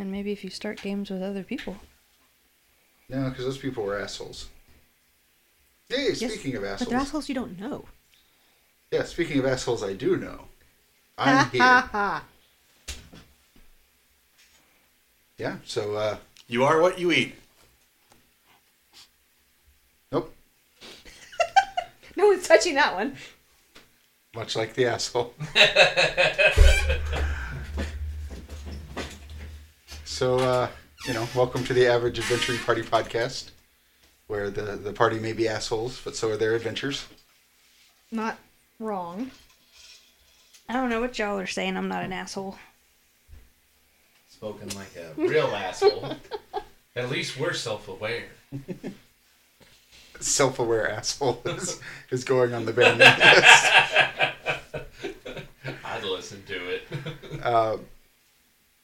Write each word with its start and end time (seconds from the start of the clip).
And 0.00 0.10
maybe 0.10 0.32
if 0.32 0.42
you 0.42 0.48
start 0.48 0.80
games 0.80 1.10
with 1.10 1.22
other 1.22 1.42
people. 1.42 1.76
No, 3.10 3.28
because 3.28 3.44
those 3.44 3.58
people 3.58 3.84
were 3.84 3.98
assholes. 4.00 4.48
Hey, 5.90 6.14
speaking 6.14 6.56
of 6.56 6.62
But 6.62 6.68
assholes. 6.70 6.88
they're 6.88 6.98
assholes 6.98 7.28
you 7.28 7.34
don't 7.34 7.60
know. 7.60 7.84
Yeah, 8.90 9.04
speaking 9.04 9.38
of 9.40 9.44
assholes 9.44 9.82
I 9.82 9.92
do 9.92 10.16
know. 10.16 10.46
I'm 11.18 11.50
here. 11.50 11.82
Yeah, 15.36 15.56
so, 15.66 15.94
uh, 15.96 16.16
You 16.48 16.64
are 16.64 16.80
what 16.80 16.98
you 16.98 17.12
eat. 17.12 17.34
nope. 20.10 20.34
No 22.16 22.26
one's 22.28 22.48
touching 22.48 22.74
that 22.76 22.94
one. 22.94 23.16
Much 24.34 24.56
like 24.56 24.72
the 24.72 24.86
asshole. 24.86 25.34
so, 30.20 30.38
uh, 30.38 30.68
you 31.06 31.14
know, 31.14 31.26
welcome 31.34 31.64
to 31.64 31.72
the 31.72 31.86
Average 31.86 32.18
Adventuring 32.18 32.58
Party 32.58 32.82
podcast, 32.82 33.52
where 34.26 34.50
the, 34.50 34.76
the 34.76 34.92
party 34.92 35.18
may 35.18 35.32
be 35.32 35.48
assholes, 35.48 35.98
but 36.04 36.14
so 36.14 36.28
are 36.28 36.36
their 36.36 36.54
adventures. 36.54 37.06
Not 38.10 38.36
wrong. 38.78 39.30
I 40.68 40.74
don't 40.74 40.90
know 40.90 41.00
what 41.00 41.18
y'all 41.18 41.38
are 41.38 41.46
saying. 41.46 41.74
I'm 41.74 41.88
not 41.88 42.04
an 42.04 42.12
asshole. 42.12 42.58
Spoken 44.28 44.68
like 44.76 44.94
a 44.94 45.18
real 45.18 45.46
asshole. 45.46 46.14
At 46.96 47.08
least 47.08 47.38
we're 47.40 47.54
self-aware. 47.54 48.24
Self 50.20 50.58
aware 50.58 50.90
asshole 50.90 51.40
is, 51.46 51.80
is 52.10 52.24
going 52.24 52.52
on 52.52 52.66
the 52.66 52.74
band 52.74 52.98
list. 52.98 53.14
I'd 55.82 56.04
listen 56.04 56.42
to 56.46 56.74
it. 56.74 56.82
Uh, 57.42 57.78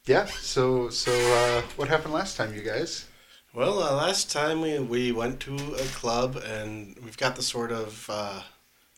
yeah, 0.07 0.27
so, 0.27 0.89
so 0.89 1.13
uh, 1.13 1.63
what 1.77 1.89
happened 1.89 2.15
last 2.15 2.37
time, 2.37 2.55
you 2.55 2.63
guys? 2.63 3.07
Well, 3.53 3.83
uh, 3.83 3.95
last 3.95 4.31
time 4.31 4.61
we, 4.61 4.79
we 4.79 5.11
went 5.13 5.41
to 5.41 5.55
a 5.55 5.85
club 5.95 6.37
and 6.37 6.97
we've 7.03 7.17
got 7.17 7.35
the 7.37 7.43
sort 7.43 7.73
of 7.73 8.09
uh, 8.09 8.43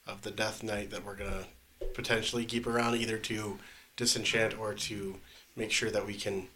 of 0.07 0.23
the 0.23 0.31
death 0.31 0.63
knight 0.63 0.91
that 0.91 1.05
we're 1.05 1.17
gonna 1.17 1.45
potentially 1.95 2.45
keep 2.45 2.67
around 2.67 2.97
either 2.97 3.19
to 3.19 3.59
disenchant 3.97 4.59
or 4.59 4.75
to 4.75 5.17
make 5.55 5.71
sure 5.71 5.91
that 5.91 6.07
we 6.07 6.15
can 6.15 6.49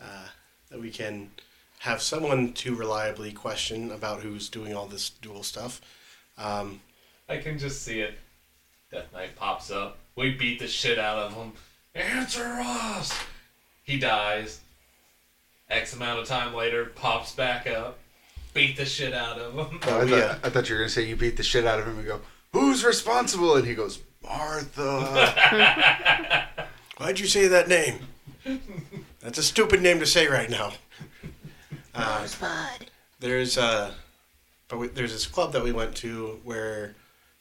uh, 0.00 0.26
that 0.70 0.80
we 0.80 0.90
can 0.90 1.30
have 1.78 2.02
someone 2.02 2.52
to 2.52 2.74
reliably 2.74 3.32
question 3.32 3.90
about 3.90 4.20
who's 4.20 4.50
doing 4.50 4.74
all 4.74 4.86
this 4.86 5.10
dual 5.10 5.42
stuff. 5.42 5.80
Um, 6.36 6.80
I 7.28 7.38
can 7.38 7.58
just 7.58 7.82
see 7.82 8.00
it. 8.00 8.14
Death 8.92 9.12
Knight 9.12 9.34
pops 9.34 9.70
up. 9.70 9.98
We 10.14 10.32
beat 10.32 10.58
the 10.58 10.68
shit 10.68 10.98
out 10.98 11.18
of 11.18 11.32
him. 11.32 11.52
Answer 11.94 12.58
us! 12.60 13.18
He 13.82 13.98
dies. 13.98 14.60
X 15.68 15.94
amount 15.94 16.20
of 16.20 16.26
time 16.26 16.54
later, 16.54 16.86
pops 16.86 17.34
back 17.34 17.66
up. 17.66 17.98
Beat 18.52 18.76
the 18.76 18.84
shit 18.84 19.14
out 19.14 19.38
of 19.38 19.54
him. 19.54 19.80
Oh, 19.86 20.00
I, 20.00 20.02
yeah. 20.04 20.34
thought, 20.34 20.38
I 20.44 20.50
thought 20.50 20.68
you 20.68 20.74
were 20.74 20.80
going 20.80 20.88
to 20.88 20.94
say 20.94 21.06
you 21.06 21.14
beat 21.16 21.36
the 21.36 21.42
shit 21.44 21.64
out 21.64 21.78
of 21.78 21.86
him 21.86 21.98
and 21.98 22.06
go, 22.06 22.20
Who's 22.52 22.84
responsible? 22.84 23.54
And 23.54 23.66
he 23.66 23.74
goes, 23.74 24.00
Martha. 24.22 24.88
why'd 26.98 27.20
you 27.20 27.26
say 27.26 27.46
that 27.46 27.68
name? 27.68 28.00
That's 29.20 29.38
a 29.38 29.42
stupid 29.42 29.82
name 29.82 30.00
to 30.00 30.06
say 30.06 30.26
right 30.26 30.50
now. 30.50 30.72
Uh, 31.94 32.26
there's 33.20 33.58
uh, 33.58 33.92
but 34.68 34.78
we, 34.78 34.88
there's 34.88 35.12
this 35.12 35.26
club 35.26 35.52
that 35.52 35.62
we 35.62 35.72
went 35.72 35.96
to 35.96 36.40
where 36.44 36.94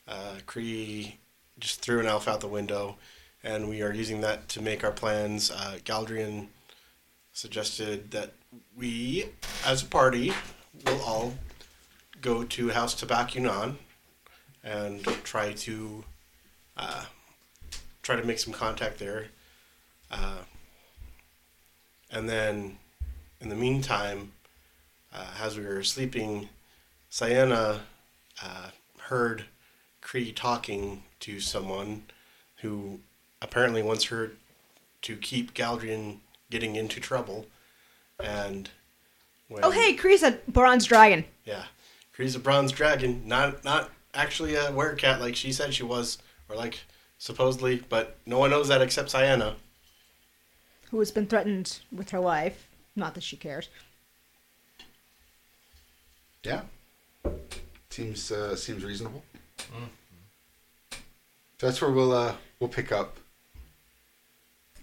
uh, 0.07 0.35
Cree 0.45 1.17
just 1.59 1.81
threw 1.81 1.99
an 1.99 2.07
elf 2.07 2.27
out 2.27 2.41
the 2.41 2.47
window, 2.47 2.97
and 3.43 3.69
we 3.69 3.81
are 3.81 3.93
using 3.93 4.21
that 4.21 4.47
to 4.49 4.61
make 4.61 4.83
our 4.83 4.91
plans. 4.91 5.51
Uh, 5.51 5.77
Galdrien 5.85 6.47
suggested 7.31 8.11
that 8.11 8.33
we, 8.75 9.25
as 9.65 9.83
a 9.83 9.85
party, 9.85 10.33
will 10.85 11.01
all 11.01 11.33
go 12.21 12.43
to 12.43 12.69
House 12.69 12.99
Tabacunan 13.01 13.75
and 14.63 15.03
try 15.23 15.53
to 15.53 16.03
uh, 16.75 17.05
try 18.03 18.15
to 18.15 18.23
make 18.23 18.39
some 18.39 18.53
contact 18.53 18.99
there. 18.99 19.27
Uh, 20.11 20.39
and 22.11 22.27
then, 22.27 22.77
in 23.39 23.49
the 23.49 23.55
meantime, 23.55 24.31
uh, 25.13 25.27
as 25.41 25.57
we 25.57 25.65
were 25.65 25.83
sleeping, 25.83 26.49
Saiyna 27.11 27.79
uh, 28.43 28.69
heard 28.97 29.45
Cree 30.01 30.31
talking 30.31 31.03
to 31.19 31.39
someone 31.39 32.03
who 32.61 32.99
apparently 33.41 33.81
wants 33.81 34.05
her 34.05 34.31
to 35.03 35.15
keep 35.15 35.53
Galdrien 35.53 36.17
getting 36.49 36.75
into 36.75 36.99
trouble. 36.99 37.45
And 38.19 38.69
when, 39.47 39.63
Oh, 39.63 39.71
hey, 39.71 39.93
Kree's 39.95 40.23
a 40.23 40.39
bronze 40.47 40.85
dragon. 40.85 41.25
yeah, 41.45 41.65
Cree's 42.13 42.35
a 42.35 42.39
bronze 42.39 42.71
dragon, 42.71 43.23
not 43.25 43.63
not 43.63 43.91
actually 44.13 44.55
a 44.55 44.71
werecat 44.71 45.19
like 45.19 45.35
she 45.35 45.51
said 45.53 45.73
she 45.73 45.83
was, 45.83 46.17
or 46.49 46.55
like 46.55 46.79
supposedly, 47.17 47.77
but 47.89 48.17
no 48.25 48.37
one 48.39 48.49
knows 48.49 48.67
that 48.67 48.81
except 48.81 49.11
Saiyna. 49.13 49.55
Who 50.91 50.99
has 50.99 51.11
been 51.11 51.27
threatened 51.27 51.79
with 51.91 52.09
her 52.09 52.19
life. 52.19 52.67
Not 52.95 53.13
that 53.13 53.23
she 53.23 53.37
cares. 53.37 53.69
yeah. 56.43 56.61
Seems 57.89 58.31
uh, 58.31 58.55
seems 58.55 58.83
reasonable. 58.83 59.23
So 61.59 61.67
that's 61.67 61.81
where 61.81 61.91
we'll 61.91 62.11
uh, 62.11 62.35
we'll 62.59 62.69
pick 62.69 62.91
up. 62.91 63.17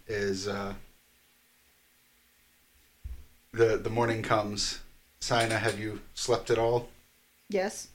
Is 0.08 0.46
uh, 0.46 0.74
the 3.52 3.76
the 3.76 3.90
morning 3.90 4.22
comes. 4.22 4.80
Saiyna, 5.20 5.58
have 5.58 5.78
you 5.80 6.00
slept 6.14 6.50
at 6.50 6.58
all? 6.58 6.88
Yes. 7.48 7.88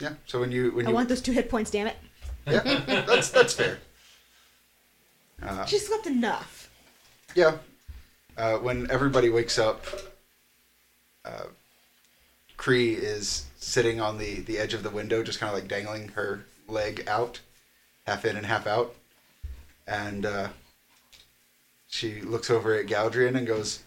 Yeah. 0.00 0.14
So 0.26 0.40
when 0.40 0.50
you 0.50 0.72
when 0.72 0.86
I 0.86 0.90
you 0.90 0.94
want 0.94 1.08
those 1.08 1.20
two 1.22 1.32
hit 1.32 1.48
points, 1.48 1.70
damn 1.70 1.86
it. 1.86 1.96
yeah, 2.46 2.60
that's 3.06 3.30
that's 3.30 3.52
fair. 3.52 3.78
Uh, 5.42 5.64
She 5.66 5.78
slept 5.78 6.06
enough. 6.06 6.70
Yeah. 7.34 7.58
Uh, 8.36 8.56
when 8.58 8.90
everybody 8.90 9.28
wakes 9.28 9.58
up, 9.58 9.84
uh, 11.24 11.44
Cree 12.56 12.94
is 12.94 13.46
sitting 13.58 14.00
on 14.00 14.18
the, 14.18 14.40
the 14.40 14.58
edge 14.58 14.74
of 14.74 14.82
the 14.82 14.90
window, 14.90 15.22
just 15.22 15.38
kind 15.38 15.52
of 15.52 15.58
like 15.58 15.68
dangling 15.68 16.08
her 16.08 16.44
leg 16.68 17.04
out, 17.06 17.40
half 18.06 18.24
in 18.24 18.36
and 18.36 18.46
half 18.46 18.66
out. 18.66 18.94
And 19.86 20.24
uh, 20.26 20.48
she 21.90 22.20
looks 22.20 22.48
over 22.48 22.74
at 22.74 22.86
Galdrien 22.86 23.36
and 23.36 23.46
goes, 23.46 23.82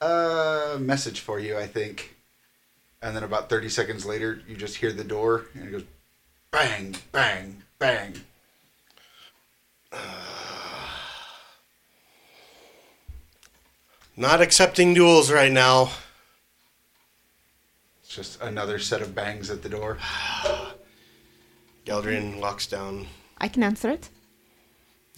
uh, 0.00 0.78
message 0.80 1.20
for 1.20 1.40
you, 1.40 1.58
I 1.58 1.66
think. 1.66 2.16
And 3.02 3.14
then 3.14 3.24
about 3.24 3.50
30 3.50 3.68
seconds 3.68 4.06
later, 4.06 4.40
you 4.48 4.56
just 4.56 4.76
hear 4.76 4.92
the 4.92 5.04
door, 5.04 5.46
and 5.54 5.68
it 5.68 5.72
goes 5.72 5.84
bang, 6.52 6.94
bang, 7.12 7.62
bang. 7.78 8.14
Not 14.16 14.40
accepting 14.40 14.94
duels 14.94 15.32
right 15.32 15.50
now. 15.50 15.90
It's 18.02 18.14
just 18.14 18.40
another 18.40 18.78
set 18.78 19.02
of 19.02 19.14
bangs 19.14 19.50
at 19.50 19.62
the 19.62 19.68
door. 19.68 19.98
Galdrien 21.84 22.40
walks 22.40 22.66
down. 22.66 23.06
I 23.38 23.48
can 23.48 23.62
answer 23.64 23.90
it. 23.90 24.08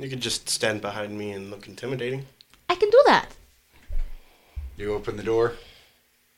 You 0.02 0.10
could 0.10 0.20
just 0.20 0.48
stand 0.48 0.80
behind 0.80 1.16
me 1.16 1.30
and 1.30 1.48
look 1.48 1.68
intimidating. 1.68 2.26
I 2.68 2.74
can 2.74 2.90
do 2.90 3.02
that. 3.06 3.28
You 4.76 4.94
open 4.94 5.16
the 5.16 5.22
door. 5.22 5.52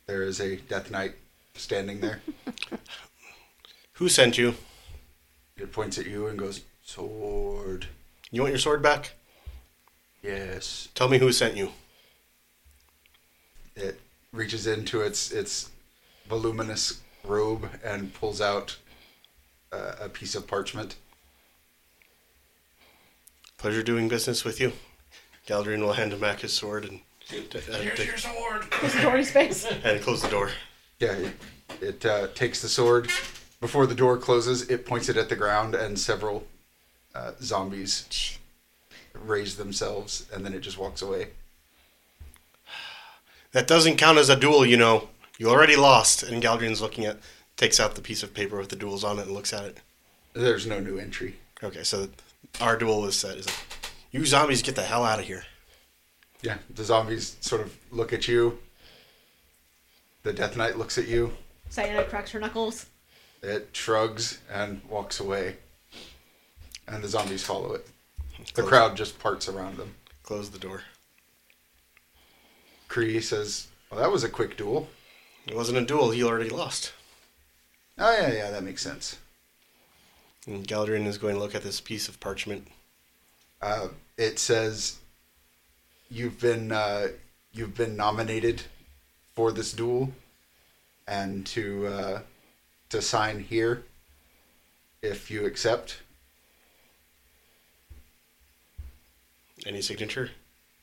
There 0.06 0.22
is 0.22 0.38
a 0.38 0.56
Death 0.56 0.90
Knight 0.90 1.14
standing 1.54 2.00
there. 2.00 2.20
Who 3.94 4.10
sent 4.10 4.36
you? 4.36 4.56
It 5.56 5.72
points 5.72 5.96
at 5.96 6.04
you 6.06 6.26
and 6.26 6.38
goes, 6.38 6.60
Sword. 6.82 7.86
You 8.30 8.42
want 8.42 8.52
your 8.52 8.58
sword 8.58 8.82
back? 8.82 9.12
Yes. 10.22 10.88
Tell 10.94 11.08
me 11.08 11.16
who 11.18 11.32
sent 11.32 11.56
you. 11.56 11.70
It 13.76 13.98
reaches 14.32 14.66
into 14.66 15.00
its 15.00 15.30
its 15.30 15.70
voluminous 16.28 17.00
robe 17.24 17.70
and 17.82 18.12
pulls 18.12 18.40
out 18.40 18.76
uh, 19.72 19.94
a 20.00 20.08
piece 20.08 20.34
of 20.34 20.46
parchment. 20.46 20.96
Pleasure 23.64 23.82
doing 23.82 24.08
business 24.08 24.44
with 24.44 24.60
you. 24.60 24.74
Galdrien 25.46 25.80
will 25.80 25.94
hand 25.94 26.12
him 26.12 26.20
back 26.20 26.40
his 26.40 26.52
sword 26.52 26.84
and, 26.84 27.00
Here's 27.30 27.98
your 27.98 28.18
sword. 28.18 28.70
Close 28.70 28.92
the 28.92 29.00
door 29.00 29.22
face. 29.22 29.64
and 29.82 30.02
close 30.02 30.20
the 30.20 30.28
door. 30.28 30.50
Yeah, 30.98 31.12
it, 31.12 31.32
it 31.80 32.04
uh, 32.04 32.26
takes 32.34 32.60
the 32.60 32.68
sword. 32.68 33.08
Before 33.62 33.86
the 33.86 33.94
door 33.94 34.18
closes, 34.18 34.68
it 34.68 34.84
points 34.84 35.08
it 35.08 35.16
at 35.16 35.30
the 35.30 35.34
ground, 35.34 35.74
and 35.74 35.98
several 35.98 36.44
uh, 37.14 37.32
zombies 37.40 38.36
raise 39.14 39.56
themselves, 39.56 40.26
and 40.30 40.44
then 40.44 40.52
it 40.52 40.60
just 40.60 40.76
walks 40.76 41.00
away. 41.00 41.28
That 43.52 43.66
doesn't 43.66 43.96
count 43.96 44.18
as 44.18 44.28
a 44.28 44.36
duel, 44.36 44.66
you 44.66 44.76
know. 44.76 45.08
You 45.38 45.48
already 45.48 45.76
lost. 45.76 46.22
And 46.22 46.42
Galdrien's 46.42 46.82
looking 46.82 47.06
at, 47.06 47.16
takes 47.56 47.80
out 47.80 47.94
the 47.94 48.02
piece 48.02 48.22
of 48.22 48.34
paper 48.34 48.58
with 48.58 48.68
the 48.68 48.76
duels 48.76 49.04
on 49.04 49.18
it 49.18 49.22
and 49.22 49.32
looks 49.32 49.54
at 49.54 49.64
it. 49.64 49.78
There's 50.34 50.66
no 50.66 50.80
new 50.80 50.98
entry. 50.98 51.36
Okay, 51.62 51.82
so 51.82 52.08
our 52.60 52.76
duel 52.76 53.00
was 53.02 53.16
set. 53.16 53.36
Is 53.38 53.46
like, 53.46 53.56
you 54.10 54.24
zombies 54.26 54.62
get 54.62 54.76
the 54.76 54.82
hell 54.82 55.04
out 55.04 55.18
of 55.18 55.24
here. 55.26 55.44
Yeah, 56.42 56.58
the 56.74 56.84
zombies 56.84 57.36
sort 57.40 57.62
of 57.62 57.76
look 57.90 58.12
at 58.12 58.28
you. 58.28 58.58
The 60.22 60.32
Death 60.32 60.56
Knight 60.56 60.76
looks 60.78 60.98
at 60.98 61.08
you. 61.08 61.32
Saiyna 61.70 62.08
cracks 62.08 62.30
her 62.32 62.40
knuckles. 62.40 62.86
It 63.42 63.68
shrugs 63.72 64.38
and 64.50 64.80
walks 64.88 65.20
away. 65.20 65.56
And 66.86 67.02
the 67.02 67.08
zombies 67.08 67.42
follow 67.42 67.72
it. 67.72 67.86
The 68.54 68.62
Close- 68.62 68.68
crowd 68.68 68.96
just 68.96 69.18
parts 69.18 69.48
around 69.48 69.76
them. 69.78 69.94
Close 70.22 70.50
the 70.50 70.58
door. 70.58 70.82
Kree 72.88 73.22
says, 73.22 73.68
Well, 73.90 74.00
that 74.00 74.10
was 74.12 74.24
a 74.24 74.28
quick 74.28 74.56
duel. 74.56 74.88
It 75.46 75.54
wasn't 75.54 75.78
a 75.78 75.84
duel. 75.84 76.10
He 76.10 76.22
already 76.22 76.48
lost. 76.50 76.92
Oh, 77.98 78.12
yeah, 78.12 78.32
yeah, 78.32 78.50
that 78.50 78.62
makes 78.64 78.82
sense. 78.82 79.18
And 80.46 80.66
Galdrien 80.66 81.06
is 81.06 81.18
going 81.18 81.34
to 81.34 81.40
look 81.40 81.54
at 81.54 81.62
this 81.62 81.80
piece 81.80 82.08
of 82.08 82.20
parchment. 82.20 82.68
Uh, 83.62 83.88
it 84.18 84.38
says, 84.38 84.98
You've 86.10 86.38
been, 86.38 86.70
uh, 86.70 87.08
you've 87.52 87.74
been 87.74 87.96
nominated 87.96 88.62
for 89.34 89.50
this 89.52 89.72
duel 89.72 90.12
and 91.08 91.44
to, 91.46 91.86
uh, 91.86 92.20
to 92.90 93.00
sign 93.02 93.40
here 93.40 93.84
if 95.02 95.30
you 95.30 95.44
accept. 95.46 95.98
Any 99.66 99.80
signature? 99.80 100.30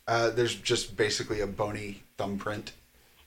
Uh, 0.08 0.32
there's 0.32 0.56
just 0.56 0.98
basically 0.98 1.40
a 1.42 1.48
bony 1.48 2.02
thumbprint. 2.18 2.74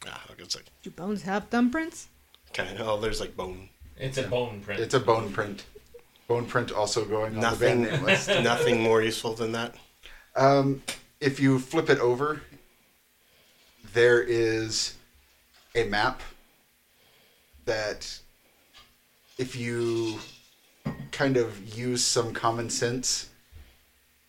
Ah, 0.06 0.20
it's 0.36 0.56
like 0.56 0.64
Do 0.82 0.90
bones 0.90 1.22
have 1.22 1.48
thumbprints? 1.48 2.06
kind 2.52 2.78
of. 2.78 2.86
Oh, 2.86 3.00
there's 3.00 3.20
like 3.20 3.36
bone. 3.36 3.68
It's 3.96 4.18
a 4.18 4.24
bone 4.24 4.60
print. 4.60 4.80
It's 4.80 4.94
a 4.94 5.00
bone 5.00 5.32
print. 5.32 5.64
Bone 6.26 6.46
print 6.46 6.72
also 6.72 7.04
going 7.04 7.36
on 7.36 7.52
the 7.52 7.56
band 7.58 7.82
Nothing. 7.82 7.96
name 7.96 8.04
list. 8.04 8.28
nothing 8.42 8.82
more 8.82 9.02
useful 9.02 9.34
than 9.34 9.52
that. 9.52 9.74
Um, 10.36 10.82
if 11.20 11.38
you 11.38 11.58
flip 11.58 11.90
it 11.90 11.98
over, 12.00 12.42
there 13.92 14.22
is 14.22 14.94
a 15.74 15.84
map 15.84 16.22
that, 17.64 18.18
if 19.38 19.54
you 19.56 20.18
kind 21.12 21.36
of 21.36 21.76
use 21.76 22.04
some 22.04 22.32
common 22.32 22.70
sense, 22.70 23.30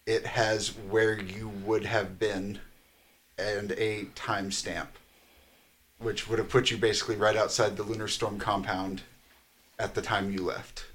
it 0.06 0.26
has 0.26 0.70
where 0.90 1.20
you 1.20 1.50
would 1.66 1.86
have 1.86 2.20
been 2.20 2.60
and 3.38 3.72
a 3.74 4.06
timestamp, 4.16 4.88
which 6.00 6.28
would 6.28 6.40
have 6.40 6.50
put 6.50 6.72
you 6.72 6.78
basically 6.78 7.16
right 7.16 7.36
outside 7.36 7.76
the 7.76 7.84
Lunar 7.84 8.08
Storm 8.08 8.38
compound 8.38 9.02
at 9.80 9.96
the 9.96 10.02
time 10.02 10.32
you 10.32 10.44
left. 10.44 10.86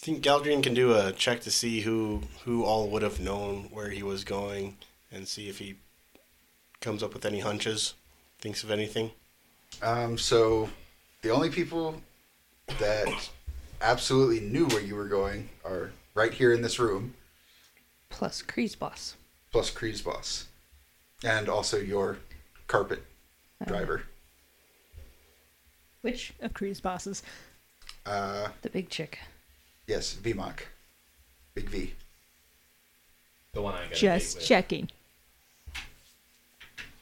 I 0.00 0.06
think 0.06 0.24
Galdrien 0.24 0.62
can 0.62 0.72
do 0.72 0.94
a 0.94 1.12
check 1.12 1.42
to 1.42 1.50
see 1.50 1.82
who 1.82 2.22
who 2.44 2.64
all 2.64 2.88
would 2.88 3.02
have 3.02 3.20
known 3.20 3.64
where 3.70 3.90
he 3.90 4.02
was 4.02 4.24
going, 4.24 4.78
and 5.12 5.28
see 5.28 5.50
if 5.50 5.58
he 5.58 5.76
comes 6.80 7.02
up 7.02 7.12
with 7.12 7.26
any 7.26 7.40
hunches, 7.40 7.92
thinks 8.38 8.64
of 8.64 8.70
anything. 8.70 9.10
Um, 9.82 10.16
so 10.16 10.70
the 11.20 11.28
only 11.28 11.50
people 11.50 12.00
that 12.78 13.30
absolutely 13.82 14.40
knew 14.40 14.66
where 14.68 14.80
you 14.80 14.94
were 14.94 15.06
going 15.08 15.50
are 15.66 15.90
right 16.14 16.32
here 16.32 16.54
in 16.54 16.62
this 16.62 16.78
room, 16.78 17.12
Plus 18.08 18.40
Kree's 18.40 18.74
boss. 18.74 19.16
plus 19.52 19.70
Kree's 19.70 20.00
boss, 20.00 20.46
and 21.22 21.46
also 21.50 21.76
your 21.76 22.16
carpet 22.68 23.04
driver. 23.66 24.04
Which 26.00 26.32
of 26.40 26.54
Kree's 26.54 26.80
bosses? 26.80 27.22
Uh, 28.06 28.48
The 28.62 28.70
big 28.70 28.88
chick. 28.88 29.18
Yes, 29.90 30.14
VMOC, 30.22 30.60
Big 31.52 31.68
V. 31.68 31.94
the 33.52 33.60
one 33.60 33.74
I 33.74 33.88
got. 33.88 33.94
Just 33.94 34.40
checking. 34.40 34.88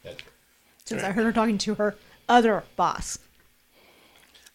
That's 0.03 0.23
Since 0.87 1.03
I 1.03 1.11
heard 1.11 1.27
her 1.27 1.33
talking 1.35 1.59
to 1.59 1.75
her 1.75 1.97
other 2.31 2.65
boss. 2.77 3.19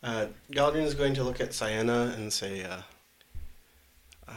Uh, 0.01 0.29
Galdrien 0.51 0.81
is 0.81 0.95
going 0.95 1.13
to 1.13 1.23
look 1.23 1.39
at 1.41 1.51
Saiyna 1.51 2.15
and 2.15 2.33
say, 2.33 2.63
uh, 2.63 2.81
uh, 4.27 4.33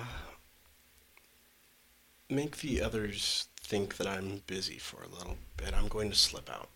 "Make 2.28 2.58
the 2.58 2.82
others 2.82 3.48
think 3.58 3.96
that 3.96 4.06
I'm 4.06 4.42
busy 4.46 4.76
for 4.76 5.02
a 5.04 5.08
little 5.08 5.38
bit. 5.56 5.72
I'm 5.72 5.88
going 5.88 6.10
to 6.10 6.16
slip 6.16 6.50
out." 6.50 6.68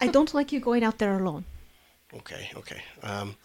I 0.00 0.08
don't 0.08 0.34
like 0.34 0.50
you 0.50 0.58
going 0.58 0.82
out 0.82 0.98
there 0.98 1.16
alone. 1.16 1.44
Okay, 2.14 2.50
okay. 2.56 2.82
Um, 3.02 3.36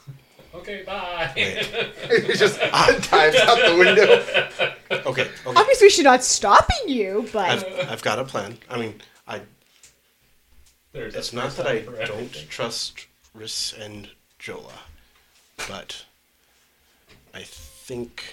Okay, 0.56 0.84
bye. 0.84 1.32
wait. 1.36 1.66
He 2.28 2.34
just 2.34 2.60
dives 2.60 3.36
out 3.38 3.58
the 3.58 3.76
window. 3.78 5.00
Okay, 5.08 5.22
okay. 5.24 5.30
Obviously, 5.60 5.90
she's 5.90 6.04
not 6.06 6.24
stopping 6.24 6.88
you, 6.88 7.28
but 7.34 7.50
I've, 7.50 7.90
I've 7.90 8.02
got 8.04 8.20
a 8.20 8.24
plan. 8.24 8.58
I 8.70 8.78
mean, 8.78 9.02
I 9.28 9.42
There's 10.92 11.16
a 11.16 11.18
It's 11.18 11.34
not 11.34 11.46
first 11.46 11.58
that 11.58 11.68
I 11.68 11.82
time 11.82 11.94
for 11.96 12.06
don't 12.06 12.50
trust 12.50 13.08
Rhys 13.34 13.74
and 13.80 14.10
Jola, 14.40 14.74
but 15.68 16.06
I 17.34 17.42
think 17.42 18.24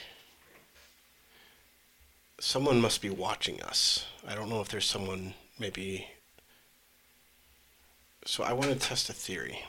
someone 2.38 2.80
must 2.82 3.00
be 3.00 3.10
watching 3.10 3.62
us. 3.62 4.04
I 4.28 4.34
don't 4.34 4.50
know 4.50 4.60
if 4.60 4.68
there's 4.68 4.84
someone 4.86 5.32
maybe. 5.58 6.06
So 8.26 8.44
I 8.44 8.52
want 8.52 8.70
to 8.70 8.76
test 8.78 9.08
a 9.08 9.14
theory. 9.14 9.60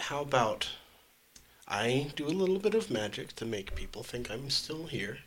How 0.00 0.22
about 0.22 0.68
I 1.68 2.10
do 2.16 2.26
a 2.26 2.28
little 2.28 2.58
bit 2.58 2.74
of 2.74 2.90
magic 2.90 3.34
to 3.36 3.44
make 3.44 3.74
people 3.74 4.02
think 4.02 4.30
I'm 4.30 4.50
still 4.50 4.86
here, 4.86 5.18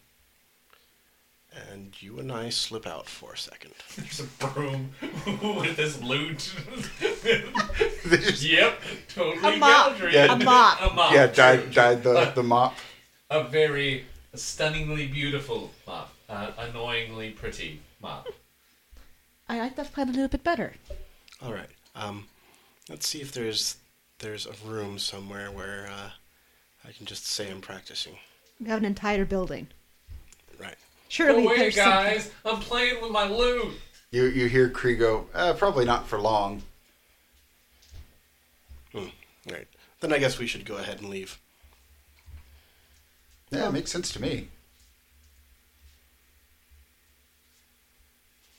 and 1.72 1.94
you 2.02 2.20
and 2.20 2.32
I 2.32 2.50
slip 2.50 2.86
out 2.88 3.08
for 3.08 3.34
a 3.34 3.38
second. 3.38 3.74
There's 3.96 4.20
a 4.20 4.24
broom 4.46 4.92
with 5.62 5.78
this 5.78 6.02
loot. 6.02 6.54
They 8.06 8.18
just- 8.18 8.44
yep, 8.44 8.82
totally 9.10 9.56
A 9.56 9.58
mop. 9.58 9.94
Galdrien. 9.96 10.12
Yeah. 10.14 10.34
A 10.34 10.44
mop. 10.44 10.82
A 10.82 10.94
mop. 10.94 11.14
yeah, 11.14 11.28
dyed, 11.28 11.72
dyed 11.74 12.04
the, 12.04 12.32
the 12.36 12.44
mop. 12.44 12.76
A 13.30 13.44
very 13.44 14.06
stunningly 14.36 15.08
beautiful 15.08 15.72
mop. 15.88 16.14
Uh, 16.28 16.52
annoyingly 16.58 17.30
pretty 17.30 17.80
mop. 18.02 18.28
I 19.48 19.60
like 19.60 19.76
that 19.76 19.94
plan 19.94 20.10
a 20.10 20.12
little 20.12 20.28
bit 20.28 20.44
better. 20.44 20.74
All 21.42 21.54
right. 21.54 21.70
Um, 21.96 22.26
let's 22.90 23.08
see 23.08 23.22
if 23.22 23.32
there's 23.32 23.78
there's 24.24 24.48
a 24.48 24.54
room 24.66 24.98
somewhere 24.98 25.52
where 25.52 25.90
uh, 25.92 26.10
I 26.88 26.92
can 26.94 27.06
just 27.06 27.28
say 27.28 27.52
I'm 27.52 27.62
practicing. 27.62 28.16
We 28.60 28.70
have 28.70 28.80
an 28.80 28.86
entire 28.86 29.26
building. 29.26 29.68
Right. 30.58 30.76
Surely 31.10 31.44
Go 31.44 31.50
away, 31.50 31.58
there's 31.58 31.76
guys! 31.76 32.32
I'm 32.46 32.60
playing 32.60 33.02
with 33.02 33.12
my 33.12 33.28
loot. 33.28 33.74
You 34.12 34.24
you 34.26 34.48
hear 34.48 34.70
Kree 34.70 34.98
go, 34.98 35.28
uh, 35.34 35.54
probably 35.54 35.86
not 35.86 36.08
for 36.08 36.20
long. 36.20 36.64
Hmm. 38.94 39.08
Right. 39.52 39.68
Then 40.00 40.14
I 40.14 40.20
guess 40.20 40.40
we 40.40 40.48
should 40.48 40.66
go 40.66 40.78
ahead 40.78 41.00
and 41.00 41.10
leave. 41.10 41.38
Yeah, 43.52 43.68
it 43.68 43.74
makes 43.74 43.92
sense 43.92 44.12
to 44.14 44.22
me. 44.22 44.48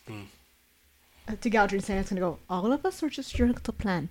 some, 0.06 0.24
uh, 1.26 1.36
to 1.40 1.50
Galdrien 1.50 1.82
saying 1.82 2.00
it's 2.00 2.10
going 2.10 2.20
to 2.20 2.20
go 2.20 2.38
all 2.50 2.72
of 2.72 2.84
us 2.84 3.02
or 3.02 3.08
just 3.08 3.38
your 3.38 3.48
little 3.48 3.74
plan. 3.74 4.10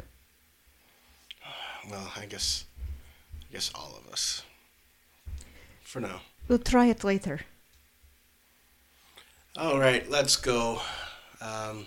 Well, 1.90 2.12
I 2.16 2.26
guess 2.26 2.66
I 3.42 3.54
guess 3.54 3.72
all 3.76 4.00
of 4.04 4.12
us. 4.12 4.44
For 5.82 6.00
now. 6.00 6.22
We'll 6.48 6.60
try 6.60 6.88
it 6.88 7.04
later. 7.04 7.42
All 9.56 9.80
right. 9.80 10.10
Let's 10.10 10.36
go. 10.36 10.82
Um, 11.40 11.86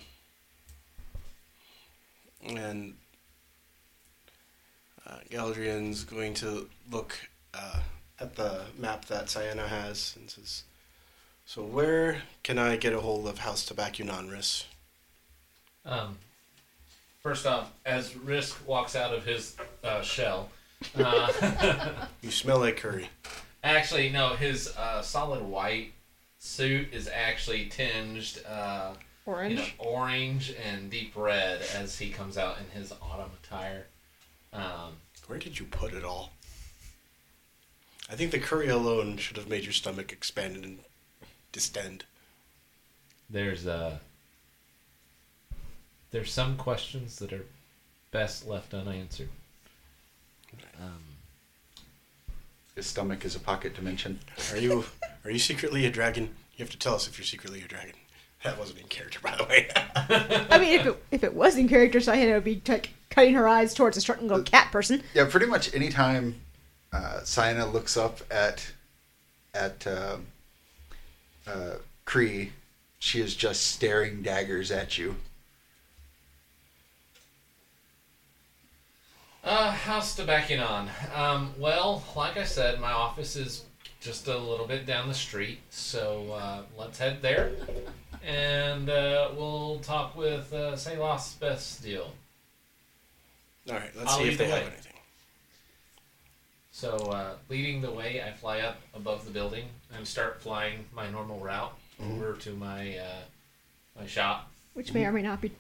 and 2.46 2.94
uh, 5.06 5.18
Galdrien's 5.30 6.04
going 6.04 6.34
to 6.34 6.68
look 6.90 7.18
uh, 7.54 7.80
at 8.20 8.36
the 8.36 8.62
map 8.78 9.06
that 9.06 9.26
Saiyna 9.26 9.66
has 9.66 10.14
and 10.16 10.30
says, 10.30 10.62
"So 11.44 11.62
where 11.62 12.22
can 12.42 12.58
I 12.58 12.76
get 12.76 12.92
a 12.92 13.00
hold 13.00 13.26
of 13.26 13.38
House 13.38 13.68
Tobacunonris?" 13.68 14.64
Um, 15.84 16.18
first 17.26 17.44
off, 17.44 17.72
as 17.84 18.14
Rhys 18.14 18.54
walks 18.68 18.94
out 18.94 19.12
of 19.12 19.24
his 19.24 19.56
uh, 19.82 20.00
shell, 20.00 20.48
uh, 20.96 22.06
You 22.22 22.30
smell 22.30 22.60
like 22.60 22.76
curry. 22.76 23.08
actually, 23.64 24.10
no, 24.10 24.36
his 24.36 24.72
uh, 24.76 25.02
solid 25.02 25.42
white 25.42 25.92
suit 26.38 26.92
is 26.92 27.08
actually 27.12 27.66
tinged 27.66 28.40
uh, 28.48 28.94
Orange? 29.24 29.50
you 29.50 29.56
know, 29.56 29.64
orange 29.78 30.54
and 30.64 30.88
deep 30.88 31.16
red 31.16 31.62
as 31.74 31.98
he 31.98 32.10
comes 32.10 32.38
out 32.38 32.58
in 32.60 32.80
his 32.80 32.92
autumn 33.02 33.32
attire. 33.42 33.86
Um, 34.52 34.92
Where 35.26 35.40
did 35.40 35.58
you 35.58 35.66
put 35.66 35.94
it 35.94 36.04
all? 36.04 36.30
I 38.08 38.14
think 38.14 38.30
the 38.30 38.38
curry 38.38 38.68
alone 38.68 39.16
should 39.16 39.36
have 39.36 39.48
made 39.48 39.64
your 39.64 39.72
stomach 39.72 40.12
expand 40.12 40.64
and 40.64 40.78
distend. 41.50 42.04
there's 43.28 43.66
uh, 43.66 43.98
there's 46.16 46.32
some 46.32 46.56
questions 46.56 47.18
that 47.18 47.30
are 47.30 47.44
best 48.10 48.48
left 48.48 48.72
unanswered. 48.72 49.28
His 52.74 52.86
stomach 52.86 53.22
is 53.26 53.36
a 53.36 53.38
pocket 53.38 53.74
dimension. 53.74 54.20
Are 54.50 54.56
you 54.56 54.86
are 55.26 55.30
you 55.30 55.38
secretly 55.38 55.84
a 55.84 55.90
dragon? 55.90 56.24
You 56.56 56.64
have 56.64 56.70
to 56.70 56.78
tell 56.78 56.94
us 56.94 57.06
if 57.06 57.18
you're 57.18 57.26
secretly 57.26 57.60
a 57.60 57.68
dragon. 57.68 57.92
That 58.44 58.58
wasn't 58.58 58.80
in 58.80 58.86
character, 58.86 59.18
by 59.22 59.36
the 59.36 59.44
way. 59.44 59.68
I 60.50 60.58
mean, 60.58 60.80
if 60.80 60.86
it, 60.86 61.04
if 61.10 61.22
it 61.22 61.34
was 61.34 61.58
in 61.58 61.68
character, 61.68 61.98
Saiyna 61.98 62.32
would 62.32 62.44
be 62.44 62.62
like 62.66 62.94
cutting 63.10 63.34
her 63.34 63.46
eyes 63.46 63.74
towards 63.74 63.98
a 63.98 64.00
certain 64.00 64.26
little 64.26 64.42
cat 64.42 64.72
person. 64.72 65.02
Yeah, 65.12 65.26
pretty 65.28 65.46
much 65.46 65.74
anytime 65.74 66.36
uh, 66.94 67.20
Saiyna 67.24 67.70
looks 67.70 67.98
up 67.98 68.20
at 68.30 68.72
at 69.52 69.86
uh, 69.86 70.16
uh, 71.46 71.74
Kree, 72.06 72.52
she 72.98 73.20
is 73.20 73.36
just 73.36 73.66
staring 73.66 74.22
daggers 74.22 74.70
at 74.70 74.96
you. 74.96 75.16
Uh, 79.46 79.70
how's 79.70 80.12
to 80.16 80.24
backing 80.24 80.58
on? 80.58 80.90
Um, 81.14 81.54
well, 81.56 82.02
like 82.16 82.36
I 82.36 82.42
said, 82.42 82.80
my 82.80 82.90
office 82.90 83.36
is 83.36 83.64
just 84.00 84.26
a 84.26 84.36
little 84.36 84.66
bit 84.66 84.86
down 84.86 85.06
the 85.06 85.14
street, 85.14 85.60
so 85.70 86.32
uh, 86.32 86.62
let's 86.76 86.98
head 86.98 87.22
there, 87.22 87.52
and 88.26 88.90
uh, 88.90 89.30
we'll 89.36 89.78
talk 89.84 90.16
with 90.16 90.52
uh, 90.52 90.74
Salos 90.76 91.34
Best 91.34 91.80
Deal. 91.80 92.12
All 93.70 93.76
right, 93.76 93.90
let's 93.96 94.10
I'll 94.12 94.18
see 94.18 94.28
if 94.30 94.38
they 94.38 94.46
the 94.46 94.50
have 94.52 94.62
way. 94.64 94.72
anything. 94.72 94.92
So, 96.72 96.96
uh, 96.96 97.34
leading 97.48 97.80
the 97.80 97.90
way, 97.92 98.20
I 98.22 98.32
fly 98.32 98.60
up 98.60 98.80
above 98.94 99.24
the 99.26 99.30
building 99.30 99.66
and 99.96 100.06
start 100.06 100.42
flying 100.42 100.86
my 100.92 101.08
normal 101.08 101.38
route 101.38 101.72
over 102.04 102.34
to 102.34 102.50
my 102.50 102.98
uh, 102.98 103.22
my 103.98 104.06
shop. 104.06 104.50
which 104.74 104.92
may 104.92 105.04
or 105.06 105.12
may 105.12 105.22
not 105.22 105.40
be 105.40 105.52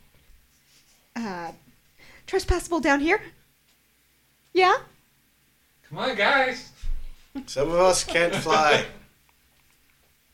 uh, 1.14 1.52
trespassable 2.26 2.82
down 2.82 2.98
here. 2.98 3.20
Yeah, 4.56 4.76
Come 5.90 5.98
on, 5.98 6.16
guys! 6.16 6.70
Some 7.44 7.68
of 7.68 7.74
us 7.78 8.02
can't 8.04 8.34
fly. 8.46 8.86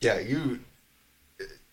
Yeah, 0.00 0.20
you. 0.20 0.60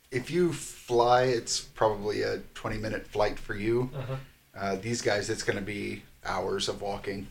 If 0.09 0.31
you 0.31 0.51
fly, 0.51 1.25
it's 1.25 1.59
probably 1.61 2.23
a 2.23 2.39
twenty-minute 2.55 3.05
flight 3.05 3.37
for 3.37 3.53
you. 3.53 3.91
Uh-huh. 3.95 4.15
Uh, 4.57 4.75
these 4.77 5.03
guys, 5.03 5.29
it's 5.29 5.43
going 5.43 5.59
to 5.59 5.63
be 5.63 6.01
hours 6.25 6.67
of 6.67 6.81
walking. 6.81 7.27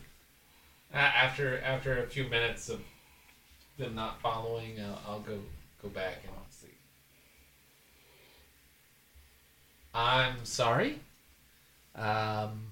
A- 0.93 0.97
after 0.97 1.59
after 1.65 2.01
a 2.01 2.07
few 2.07 2.23
minutes 2.29 2.69
of 2.69 2.79
them 3.77 3.95
not 3.95 4.21
following, 4.21 4.79
uh, 4.79 4.97
I'll 5.05 5.19
go 5.19 5.37
go 5.83 5.89
back 5.89 6.21
and 6.23 6.33
see. 6.49 6.67
I'm 9.93 10.45
sorry, 10.45 10.99
um, 11.95 12.68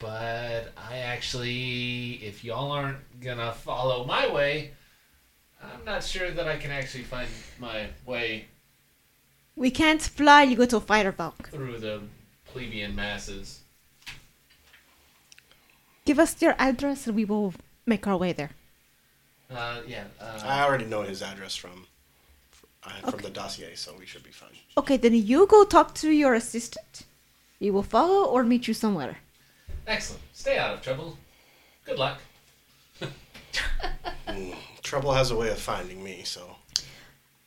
but 0.00 0.72
I 0.76 0.98
actually, 0.98 2.14
if 2.22 2.42
y'all 2.42 2.72
aren't 2.72 3.20
gonna 3.20 3.52
follow 3.52 4.04
my 4.04 4.26
way, 4.32 4.72
I'm 5.62 5.84
not 5.84 6.02
sure 6.02 6.32
that 6.32 6.48
I 6.48 6.56
can 6.56 6.72
actually 6.72 7.04
find 7.04 7.28
my 7.60 7.86
way 8.04 8.46
we 9.60 9.70
can't 9.70 10.00
fly. 10.00 10.42
You 10.42 10.56
go 10.56 10.64
to 10.64 10.78
a 10.78 10.80
fighter 10.80 11.12
bulk. 11.12 11.50
through 11.50 11.78
the 11.78 12.00
plebeian 12.46 12.94
masses. 12.94 13.60
Give 16.06 16.18
us 16.18 16.40
your 16.40 16.54
address, 16.58 17.06
and 17.06 17.14
we 17.14 17.26
will 17.26 17.52
make 17.84 18.06
our 18.06 18.16
way 18.16 18.32
there. 18.32 18.52
Uh, 19.50 19.82
yeah. 19.86 20.04
Uh, 20.18 20.40
I 20.44 20.62
already 20.62 20.86
know 20.86 21.02
his 21.02 21.22
address 21.22 21.54
from 21.54 21.86
uh, 22.84 23.10
from 23.10 23.20
the 23.20 23.28
dossier, 23.30 23.74
so 23.74 23.94
we 23.98 24.06
should 24.06 24.22
be 24.22 24.30
fine. 24.30 24.56
Okay, 24.78 24.96
then 24.96 25.14
you 25.14 25.46
go 25.46 25.64
talk 25.64 25.94
to 25.96 26.10
your 26.10 26.32
assistant. 26.32 27.02
We 27.60 27.70
will 27.70 27.82
follow 27.82 28.24
or 28.24 28.42
meet 28.44 28.66
you 28.66 28.72
somewhere. 28.72 29.18
Excellent. 29.86 30.22
Stay 30.32 30.56
out 30.58 30.74
of 30.74 30.82
trouble. 30.82 31.16
Good 31.84 31.98
luck. 31.98 32.20
Mm, 34.28 34.54
Trouble 34.82 35.12
has 35.12 35.32
a 35.32 35.36
way 35.36 35.48
of 35.50 35.58
finding 35.58 36.04
me, 36.04 36.22
so 36.24 36.54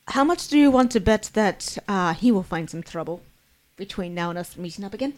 How 0.10 0.26
much 0.26 0.50
do 0.50 0.58
you 0.58 0.70
want 0.70 0.92
to 0.92 1.00
bet 1.00 1.30
that 1.34 1.78
uh, 1.88 2.14
he 2.14 2.30
will 2.30 2.44
find 2.44 2.70
some 2.70 2.84
trouble 2.84 3.22
between 3.78 4.14
now 4.14 4.30
and 4.30 4.38
us 4.38 4.58
meeting 4.58 4.84
up 4.84 4.94
again? 4.94 5.14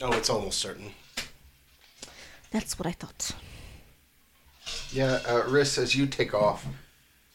oh, 0.00 0.12
it's 0.12 0.30
almost 0.30 0.58
certain. 0.58 0.92
That's 2.50 2.78
what 2.78 2.86
I 2.86 2.92
thought. 2.92 3.32
Yeah, 4.92 5.20
uh, 5.28 5.42
Rhys, 5.46 5.76
as 5.76 5.94
you 5.94 6.06
take 6.06 6.32
off, 6.32 6.64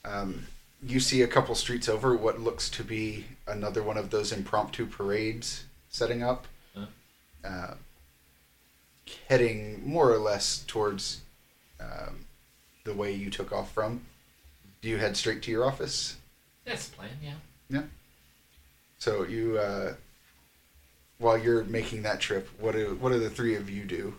um, 0.04 0.48
you 0.82 1.00
see 1.00 1.22
a 1.22 1.28
couple 1.28 1.54
streets 1.54 1.88
over 1.88 2.16
what 2.16 2.40
looks 2.42 2.70
to 2.72 2.84
be 2.84 3.26
another 3.48 3.84
one 3.84 3.98
of 3.98 4.10
those 4.10 4.32
impromptu 4.32 4.88
parades 4.88 5.66
setting 5.90 6.24
up, 6.24 6.48
Huh? 6.76 6.86
uh, 7.44 7.74
heading 9.30 9.82
more 9.88 10.12
or 10.12 10.18
less 10.18 10.64
towards 10.68 11.22
um, 11.80 12.26
the 12.84 12.94
way 12.94 13.14
you 13.14 13.30
took 13.30 13.52
off 13.52 13.72
from. 13.72 14.02
Do 14.82 14.90
you 14.90 14.98
head 14.98 15.18
straight 15.18 15.42
to 15.44 15.52
your 15.52 15.66
office? 15.66 16.18
That's 16.66 16.88
the 16.88 16.96
plan. 16.96 17.10
Yeah. 17.24 17.34
Yeah. 17.70 17.84
So 19.00 19.24
you, 19.24 19.58
uh, 19.58 19.94
while 21.20 21.38
you're 21.38 21.64
making 21.66 22.04
that 22.04 22.20
trip, 22.20 22.50
what 22.60 22.74
do 22.74 22.98
what 23.00 23.12
do 23.12 23.20
the 23.20 23.30
three 23.30 23.56
of 23.56 23.70
you 23.70 23.84
do? 23.84 24.16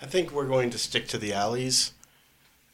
I 0.00 0.06
think 0.06 0.32
we're 0.32 0.46
going 0.46 0.70
to 0.70 0.78
stick 0.78 1.08
to 1.08 1.18
the 1.18 1.32
alleys 1.32 1.92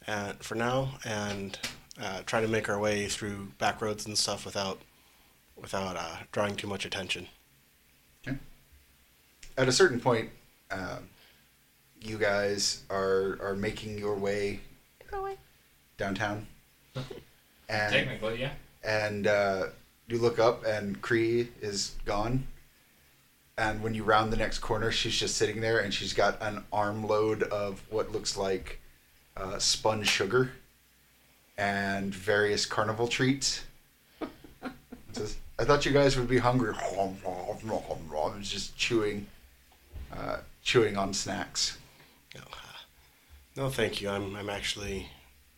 uh, 0.07 0.33
for 0.39 0.55
now 0.55 0.99
and 1.03 1.57
uh, 1.99 2.21
try 2.25 2.41
to 2.41 2.47
make 2.47 2.69
our 2.69 2.79
way 2.79 3.07
through 3.07 3.51
back 3.57 3.81
roads 3.81 4.05
and 4.05 4.17
stuff 4.17 4.45
without 4.45 4.79
without 5.55 5.95
uh, 5.95 6.17
drawing 6.31 6.55
too 6.55 6.67
much 6.67 6.85
attention. 6.85 7.27
at 9.57 9.67
a 9.67 9.71
certain 9.71 9.99
point, 9.99 10.29
um, 10.71 11.09
you 12.01 12.17
guys 12.17 12.83
are 12.89 13.37
are 13.41 13.55
making 13.55 13.97
your 13.97 14.15
way 14.15 14.59
downtown, 15.97 16.45
and 17.69 17.93
Technically, 17.93 18.39
yeah. 18.41 18.51
and 18.83 19.27
uh, 19.27 19.67
you 20.07 20.17
look 20.17 20.39
up 20.39 20.65
and 20.65 21.01
Cree 21.01 21.49
is 21.61 21.95
gone. 22.05 22.47
And 23.57 23.81
when 23.81 23.93
you 23.93 24.03
round 24.03 24.33
the 24.33 24.37
next 24.37 24.59
corner, 24.59 24.91
she's 24.91 25.15
just 25.17 25.37
sitting 25.37 25.61
there, 25.61 25.79
and 25.79 25.93
she's 25.93 26.11
got 26.11 26.41
an 26.41 26.65
armload 26.73 27.43
of 27.43 27.81
what 27.89 28.11
looks 28.11 28.35
like 28.35 28.81
uh, 29.37 29.57
spun 29.59 30.03
sugar 30.03 30.51
and 31.57 32.13
various 32.13 32.65
carnival 32.65 33.07
treats. 33.07 33.63
Says, 35.13 35.37
I 35.57 35.63
thought 35.63 35.85
you 35.85 35.93
guys 35.93 36.17
would 36.17 36.27
be 36.27 36.39
hungry. 36.39 36.73
It's 38.39 38.49
just 38.51 38.75
chewing, 38.77 39.27
uh, 40.11 40.37
chewing 40.65 40.97
on 40.97 41.13
snacks. 41.13 41.77
No, 42.35 42.41
uh, 42.41 42.77
no, 43.55 43.69
thank 43.69 44.01
you. 44.01 44.09
I'm 44.09 44.35
I'm 44.35 44.49
actually 44.49 45.07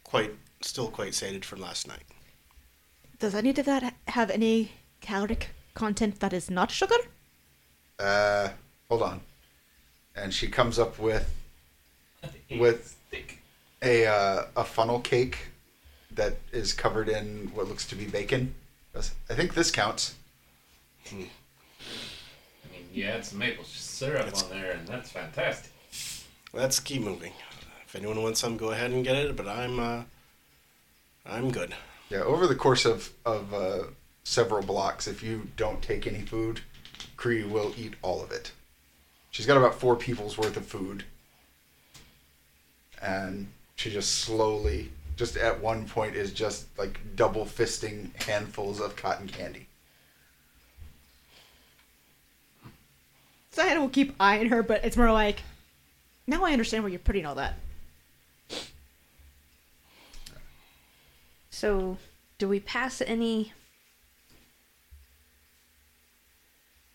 quite 0.04 0.32
still 0.62 0.90
quite 0.90 1.16
sated 1.16 1.44
from 1.44 1.62
last 1.62 1.88
night. 1.88 2.04
Does 3.18 3.34
any 3.34 3.50
of 3.50 3.66
that 3.66 3.96
have 4.10 4.30
any 4.30 4.72
caloric 5.02 5.50
content 5.74 6.20
that 6.20 6.34
is 6.34 6.52
not 6.52 6.70
sugar? 6.70 6.98
Uh, 7.98 8.50
hold 8.90 9.02
on. 9.02 9.22
And 10.16 10.32
she 10.34 10.48
comes 10.48 10.78
up 10.78 11.00
with 11.00 11.28
With- 12.52 12.94
a 13.84 14.06
uh, 14.08 14.46
a 14.56 14.64
funnel 14.64 15.00
cake 15.00 15.38
that 16.12 16.36
is 16.52 16.74
covered 16.74 17.10
in 17.10 17.52
what 17.54 17.68
looks 17.68 17.86
to 17.88 17.96
be 17.96 18.06
bacon. 18.06 18.54
I 18.96 19.34
think 19.36 19.54
this 19.54 19.70
counts. 19.70 20.16
I 21.12 21.16
mean, 21.16 21.30
you 22.92 23.06
add 23.06 23.24
some 23.24 23.38
maple 23.38 23.64
syrup 23.98 24.28
It's- 24.28 24.44
on 24.44 24.50
there, 24.52 24.72
and 24.72 24.88
that's 24.88 25.10
fantastic. 25.10 25.72
Let's 26.54 26.80
keep 26.80 27.02
moving. 27.02 27.34
If 27.86 27.96
anyone 27.96 28.22
wants 28.22 28.40
some, 28.40 28.58
go 28.58 28.72
ahead 28.72 28.92
and 28.92 29.04
get 29.04 29.16
it. 29.16 29.36
But 29.36 29.48
I'm 29.48 29.80
uh, 29.80 30.04
I'm 31.26 31.52
good. 31.52 31.74
Yeah, 32.10 32.20
over 32.22 32.48
the 32.48 32.56
course 32.56 32.86
of 32.86 33.12
of 33.26 33.54
uh, 33.54 33.84
several 34.24 34.62
blocks, 34.64 35.08
if 35.08 35.24
you 35.24 35.50
don't 35.58 35.82
take 35.82 36.06
any 36.08 36.22
food, 36.22 36.62
Cree 37.16 37.44
will 37.44 37.74
eat 37.78 37.96
all 38.02 38.24
of 38.24 38.32
it. 38.32 38.52
She's 39.32 39.46
got 39.46 39.58
about 39.58 39.76
four 39.76 39.96
people's 39.96 40.38
worth 40.38 40.58
of 40.58 40.66
food, 40.66 41.04
and 43.02 43.48
she 43.76 43.92
just 43.92 44.16
slowly, 44.16 44.92
just 45.16 45.38
at 45.38 45.62
one 45.62 45.88
point, 45.88 46.16
is 46.16 46.32
just 46.34 46.66
like 46.78 47.00
double 47.16 47.46
fisting 47.46 48.10
handfuls 48.24 48.80
of 48.80 48.96
cotton 48.96 49.28
candy. 49.28 49.68
Saiyna 53.58 53.80
will 53.80 53.90
keep 53.90 54.14
eyeing 54.20 54.50
her, 54.50 54.62
but 54.62 54.86
it's 54.86 54.96
more 54.96 55.12
like, 55.12 55.42
now 56.28 56.44
I 56.44 56.52
understand 56.52 56.84
where 56.84 56.92
you're 56.92 57.00
putting 57.00 57.26
all 57.26 57.36
that. 57.36 57.56
So, 61.50 61.98
do 62.38 62.48
we 62.48 62.60
pass 62.60 63.02
any 63.02 63.54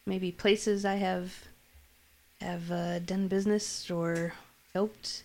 maybe 0.07 0.31
places 0.31 0.85
I 0.85 0.97
have 0.97 1.49
have 2.41 2.71
uh, 2.71 2.99
done 3.01 3.27
business 3.27 3.91
or 3.91 4.35
helped 4.73 5.25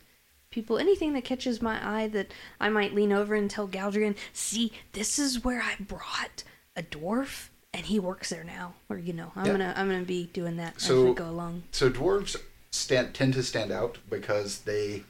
people? 0.49 0.79
Anything 0.79 1.13
that 1.13 1.23
catches 1.23 1.61
my 1.61 1.79
eye 1.87 2.07
that 2.07 2.31
I 2.59 2.69
might 2.69 2.95
lean 2.95 3.13
over 3.13 3.35
and 3.35 3.47
tell 3.47 3.67
Galdrien, 3.67 4.15
"See, 4.33 4.71
this 4.93 5.19
is 5.19 5.43
where 5.43 5.61
I 5.61 5.75
brought 5.79 6.43
a 6.75 6.81
dwarf." 6.81 7.49
And 7.77 7.85
he 7.85 7.99
works 7.99 8.31
there 8.31 8.43
now, 8.43 8.73
or 8.89 8.97
you 8.97 9.13
know, 9.13 9.31
I'm 9.35 9.45
Yeah. 9.45 9.51
gonna 9.51 9.73
I'm 9.77 9.87
gonna 9.87 10.03
be 10.03 10.25
doing 10.33 10.57
that 10.57 10.77
as 10.77 10.83
So- 10.83 11.05
we 11.09 11.13
go 11.13 11.29
along. 11.29 11.61
So 11.71 11.91
dwarves 11.91 12.35
stand 12.71 13.13
tend 13.13 13.35
to 13.35 13.43
stand 13.43 13.71
out 13.71 13.99
because 14.09 14.61
they, 14.61 15.03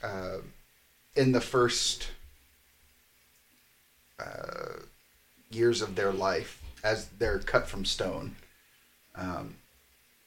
uh, 0.00 0.38
in 1.16 1.32
the 1.32 1.40
first 1.40 2.12
uh, 4.20 4.80
years 5.50 5.82
of 5.82 5.96
their 5.96 6.12
life, 6.12 6.62
as 6.84 7.08
they're 7.18 7.38
cut 7.40 7.68
from 7.68 7.84
stone, 7.84 8.36
um, 9.16 9.56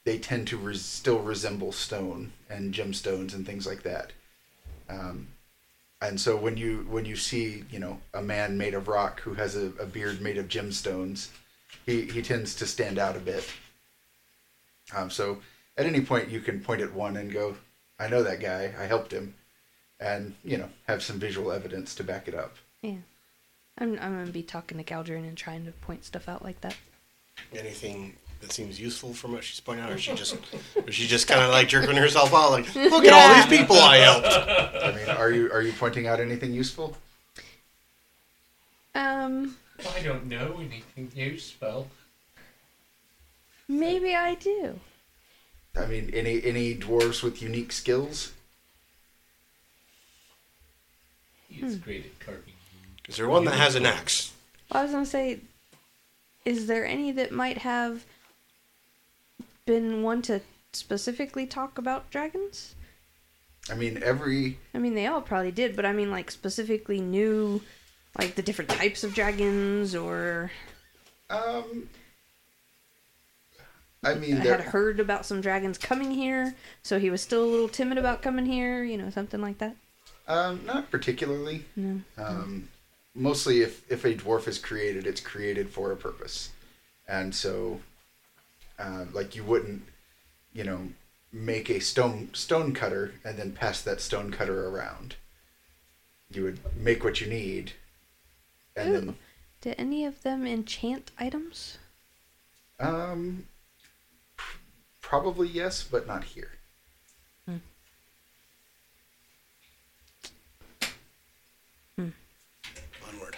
they 0.04 0.18
tend 0.18 0.48
to 0.48 0.56
res- 0.58 0.84
still 0.84 1.18
resemble 1.20 1.72
stone 1.72 2.32
and 2.50 2.74
gemstones 2.74 3.32
and 3.34 3.46
things 3.46 3.66
like 3.66 3.82
that. 3.84 4.12
Um, 4.88 5.28
and 6.02 6.20
so 6.20 6.36
when 6.36 6.56
you 6.56 6.84
when 6.90 7.04
you 7.04 7.16
see 7.16 7.64
you 7.70 7.78
know 7.78 8.00
a 8.12 8.20
man 8.20 8.58
made 8.58 8.74
of 8.74 8.88
rock 8.88 9.20
who 9.20 9.34
has 9.34 9.56
a, 9.56 9.66
a 9.80 9.86
beard 9.86 10.20
made 10.20 10.36
of 10.36 10.48
gemstones, 10.48 11.28
he 11.86 12.02
he 12.02 12.20
tends 12.20 12.54
to 12.56 12.66
stand 12.66 12.98
out 12.98 13.16
a 13.16 13.20
bit. 13.20 13.48
Um, 14.94 15.10
so 15.10 15.38
at 15.78 15.86
any 15.86 16.00
point 16.00 16.28
you 16.28 16.40
can 16.40 16.60
point 16.60 16.82
at 16.82 16.92
one 16.92 17.16
and 17.16 17.32
go, 17.32 17.56
I 17.98 18.08
know 18.08 18.22
that 18.24 18.40
guy. 18.40 18.74
I 18.78 18.84
helped 18.84 19.12
him, 19.12 19.34
and 20.00 20.34
you 20.44 20.58
know 20.58 20.68
have 20.88 21.02
some 21.02 21.18
visual 21.18 21.52
evidence 21.52 21.94
to 21.94 22.04
back 22.04 22.28
it 22.28 22.34
up. 22.34 22.56
Yeah. 22.82 22.98
I'm, 23.78 23.98
I'm 24.00 24.18
gonna 24.18 24.30
be 24.30 24.42
talking 24.42 24.78
to 24.78 24.84
Galdrien 24.84 25.26
and 25.26 25.38
trying 25.38 25.64
to 25.64 25.72
point 25.72 26.04
stuff 26.04 26.28
out 26.28 26.42
like 26.42 26.60
that. 26.60 26.76
Anything 27.54 28.16
that 28.42 28.52
seems 28.52 28.78
useful 28.78 29.14
from 29.14 29.32
what 29.32 29.44
she's 29.44 29.60
pointing 29.60 29.84
out, 29.84 29.90
or 29.92 29.98
she 29.98 30.14
just, 30.14 30.36
or 30.86 30.92
she 30.92 31.06
just 31.06 31.26
kind 31.28 31.40
of 31.40 31.50
like 31.50 31.68
jerking 31.68 31.96
herself 31.96 32.34
out, 32.34 32.50
like, 32.50 32.74
look 32.74 33.04
at 33.04 33.12
all 33.12 33.34
these 33.34 33.46
people 33.46 33.76
I 33.76 33.96
helped. 33.98 34.26
I 34.26 34.92
mean, 34.92 35.08
are 35.16 35.30
you 35.30 35.50
are 35.50 35.62
you 35.62 35.72
pointing 35.72 36.06
out 36.06 36.20
anything 36.20 36.52
useful? 36.52 36.96
Um, 38.94 39.56
I 39.96 40.02
don't 40.02 40.26
know 40.26 40.56
anything 40.58 41.10
useful. 41.14 41.88
maybe 43.68 44.14
I 44.14 44.34
do. 44.34 44.78
I 45.74 45.86
mean, 45.86 46.10
any 46.12 46.42
any 46.44 46.74
dwarves 46.74 47.22
with 47.22 47.40
unique 47.40 47.72
skills? 47.72 48.32
He 51.48 51.64
is 51.64 51.76
great 51.76 52.04
at 52.04 52.18
carving. 52.18 52.54
Is 53.08 53.16
there 53.16 53.28
one 53.28 53.44
that 53.44 53.54
has 53.54 53.76
an 53.76 53.86
axe? 53.86 54.32
Well, 54.70 54.80
I 54.80 54.84
was 54.84 54.92
gonna 54.92 55.06
say, 55.06 55.40
is 56.44 56.66
there 56.66 56.84
any 56.84 57.12
that 57.12 57.30
might 57.30 57.58
have 57.58 58.04
been 59.66 60.02
one 60.02 60.22
to 60.22 60.40
specifically 60.72 61.46
talk 61.46 61.78
about 61.78 62.10
dragons? 62.10 62.74
I 63.70 63.74
mean, 63.74 64.00
every 64.02 64.58
I 64.74 64.78
mean, 64.78 64.94
they 64.94 65.06
all 65.06 65.22
probably 65.22 65.52
did, 65.52 65.76
but 65.76 65.86
I 65.86 65.92
mean, 65.92 66.10
like 66.10 66.30
specifically 66.30 67.00
knew 67.00 67.60
like 68.18 68.34
the 68.34 68.42
different 68.42 68.70
types 68.70 69.04
of 69.04 69.14
dragons, 69.14 69.94
or 69.94 70.50
um. 71.30 71.88
I 74.04 74.14
mean, 74.14 74.38
I 74.38 74.44
had 74.44 74.60
heard 74.60 74.98
about 74.98 75.24
some 75.24 75.40
dragons 75.40 75.78
coming 75.78 76.10
here, 76.10 76.56
so 76.82 76.98
he 76.98 77.08
was 77.08 77.20
still 77.20 77.44
a 77.44 77.46
little 77.46 77.68
timid 77.68 77.98
about 77.98 78.20
coming 78.20 78.46
here. 78.46 78.82
You 78.82 78.98
know, 78.98 79.10
something 79.10 79.40
like 79.40 79.58
that. 79.58 79.76
um, 80.26 80.60
not 80.66 80.90
particularly. 80.90 81.64
No. 81.76 82.00
Um, 82.18 82.68
mostly, 83.14 83.60
if 83.60 83.88
if 83.88 84.04
a 84.04 84.14
dwarf 84.14 84.48
is 84.48 84.58
created, 84.58 85.06
it's 85.06 85.20
created 85.20 85.70
for 85.70 85.92
a 85.92 85.96
purpose, 85.96 86.50
and 87.06 87.32
so, 87.32 87.80
uh, 88.78 89.04
like 89.12 89.34
you 89.36 89.44
wouldn't, 89.44 89.82
you 90.52 90.64
know, 90.64 90.88
make 91.32 91.70
a 91.70 91.80
stone 91.80 92.30
stone 92.34 92.72
cutter 92.74 93.14
and 93.24 93.38
then 93.38 93.52
pass 93.52 93.80
that 93.82 94.00
stone 94.00 94.30
cutter 94.30 94.68
around. 94.68 95.16
You 96.30 96.44
would 96.44 96.60
make 96.76 97.04
what 97.04 97.20
you 97.20 97.26
need, 97.26 97.72
and 98.76 98.94
then 98.94 99.16
Did 99.60 99.74
any 99.78 100.04
of 100.04 100.22
them 100.22 100.46
enchant 100.46 101.10
items? 101.18 101.78
um, 102.80 103.46
probably 105.00 105.46
yes, 105.48 105.82
but 105.88 106.06
not 106.06 106.24
here. 106.24 106.52
Hmm. 111.96 112.08
Onward. 113.08 113.36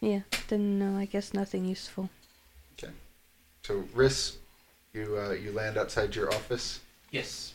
Yeah. 0.00 0.20
Then 0.48 0.78
no, 0.78 0.96
I 0.96 1.06
guess 1.06 1.34
nothing 1.34 1.64
useful. 1.64 2.08
Okay, 2.74 2.92
so 3.62 3.84
Rhys, 3.94 4.36
you 4.96 5.18
uh, 5.18 5.32
you 5.32 5.52
land 5.52 5.76
outside 5.76 6.16
your 6.16 6.32
office. 6.34 6.80
Yes. 7.10 7.52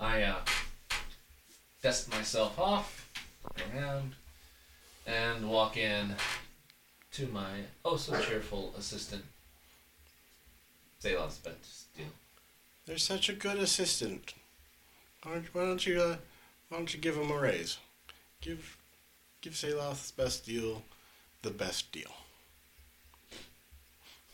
I 0.00 0.22
uh, 0.22 0.40
dust 1.82 2.10
myself 2.10 2.58
off, 2.58 3.08
around, 3.72 4.14
and 5.06 5.48
walk 5.48 5.76
in 5.76 6.16
to 7.12 7.28
my 7.28 7.50
oh 7.84 7.96
so 7.96 8.20
cheerful 8.20 8.74
assistant. 8.76 9.22
Saloth's 10.98 11.38
best 11.38 11.96
deal. 11.96 12.06
They're 12.86 12.98
such 12.98 13.28
a 13.28 13.32
good 13.32 13.58
assistant. 13.58 14.34
Why 15.22 15.34
don't, 15.34 15.54
why 15.54 15.64
don't 15.64 15.86
you, 15.86 16.00
uh, 16.00 16.16
why 16.68 16.78
don't 16.78 16.92
you 16.92 17.00
give 17.00 17.16
him 17.16 17.30
a 17.30 17.38
raise? 17.38 17.78
Give, 18.40 18.76
give 19.40 19.56
Saloth's 19.56 20.10
best 20.12 20.46
deal 20.46 20.82
the 21.42 21.50
best 21.50 21.90
deal. 21.90 22.10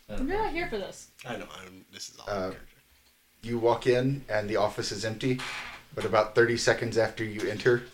I 0.08 0.16
don't 0.16 0.28
You're 0.28 0.38
not 0.38 0.52
here 0.52 0.68
for 0.68 0.78
this. 0.78 1.08
I 1.26 1.36
know. 1.36 1.46
I'm, 1.60 1.84
this 1.92 2.08
is 2.08 2.18
all 2.18 2.24
Uh, 2.28 2.50
character. 2.50 2.60
You 3.42 3.58
walk 3.58 3.86
in 3.86 4.24
and 4.28 4.48
the 4.48 4.56
office 4.56 4.90
is 4.90 5.04
empty, 5.04 5.40
but 5.94 6.04
about 6.04 6.34
30 6.34 6.56
seconds 6.56 6.96
after 6.98 7.24
you 7.24 7.48
enter, 7.48 7.84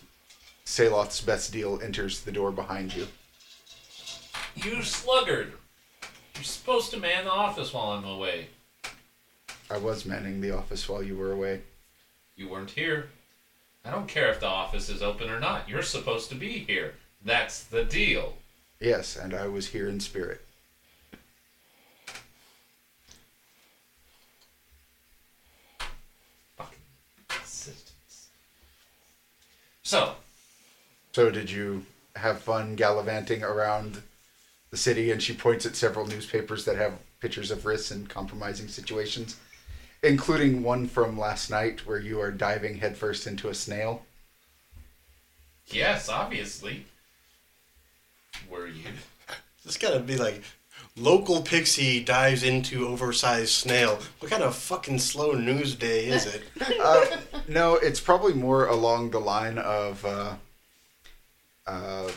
Saloth's 0.63 1.21
best 1.21 1.51
deal 1.51 1.79
enters 1.81 2.21
the 2.21 2.31
door 2.31 2.51
behind 2.51 2.95
you. 2.95 3.07
You 4.55 4.81
sluggard! 4.81 5.53
You're 6.35 6.43
supposed 6.43 6.91
to 6.91 6.97
man 6.97 7.25
the 7.25 7.31
office 7.31 7.73
while 7.73 7.91
I'm 7.91 8.05
away. 8.05 8.47
I 9.69 9.77
was 9.77 10.05
manning 10.05 10.41
the 10.41 10.51
office 10.51 10.87
while 10.87 11.03
you 11.03 11.15
were 11.17 11.31
away. 11.31 11.61
You 12.35 12.49
weren't 12.49 12.71
here. 12.71 13.09
I 13.83 13.91
don't 13.91 14.07
care 14.07 14.29
if 14.31 14.39
the 14.39 14.47
office 14.47 14.89
is 14.89 15.01
open 15.03 15.29
or 15.29 15.39
not. 15.39 15.69
You're 15.69 15.83
supposed 15.83 16.29
to 16.29 16.35
be 16.35 16.59
here. 16.59 16.95
That's 17.23 17.63
the 17.63 17.83
deal. 17.83 18.37
Yes, 18.79 19.15
and 19.15 19.33
I 19.33 19.47
was 19.47 19.67
here 19.67 19.87
in 19.87 19.99
spirit. 19.99 20.41
Fucking 26.57 26.77
assistants. 27.43 28.29
So, 29.85 30.15
So, 31.13 31.29
did 31.29 31.51
you 31.51 31.85
have 32.15 32.39
fun 32.41 32.75
gallivanting 32.75 33.43
around 33.43 34.01
the 34.71 34.77
city? 34.77 35.11
And 35.11 35.21
she 35.21 35.35
points 35.35 35.63
at 35.67 35.75
several 35.75 36.07
newspapers 36.07 36.65
that 36.65 36.75
have 36.75 36.93
pictures 37.19 37.51
of 37.51 37.67
Rhys 37.67 37.91
in 37.91 38.07
compromising 38.07 38.67
situations, 38.67 39.37
including 40.01 40.63
one 40.63 40.87
from 40.87 41.19
last 41.19 41.51
night 41.51 41.85
where 41.85 41.99
you 41.99 42.19
are 42.19 42.31
diving 42.31 42.79
headfirst 42.79 43.27
into 43.27 43.47
a 43.47 43.53
snail. 43.53 44.03
yes, 45.67 46.09
obviously. 46.09 46.85
Were 48.49 48.67
you? 48.67 48.89
This 49.63 49.77
gotta 49.77 49.99
be 49.99 50.15
like, 50.17 50.43
local 50.97 51.41
pixie 51.41 52.03
dives 52.03 52.43
into 52.43 52.87
oversized 52.87 53.49
snail. 53.51 53.99
What 54.19 54.31
kind 54.31 54.43
of 54.43 54.55
fucking 54.55 54.99
slow 54.99 55.33
news 55.33 55.75
day 55.75 56.05
is 56.07 56.25
it? 56.25 56.43
uh, 56.81 57.05
no, 57.47 57.75
it's 57.75 57.99
probably 57.99 58.33
more 58.33 58.67
along 58.67 59.11
the 59.11 59.19
line 59.19 59.57
of 59.57 60.03
uh, 60.05 60.35
uh, 61.67 62.09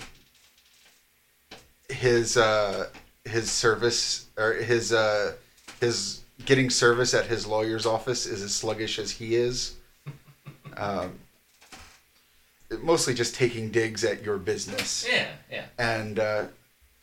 his 1.89 2.37
uh, 2.37 2.89
his 3.25 3.51
service 3.51 4.27
or 4.37 4.55
his 4.55 4.93
uh, 4.93 5.33
his 5.81 6.21
getting 6.45 6.71
service 6.71 7.15
at 7.15 7.27
his 7.27 7.47
lawyer's 7.47 7.85
office 7.87 8.27
is 8.27 8.43
as 8.43 8.55
sluggish 8.55 8.99
as 8.99 9.11
he 9.11 9.35
is. 9.35 9.75
Um, 10.77 11.19
mostly 12.83 13.13
just 13.13 13.35
taking 13.35 13.73
digs 13.73 14.05
at 14.05 14.23
your 14.23 14.39
business, 14.39 15.05
Yeah, 15.11 15.27
yeah. 15.51 15.65
and 15.77 16.21
uh, 16.21 16.45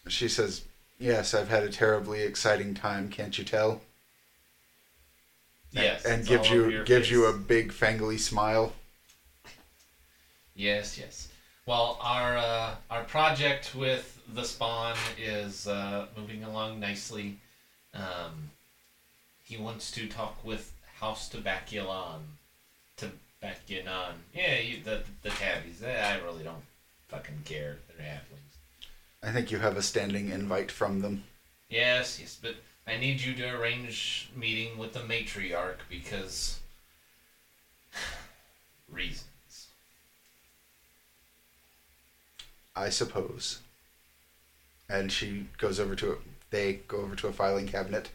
she 0.08 0.30
says, 0.30 0.62
"Yes, 0.98 1.34
I've 1.34 1.50
had 1.50 1.64
a 1.64 1.70
terribly 1.70 2.22
exciting 2.22 2.74
time. 2.74 3.10
Can't 3.10 3.38
you 3.38 3.44
tell?" 3.44 3.82
Yes. 5.72 6.06
and 6.06 6.22
it's 6.22 6.30
gives 6.30 6.50
you 6.50 6.84
gives 6.86 7.12
you 7.12 7.26
a 7.26 7.34
big 7.34 7.72
fangly 7.72 8.20
smile. 8.20 8.74
Yes, 10.56 10.98
yes. 10.98 11.28
Well, 11.66 11.98
our 12.02 12.38
uh, 12.38 12.76
our 12.90 13.04
project 13.04 13.76
with 13.76 14.22
the 14.34 14.44
spawn 14.44 14.96
is 15.20 15.68
uh, 15.68 16.08
moving 16.18 16.44
along 16.44 16.80
nicely. 16.80 17.38
Um, 17.94 18.52
he 19.44 19.58
wants 19.58 19.92
to 19.92 20.08
talk 20.08 20.44
with 20.44 20.74
House 21.00 21.30
Tobacculon. 21.30 22.22
Tobacculon. 22.98 24.14
Yeah, 24.34 24.60
you, 24.60 24.84
the 24.84 25.04
the 25.24 25.30
tabbies. 25.30 25.84
Eh, 25.84 26.02
I 26.02 26.24
really 26.24 26.44
don't 26.44 26.64
fucking 27.10 27.42
care. 27.44 27.78
They're. 27.98 28.22
I 29.26 29.32
think 29.32 29.50
you 29.50 29.58
have 29.58 29.76
a 29.76 29.82
standing 29.82 30.30
invite 30.30 30.72
from 30.72 31.02
them. 31.02 31.24
Yes, 31.70 32.20
yes, 32.20 32.38
but 32.40 32.56
I 32.86 32.98
need 32.98 33.22
you 33.22 33.34
to 33.34 33.58
arrange 33.58 34.30
meeting 34.36 34.78
with 34.78 34.94
the 34.94 35.00
matriarch 35.00 35.80
because 35.90 36.60
reasons. 38.92 39.68
I 42.76 42.90
suppose. 42.90 43.60
And 44.88 45.12
she 45.12 45.48
goes 45.58 45.80
over 45.80 45.96
to 45.96 46.12
a, 46.12 46.16
they 46.52 46.74
go 46.88 46.98
over 46.98 47.16
to 47.16 47.28
a 47.28 47.34
filing 47.34 47.68
cabinet 47.68 48.10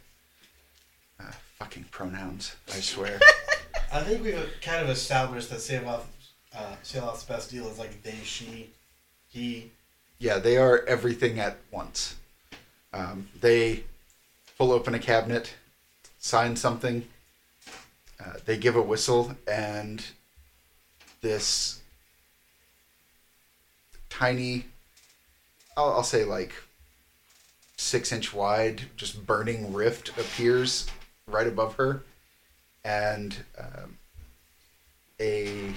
Uh, 1.18 1.33
fucking 1.59 1.85
pronouns, 1.90 2.55
I 2.68 2.81
swear. 2.81 3.18
I 3.92 4.03
think 4.03 4.23
we've 4.23 4.49
kind 4.62 4.83
of 4.83 4.88
established 4.88 5.51
that 5.51 5.59
Sealoth, 5.59 6.05
uh, 6.57 6.77
Sealoth's 6.85 7.25
best 7.25 7.51
deal 7.51 7.66
is 7.66 7.79
like 7.81 8.03
they, 8.05 8.14
she, 8.23 8.70
he. 9.29 9.73
Yeah, 10.20 10.38
they 10.38 10.59
are 10.59 10.85
everything 10.87 11.40
at 11.40 11.56
once. 11.72 12.14
Um, 12.92 13.28
they 13.40 13.85
pull 14.59 14.70
open 14.70 14.94
a 14.94 14.98
cabinet, 14.98 15.54
sign 16.18 16.54
something, 16.54 17.09
uh, 18.22 18.35
they 18.44 18.59
give 18.59 18.76
a 18.76 18.83
whistle, 18.83 19.35
and 19.50 20.04
this 21.22 21.80
tiny, 24.11 24.66
I'll, 25.76 25.94
I'll 25.94 26.02
say 26.02 26.24
like 26.24 26.52
six 27.78 28.12
inch 28.12 28.35
wide, 28.35 28.83
just 28.96 29.26
burning 29.26 29.72
rift 29.72 30.11
appears 30.11 30.87
right 31.26 31.46
above 31.46 31.76
her, 31.76 32.02
and 32.85 33.37
um, 33.59 33.96
a 35.18 35.72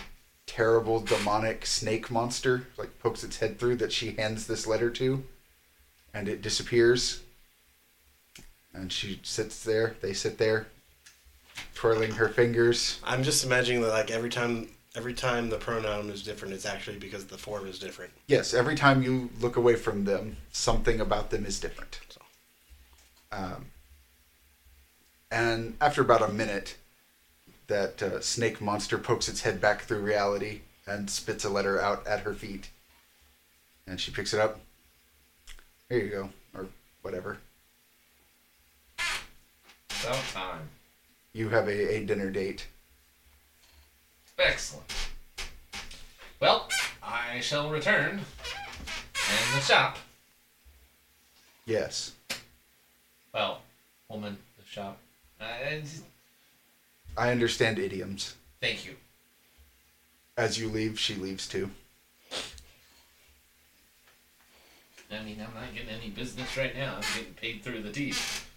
terrible 0.54 1.00
demonic 1.00 1.66
snake 1.66 2.12
monster 2.12 2.68
like 2.78 3.00
pokes 3.00 3.24
its 3.24 3.38
head 3.38 3.58
through 3.58 3.76
that 3.76 3.92
she 3.92 4.12
hands 4.12 4.46
this 4.46 4.68
letter 4.68 4.92
to, 4.92 5.24
and 6.14 6.28
it 6.28 6.44
disappears. 6.44 7.22
And 8.72 8.92
she 8.92 9.20
sits 9.24 9.64
there. 9.64 9.96
They 10.02 10.14
sit 10.14 10.38
there, 10.38 10.68
twirling 11.74 12.12
her 12.12 12.30
fingers. 12.30 13.00
I'm 13.04 13.24
just 13.24 13.44
imagining 13.44 13.82
that 13.82 13.90
like 13.90 14.12
every 14.12 14.30
time, 14.30 14.70
every 14.96 15.16
time 15.16 15.50
the 15.50 15.58
pronoun 15.58 16.12
is 16.12 16.22
different, 16.22 16.54
it's 16.54 16.68
actually 16.68 17.00
because 17.00 17.26
the 17.26 17.38
form 17.38 17.66
is 17.68 17.80
different. 17.80 18.12
Yes, 18.28 18.54
every 18.54 18.76
time 18.76 19.02
you 19.02 19.32
look 19.40 19.56
away 19.56 19.76
from 19.76 20.06
them, 20.06 20.38
something 20.52 21.02
about 21.02 21.32
them 21.32 21.48
is 21.48 21.60
different. 21.60 22.00
So. 22.10 22.22
Um, 23.32 23.66
and 25.32 25.78
after 25.82 26.02
about 26.02 26.22
a 26.22 26.32
minute, 26.32 26.78
that 27.74 28.04
uh, 28.04 28.22
snake 28.22 28.62
monster 28.62 29.00
pokes 29.00 29.28
its 29.28 29.42
head 29.42 29.60
back 29.60 29.82
through 29.82 29.98
reality 29.98 30.62
and 30.86 31.10
spits 31.10 31.44
a 31.44 31.50
letter 31.50 31.82
out 31.82 32.06
at 32.06 32.20
her 32.20 32.36
feet. 32.36 32.70
And 33.88 34.00
she 34.00 34.12
picks 34.12 34.32
it 34.32 34.40
up. 34.40 34.60
Here 35.90 35.98
you 35.98 36.10
go, 36.10 36.30
or 36.56 36.68
whatever. 37.02 37.40
About 40.04 40.24
time. 40.34 40.70
You 41.34 41.50
have 41.50 41.68
a, 41.68 41.96
a 41.96 42.06
dinner 42.06 42.30
date. 42.30 42.68
Excellent. 44.38 44.94
Well, 46.40 46.70
I 47.02 47.40
shall 47.40 47.72
return. 47.72 48.20
And 48.20 49.58
the 49.58 49.62
shop. 49.62 49.98
Yes. 51.66 52.12
Well, 53.34 53.62
woman, 54.10 54.38
the 54.60 54.66
shop. 54.70 55.00
Uh, 55.42 55.46
I 57.18 57.32
understand 57.32 57.80
idioms. 57.80 58.36
thank 58.62 58.86
you. 58.86 58.96
As 60.36 60.58
you 60.58 60.68
leave, 60.68 61.00
she 61.00 61.14
leaves 61.14 61.48
too. 61.48 61.70
I 65.12 65.22
mean, 65.24 65.38
I'm 65.40 65.54
not 65.54 65.72
getting 65.76 65.90
any 65.90 66.10
business 66.10 66.58
right 66.58 66.76
now. 66.76 66.96
I'm 66.96 67.02
getting 67.16 67.36
paid 67.36 67.62
through 67.64 67.84
the 67.84 67.92
teeth. 67.92 68.50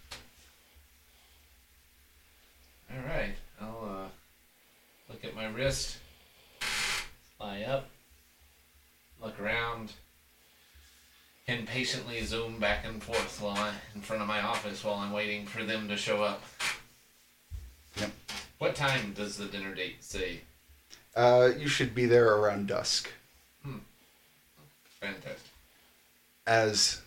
All 2.89 3.05
right, 3.07 3.35
I'll 3.61 3.83
uh, 3.83 4.07
look 5.09 5.23
at 5.23 5.35
my 5.35 5.45
wrist, 5.45 5.97
lie 7.39 7.61
up, 7.61 7.89
look 9.21 9.39
around, 9.39 9.91
and 11.47 11.67
patiently 11.67 12.23
zoom 12.23 12.59
back 12.59 12.85
and 12.87 13.03
forth 13.03 13.39
while 13.39 13.57
I, 13.57 13.73
in 13.93 14.01
front 14.01 14.23
of 14.23 14.27
my 14.27 14.41
office 14.41 14.83
while 14.83 14.95
I'm 14.95 15.11
waiting 15.11 15.45
for 15.45 15.63
them 15.63 15.87
to 15.89 15.97
show 15.97 16.23
up. 16.23 16.41
Yep. 18.59 18.67
What 18.69 18.75
time 18.75 19.13
does 19.13 19.37
the 19.37 19.45
dinner 19.45 19.73
date 19.73 20.03
say? 20.03 20.41
Uh, 21.15 21.49
you 21.57 21.67
should 21.67 21.93
be 21.95 22.05
there 22.05 22.35
around 22.35 22.67
dusk. 22.67 23.09
Fantastic. 24.99 25.37
as 26.47 27.01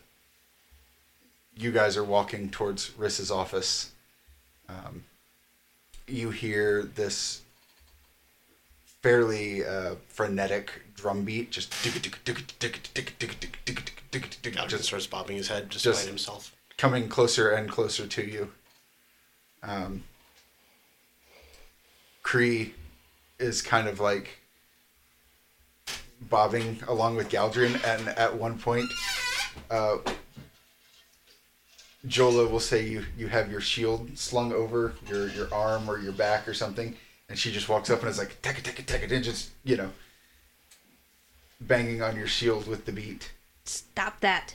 you 1.56 1.72
guys 1.72 1.96
are 1.96 2.04
walking 2.04 2.48
towards 2.50 2.92
Rhys's 2.96 3.30
office, 3.30 3.90
um, 4.68 5.04
you 6.06 6.30
hear 6.30 6.84
this 6.84 7.42
fairly 9.02 9.64
uh, 9.64 9.96
frenetic 10.08 10.82
drum 10.94 11.24
beat, 11.24 11.50
just 11.50 11.72
just 14.68 14.84
starts 14.84 15.06
bobbing 15.06 15.36
his 15.36 15.48
head 15.48 15.68
just, 15.70 15.84
Just- 15.84 16.04
by 16.04 16.08
himself. 16.08 16.54
coming 16.76 17.08
closer 17.08 17.50
and 17.50 17.68
closer 17.68 18.06
to 18.06 18.22
you. 18.22 18.52
Um, 19.62 20.04
Cree 22.30 22.74
is 23.40 23.60
kind 23.60 23.88
of 23.88 23.98
like 23.98 24.38
bobbing 26.20 26.78
along 26.86 27.16
with 27.16 27.28
Galdrien, 27.28 27.74
and 27.84 28.08
at 28.10 28.32
one 28.32 28.56
point, 28.56 28.88
uh, 29.68 29.96
Jola 32.06 32.48
will 32.48 32.60
say 32.60 32.86
you 32.86 33.04
you 33.18 33.26
have 33.26 33.50
your 33.50 33.60
shield 33.60 34.16
slung 34.16 34.52
over 34.52 34.94
your 35.08 35.26
your 35.30 35.52
arm 35.52 35.90
or 35.90 35.98
your 35.98 36.12
back 36.12 36.46
or 36.46 36.54
something, 36.54 36.94
and 37.28 37.36
she 37.36 37.50
just 37.50 37.68
walks 37.68 37.90
up 37.90 37.98
and 37.98 38.08
is 38.08 38.18
like 38.18 38.40
take 38.42 38.58
it, 38.58 38.64
take 38.64 38.78
it, 38.78 38.86
take 38.86 39.02
it, 39.02 39.10
and 39.10 39.24
just 39.24 39.50
you 39.64 39.76
know 39.76 39.90
banging 41.60 42.00
on 42.00 42.14
your 42.14 42.28
shield 42.28 42.68
with 42.68 42.84
the 42.84 42.92
beat. 42.92 43.32
Stop 43.64 44.20
that. 44.20 44.54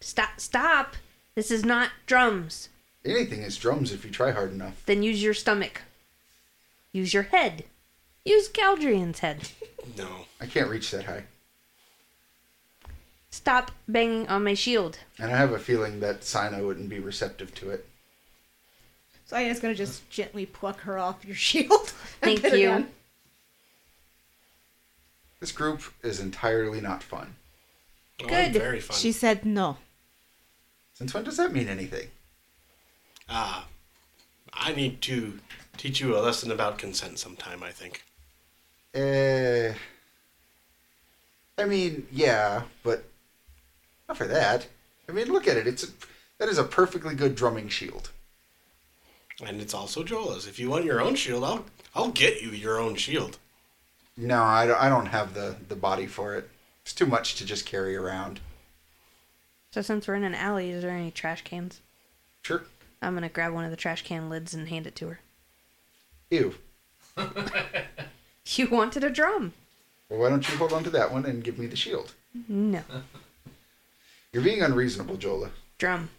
Stop. 0.00 0.40
Stop. 0.40 0.96
This 1.34 1.50
is 1.50 1.62
not 1.62 1.90
drums. 2.06 2.70
Anything 3.04 3.42
is 3.42 3.58
drums 3.58 3.92
if 3.92 4.02
you 4.02 4.10
try 4.10 4.30
hard 4.30 4.52
enough. 4.52 4.82
Then 4.86 5.02
use 5.02 5.22
your 5.22 5.34
stomach. 5.34 5.82
Use 6.92 7.12
your 7.14 7.24
head. 7.24 7.64
Use 8.24 8.48
Galdrien's 8.48 9.20
head. 9.20 9.48
No. 9.98 10.06
I 10.40 10.46
can't 10.46 10.70
reach 10.70 10.92
that 10.92 11.04
high. 11.06 11.24
Stop 13.30 13.72
banging 13.88 14.28
on 14.28 14.44
my 14.44 14.54
shield. 14.54 14.98
And 15.18 15.32
I 15.32 15.36
have 15.36 15.50
a 15.50 15.58
feeling 15.58 15.98
that 16.00 16.20
Saiyna 16.20 16.64
wouldn't 16.64 16.88
be 16.88 17.00
receptive 17.00 17.52
to 17.56 17.70
it. 17.70 17.84
So 19.26 19.36
Aya's 19.36 19.58
gonna 19.58 19.74
just 19.74 20.08
gently 20.08 20.46
pluck 20.46 20.80
her 20.82 20.98
off 21.00 21.24
your 21.24 21.34
shield. 21.50 21.92
and 22.22 22.30
Thank 22.30 22.42
put 22.42 22.52
her 22.52 22.56
you. 22.56 22.68
down. 22.68 22.88
This 25.40 25.50
group 25.50 25.82
is 26.04 26.20
entirely 26.20 26.80
not 26.80 27.02
fun. 27.02 27.34
Oh, 28.22 28.28
Good. 28.28 28.52
very 28.52 28.78
fun. 28.80 28.96
She 28.96 29.10
said 29.10 29.44
no. 29.44 29.78
Since 30.94 31.12
when 31.12 31.24
does 31.24 31.38
that 31.38 31.52
mean 31.52 31.66
anything? 31.68 32.06
Ah, 33.28 33.66
I 34.52 34.72
need 34.74 35.00
to 35.02 35.40
teach 35.82 36.00
you 36.00 36.16
a 36.16 36.20
lesson 36.20 36.52
about 36.52 36.78
consent 36.78 37.18
sometime. 37.18 37.60
I 37.62 37.72
think. 37.72 38.04
Uh, 38.94 39.74
I 41.60 41.66
mean, 41.66 42.06
yeah, 42.12 42.62
but 42.84 43.04
not 44.08 44.16
for 44.16 44.28
that. 44.28 44.68
I 45.08 45.12
mean, 45.12 45.32
look 45.32 45.48
at 45.48 45.56
it. 45.56 45.66
It's 45.66 45.82
a, 45.82 45.88
that 46.38 46.48
is 46.48 46.58
a 46.58 46.64
perfectly 46.64 47.16
good 47.16 47.34
drumming 47.34 47.68
shield. 47.68 48.10
And 49.44 49.60
it's 49.60 49.74
also 49.74 50.04
Jola's. 50.04 50.46
If 50.46 50.60
you 50.60 50.70
want 50.70 50.84
your 50.84 51.00
own 51.00 51.16
shield, 51.16 51.42
I'll 51.42 51.64
I'll 51.96 52.10
get 52.10 52.40
you 52.40 52.50
your 52.50 52.78
own 52.78 52.94
shield. 52.94 53.38
No, 54.16 54.42
I 54.42 54.66
don't, 54.66 54.80
I 54.80 54.88
don't 54.88 55.06
have 55.06 55.34
the, 55.34 55.56
the 55.68 55.74
body 55.74 56.06
for 56.06 56.36
it. 56.36 56.48
It's 56.82 56.92
too 56.92 57.06
much 57.06 57.34
to 57.36 57.46
just 57.46 57.66
carry 57.66 57.96
around. 57.96 58.40
So 59.72 59.82
since 59.82 60.06
we're 60.06 60.16
in 60.16 60.24
an 60.24 60.34
alley, 60.34 60.70
is 60.70 60.82
there 60.82 60.90
any 60.92 61.10
trash 61.10 61.42
cans? 61.42 61.80
Sure. 62.42 62.62
I'm 63.00 63.14
gonna 63.14 63.28
grab 63.28 63.52
one 63.52 63.64
of 63.64 63.70
the 63.72 63.76
trash 63.76 64.02
can 64.02 64.28
lids 64.28 64.54
and 64.54 64.68
hand 64.68 64.86
it 64.86 64.94
to 64.96 65.08
her. 65.08 65.20
Ew. 66.32 66.54
You 68.54 68.66
wanted 68.68 69.04
a 69.04 69.08
drum? 69.08 69.52
Well, 70.08 70.18
why 70.18 70.28
don't 70.28 70.46
you 70.46 70.56
hold 70.56 70.72
on 70.72 70.82
to 70.84 70.90
that 70.90 71.12
one 71.12 71.24
and 71.24 71.44
give 71.44 71.58
me 71.58 71.66
the 71.66 71.76
shield? 71.76 72.12
No. 72.48 72.82
You're 74.32 74.42
being 74.42 74.62
unreasonable, 74.62 75.16
Jola. 75.16 75.50
Drum. 75.78 76.10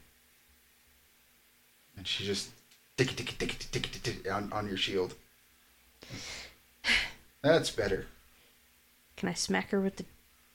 And 1.97 2.07
she 2.07 2.23
just 2.23 2.51
tick 2.95 3.09
tick 3.15 3.37
tick 3.37 3.57
tick 3.59 3.71
tick 3.71 4.01
tick 4.01 4.31
on 4.31 4.51
on 4.53 4.67
your 4.67 4.77
shield. 4.77 5.15
That's 7.41 7.69
better. 7.69 8.07
Can 9.17 9.29
I 9.29 9.33
smack 9.33 9.69
her 9.71 9.81
with 9.81 9.97
the 9.97 10.05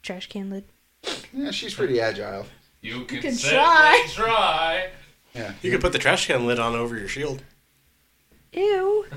trash 0.03 0.29
can 0.29 0.51
lid? 0.51 0.65
Yeah, 1.33 1.51
she's 1.51 1.75
pretty 1.75 2.01
agile. 2.01 2.47
You 2.81 3.05
can, 3.05 3.21
can 3.21 3.35
certainly 3.35 3.63
try. 3.63 4.07
try. 4.09 4.91
Yeah. 5.35 5.53
You 5.63 5.71
could 5.71 5.83
put 5.83 5.93
the 5.93 5.99
trash 5.99 6.27
can 6.27 6.47
lid 6.47 6.59
on 6.59 6.75
over 6.75 6.99
your 6.99 7.09
shield. 7.09 7.43
Ew. 8.53 9.07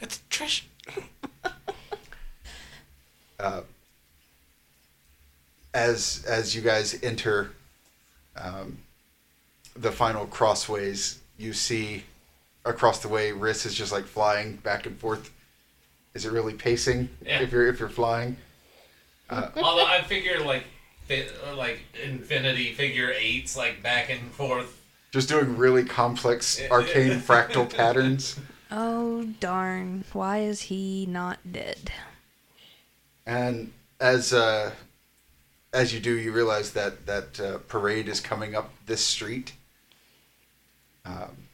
It's 0.00 0.20
trash. 0.28 0.66
uh, 3.40 3.62
as 5.72 6.24
as 6.28 6.54
you 6.54 6.60
guys 6.62 7.02
enter 7.02 7.52
um, 8.36 8.78
the 9.76 9.90
final 9.90 10.26
crossways, 10.26 11.20
you 11.38 11.52
see 11.54 12.04
across 12.66 12.98
the 13.00 13.08
way 13.08 13.32
Rhys 13.32 13.64
is 13.64 13.74
just 13.74 13.92
like 13.92 14.04
flying 14.04 14.56
back 14.56 14.84
and 14.86 14.98
forth. 14.98 15.30
Is 16.12 16.26
it 16.26 16.32
really 16.32 16.52
pacing 16.54 17.08
Yeah. 17.24 17.40
if 17.40 17.50
you're 17.50 17.66
if 17.68 17.80
you're 17.80 17.88
flying? 17.88 18.36
Although 19.30 19.86
I 19.86 20.02
figure 20.02 20.40
like 20.40 20.64
fi- 21.08 21.28
like 21.56 21.80
infinity 22.04 22.74
figure 22.74 23.10
eights 23.10 23.56
like 23.56 23.82
back 23.82 24.10
and 24.10 24.30
forth 24.32 24.83
just 25.14 25.28
doing 25.28 25.56
really 25.56 25.84
complex 25.84 26.60
arcane 26.72 27.20
fractal 27.20 27.72
patterns. 27.76 28.36
Oh 28.72 29.22
darn! 29.38 30.02
Why 30.12 30.40
is 30.40 30.62
he 30.62 31.06
not 31.06 31.38
dead? 31.52 31.92
And 33.24 33.72
as 34.00 34.32
uh, 34.32 34.72
as 35.72 35.94
you 35.94 36.00
do, 36.00 36.18
you 36.18 36.32
realize 36.32 36.72
that 36.72 37.06
that 37.06 37.38
uh, 37.38 37.58
parade 37.68 38.08
is 38.08 38.20
coming 38.20 38.56
up 38.56 38.72
this 38.86 39.04
street. 39.04 39.52
Um, 41.04 41.46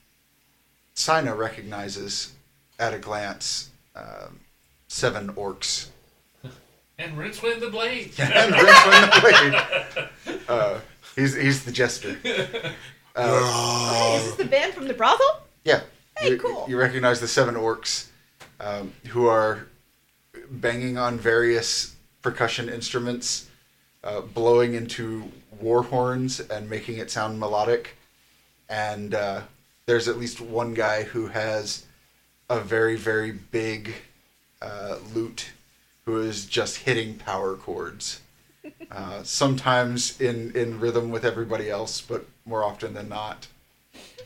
Saiyna 0.97 1.37
recognizes 1.37 2.33
at 2.79 2.95
a 2.95 2.99
glance 2.99 3.69
um, 3.95 4.41
seven 4.89 5.35
orcs 5.35 5.89
And 6.99 7.15
Rincewind 7.15 7.61
the 7.61 7.69
Blade. 7.69 8.13
and 8.19 8.55
Rincewind 8.55 9.85
the 9.85 10.09
Blade. 10.25 10.41
Uh, 10.49 10.81
he's 11.15 11.35
he's 11.35 11.63
the 11.67 11.73
jester. 11.73 12.17
Hey, 13.29 14.17
is 14.17 14.25
this 14.25 14.35
the 14.37 14.45
band 14.45 14.73
from 14.73 14.89
the 14.89 14.95
brothel? 14.95 15.43
Yeah. 15.65 15.83
Hey, 16.19 16.31
you, 16.31 16.39
cool. 16.39 16.67
You 16.69 16.79
recognize 16.79 17.21
the 17.21 17.29
seven 17.29 17.55
orcs 17.55 18.09
um, 18.61 18.93
who 19.09 19.27
are 19.27 19.67
banging 20.51 20.99
on 20.99 21.19
various 21.19 21.97
percussion 22.23 22.69
instruments, 22.69 23.49
uh, 24.05 24.21
blowing 24.21 24.75
into 24.75 25.31
war 25.61 25.83
horns 25.83 26.41
and 26.41 26.69
making 26.69 26.99
it 26.99 27.11
sound 27.11 27.39
melodic. 27.39 27.97
And 28.69 29.15
uh, 29.15 29.43
there's 29.87 30.09
at 30.09 30.19
least 30.19 30.41
one 30.41 30.75
guy 30.75 31.03
who 31.03 31.27
has 31.29 31.87
a 32.49 32.61
very, 32.61 32.97
very 32.97 33.33
big 33.33 33.95
uh, 34.63 34.97
lute 35.15 35.51
who 36.05 36.21
is 36.21 36.47
just 36.47 36.79
hitting 36.79 37.17
power 37.17 37.55
chords. 37.55 38.21
Uh, 38.91 39.23
sometimes 39.23 40.21
in, 40.21 40.51
in 40.57 40.81
rhythm 40.81 41.13
with 41.13 41.25
everybody 41.25 41.71
else, 41.71 42.01
but 42.01 42.27
more 42.45 42.65
often 42.65 42.93
than 42.93 43.09
not, 43.09 43.47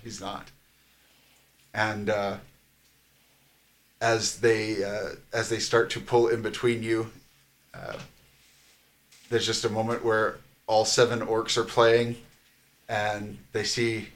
he's 0.02 0.22
not 0.22 0.50
and 1.74 2.08
uh, 2.08 2.36
as 4.00 4.38
they 4.38 4.82
uh, 4.84 5.10
as 5.32 5.48
they 5.48 5.58
start 5.58 5.90
to 5.90 6.00
pull 6.00 6.28
in 6.28 6.40
between 6.40 6.82
you, 6.82 7.10
uh, 7.74 7.98
there's 9.28 9.44
just 9.44 9.64
a 9.64 9.68
moment 9.68 10.04
where 10.04 10.36
all 10.66 10.84
seven 10.84 11.20
orcs 11.20 11.56
are 11.56 11.64
playing, 11.64 12.16
and 12.88 13.38
they 13.52 13.64
see 13.64 14.08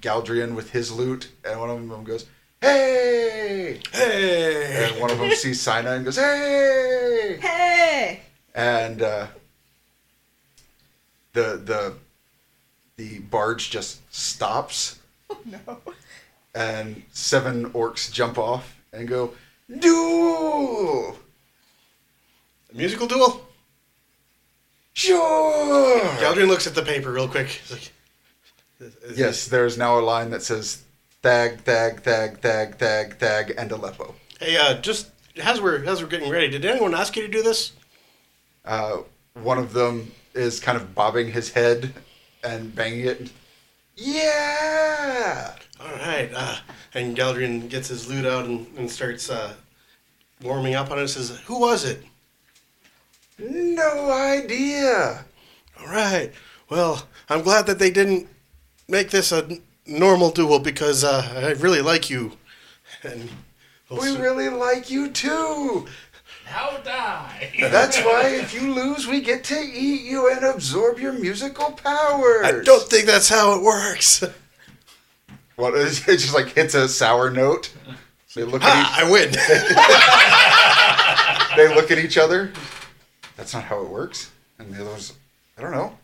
Galdrien 0.00 0.54
with 0.54 0.70
his 0.70 0.92
lute, 0.92 1.30
and 1.44 1.58
one 1.58 1.68
of 1.68 1.76
them 1.76 2.04
goes, 2.04 2.26
"Hey!" 2.60 3.80
Hey! 3.92 4.88
and 4.90 5.00
one 5.00 5.10
of 5.10 5.18
them 5.18 5.32
sees 5.32 5.60
Saiyna 5.60 5.96
and 5.96 6.04
goes, 6.04 6.16
"Hey!" 6.16 7.38
Hey! 7.40 8.20
and 8.54 9.02
uh, 9.02 9.26
the 11.32 11.60
the 11.64 11.94
the 12.96 13.18
barge 13.20 13.70
just 13.70 14.00
stops. 14.14 14.98
Oh 15.30 15.38
no. 15.46 15.78
and 16.54 17.02
seven 17.12 17.70
orcs 17.70 18.12
jump 18.12 18.36
off 18.36 18.76
and 18.92 19.08
go 19.08 19.32
duel 19.80 21.16
A 22.70 22.76
Musical 22.76 23.06
duel? 23.06 23.40
sure 24.92 26.00
Galdrien 26.20 26.48
looks 26.48 26.66
at 26.66 26.74
the 26.74 26.82
paper 26.82 27.10
real 27.12 27.28
quick. 27.28 27.48
He's 27.48 27.70
like, 27.72 27.92
is- 28.80 28.94
is 28.96 29.18
yes 29.18 29.46
there's 29.46 29.78
now 29.78 29.98
a 29.98 30.02
line 30.02 30.28
that 30.30 30.42
says 30.42 30.82
thag 31.22 31.60
thag 31.62 32.02
thag 32.02 32.40
thag 32.40 32.76
thag 32.76 33.16
thag 33.18 33.54
and 33.56 33.72
aleppo 33.72 34.14
Hey, 34.38 34.56
uh, 34.58 34.74
just 34.82 35.08
as 35.42 35.60
we're 35.62 35.82
as 35.86 36.02
we're 36.02 36.08
getting 36.08 36.30
ready, 36.30 36.48
did 36.50 36.64
anyone 36.66 36.94
ask 36.94 37.16
you 37.16 37.22
to 37.22 37.28
do 37.28 37.42
this? 37.42 37.72
uh, 38.66 38.98
one 39.34 39.56
of 39.58 39.72
them 39.72 40.12
is 40.34 40.60
kind 40.60 40.76
of 40.76 40.94
bobbing 40.94 41.32
his 41.32 41.50
head 41.50 41.92
and 42.42 42.74
banging 42.74 43.06
it 43.06 43.30
yeah 43.96 45.54
All 45.80 45.92
right. 45.96 46.30
Uh, 46.34 46.56
and 46.94 47.16
Galdrien 47.16 47.68
gets 47.68 47.88
his 47.88 48.08
lute 48.08 48.24
out 48.26 48.44
and, 48.46 48.66
and 48.78 48.90
starts 48.90 49.30
uh, 49.30 49.54
warming 50.42 50.74
up 50.74 50.90
on 50.90 50.98
it. 50.98 51.02
and 51.02 51.10
Says, 51.10 51.38
"Who 51.46 51.60
was 51.60 51.84
it?" 51.84 52.02
no 53.38 54.10
idea 54.12 55.24
All 55.80 55.88
right. 55.88 56.32
Well, 56.68 57.06
I'm 57.28 57.42
glad 57.42 57.66
that 57.66 57.78
they 57.78 57.90
didn't 57.90 58.28
make 58.88 59.10
this 59.10 59.32
a 59.32 59.58
normal 59.86 60.30
duel 60.30 60.58
because 60.58 61.02
uh, 61.04 61.32
I 61.36 61.60
really 61.60 61.82
like 61.82 62.08
you. 62.08 62.32
And 63.02 63.28
we 63.90 64.16
really 64.16 64.48
like 64.48 64.90
you 64.90 65.10
too 65.10 65.86
Now 66.52 66.76
die. 66.84 67.50
That's 67.60 67.98
why 68.02 68.28
if 68.28 68.52
you 68.52 68.74
lose, 68.74 69.06
we 69.06 69.22
get 69.22 69.42
to 69.44 69.58
eat 69.58 70.02
you 70.02 70.30
and 70.30 70.44
absorb 70.44 70.98
your 70.98 71.14
musical 71.14 71.72
powers. 71.72 72.44
I 72.44 72.60
don't 72.62 72.82
think 72.82 73.06
that's 73.06 73.30
how 73.30 73.56
it 73.56 73.62
works. 73.62 74.22
What 75.56 75.74
is 75.74 76.06
it? 76.06 76.06
Just 76.18 76.34
like 76.34 76.48
hits 76.48 76.74
a 76.74 76.88
sour 76.88 77.30
note. 77.30 77.72
They 78.34 78.44
look 78.44 78.62
at 78.62 78.70
ha! 78.70 78.96
I 78.98 79.10
win. 79.10 79.30
each, 79.30 79.36
they 81.56 81.74
look 81.74 81.90
at 81.90 81.98
each 81.98 82.18
other. 82.18 82.52
That's 83.36 83.54
not 83.54 83.64
how 83.64 83.80
it 83.80 83.88
works. 83.88 84.30
And 84.58 84.74
the 84.74 84.82
other 84.82 84.90
one's, 84.90 85.14
I 85.56 85.62
don't 85.62 85.72
know. 85.72 85.96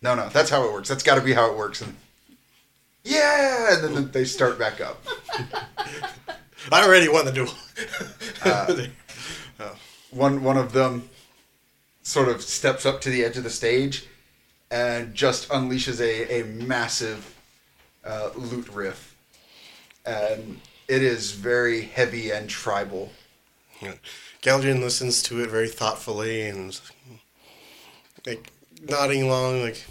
No, 0.00 0.14
no, 0.14 0.30
that's 0.30 0.48
how 0.48 0.64
it 0.64 0.72
works. 0.72 0.88
That's 0.88 1.02
got 1.02 1.16
to 1.16 1.20
be 1.20 1.34
how 1.34 1.50
it 1.50 1.56
works. 1.56 1.82
And 1.82 1.94
yeah, 3.04 3.74
and 3.74 3.84
then 3.96 4.10
they 4.10 4.24
start 4.24 4.58
back 4.58 4.80
up. 4.80 5.04
I 6.72 6.84
already 6.84 7.08
won 7.08 7.26
the 7.26 7.32
duel. 7.32 7.52
Uh, 8.44 8.86
One 10.10 10.42
one 10.42 10.56
of 10.56 10.72
them 10.72 11.08
sort 12.02 12.28
of 12.28 12.42
steps 12.42 12.86
up 12.86 13.00
to 13.02 13.10
the 13.10 13.24
edge 13.24 13.36
of 13.36 13.44
the 13.44 13.50
stage 13.50 14.06
and 14.70 15.14
just 15.14 15.48
unleashes 15.48 16.00
a, 16.00 16.40
a 16.40 16.44
massive 16.44 17.34
uh, 18.04 18.30
lute 18.34 18.68
riff. 18.68 19.14
And 20.06 20.60
it 20.88 21.02
is 21.02 21.32
very 21.32 21.82
heavy 21.82 22.30
and 22.30 22.48
tribal. 22.48 23.12
Yeah. 23.82 23.94
Galdrien 24.42 24.80
listens 24.80 25.22
to 25.24 25.42
it 25.42 25.50
very 25.50 25.68
thoughtfully 25.68 26.48
and 26.48 26.80
like 28.26 28.50
nodding 28.88 29.22
along. 29.22 29.62
Like, 29.62 29.84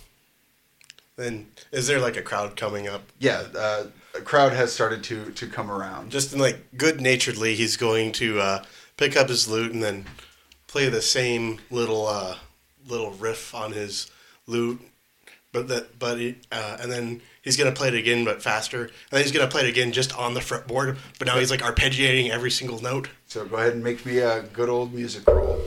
then 1.15 1.47
is 1.71 1.87
there 1.87 1.99
like 1.99 2.17
a 2.17 2.21
crowd 2.21 2.55
coming 2.55 2.87
up? 2.87 3.03
Yeah, 3.19 3.43
uh, 3.55 3.85
a 4.15 4.21
crowd 4.21 4.53
has 4.53 4.73
started 4.73 5.03
to, 5.05 5.31
to 5.31 5.47
come 5.47 5.69
around. 5.69 6.11
Just 6.11 6.33
in, 6.33 6.39
like 6.39 6.77
good 6.77 7.01
naturedly, 7.01 7.55
he's 7.55 7.77
going 7.77 8.11
to 8.13 8.39
uh, 8.39 8.63
pick 8.97 9.15
up 9.15 9.29
his 9.29 9.47
lute 9.47 9.71
and 9.71 9.81
then 9.81 10.05
play 10.67 10.89
the 10.89 11.01
same 11.01 11.59
little 11.69 12.07
uh, 12.07 12.35
little 12.87 13.11
riff 13.11 13.55
on 13.55 13.71
his 13.71 14.11
lute. 14.47 14.81
But 15.53 15.69
that, 15.69 15.97
but 15.97 16.19
he, 16.19 16.35
uh, 16.51 16.77
and 16.81 16.91
then 16.91 17.21
he's 17.41 17.55
gonna 17.55 17.71
play 17.71 17.87
it 17.87 17.93
again, 17.93 18.25
but 18.25 18.43
faster. 18.43 18.81
And 18.81 18.91
then 19.11 19.23
he's 19.23 19.31
gonna 19.31 19.47
play 19.47 19.61
it 19.61 19.69
again 19.69 19.91
just 19.91 20.15
on 20.17 20.33
the 20.33 20.41
fretboard. 20.41 20.97
But 21.17 21.27
now 21.27 21.37
he's 21.39 21.49
like 21.49 21.61
arpeggiating 21.61 22.29
every 22.29 22.51
single 22.51 22.81
note. 22.81 23.09
So 23.27 23.45
go 23.45 23.55
ahead 23.55 23.73
and 23.73 23.83
make 23.83 24.05
me 24.05 24.17
a 24.19 24.41
good 24.41 24.69
old 24.69 24.93
music 24.93 25.25
roll. 25.27 25.61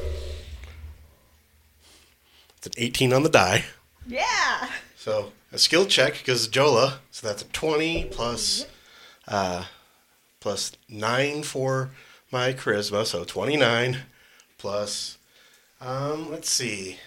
It's 2.58 2.66
an 2.66 2.72
18 2.76 3.12
on 3.14 3.22
the 3.22 3.30
die. 3.30 3.64
Yeah! 4.06 4.68
So 4.96 5.32
a 5.50 5.58
skill 5.58 5.86
check 5.86 6.18
because 6.18 6.46
Jola. 6.46 6.98
So 7.10 7.26
that's 7.26 7.42
a 7.42 7.46
20 7.46 8.04
plus, 8.10 8.66
uh, 9.26 9.64
plus 10.40 10.72
nine 10.88 11.42
for 11.42 11.90
my 12.30 12.52
charisma. 12.52 13.04
So 13.06 13.24
29 13.24 13.98
plus. 14.58 15.18
Um, 15.80 16.30
let's 16.30 16.50
see. 16.50 16.98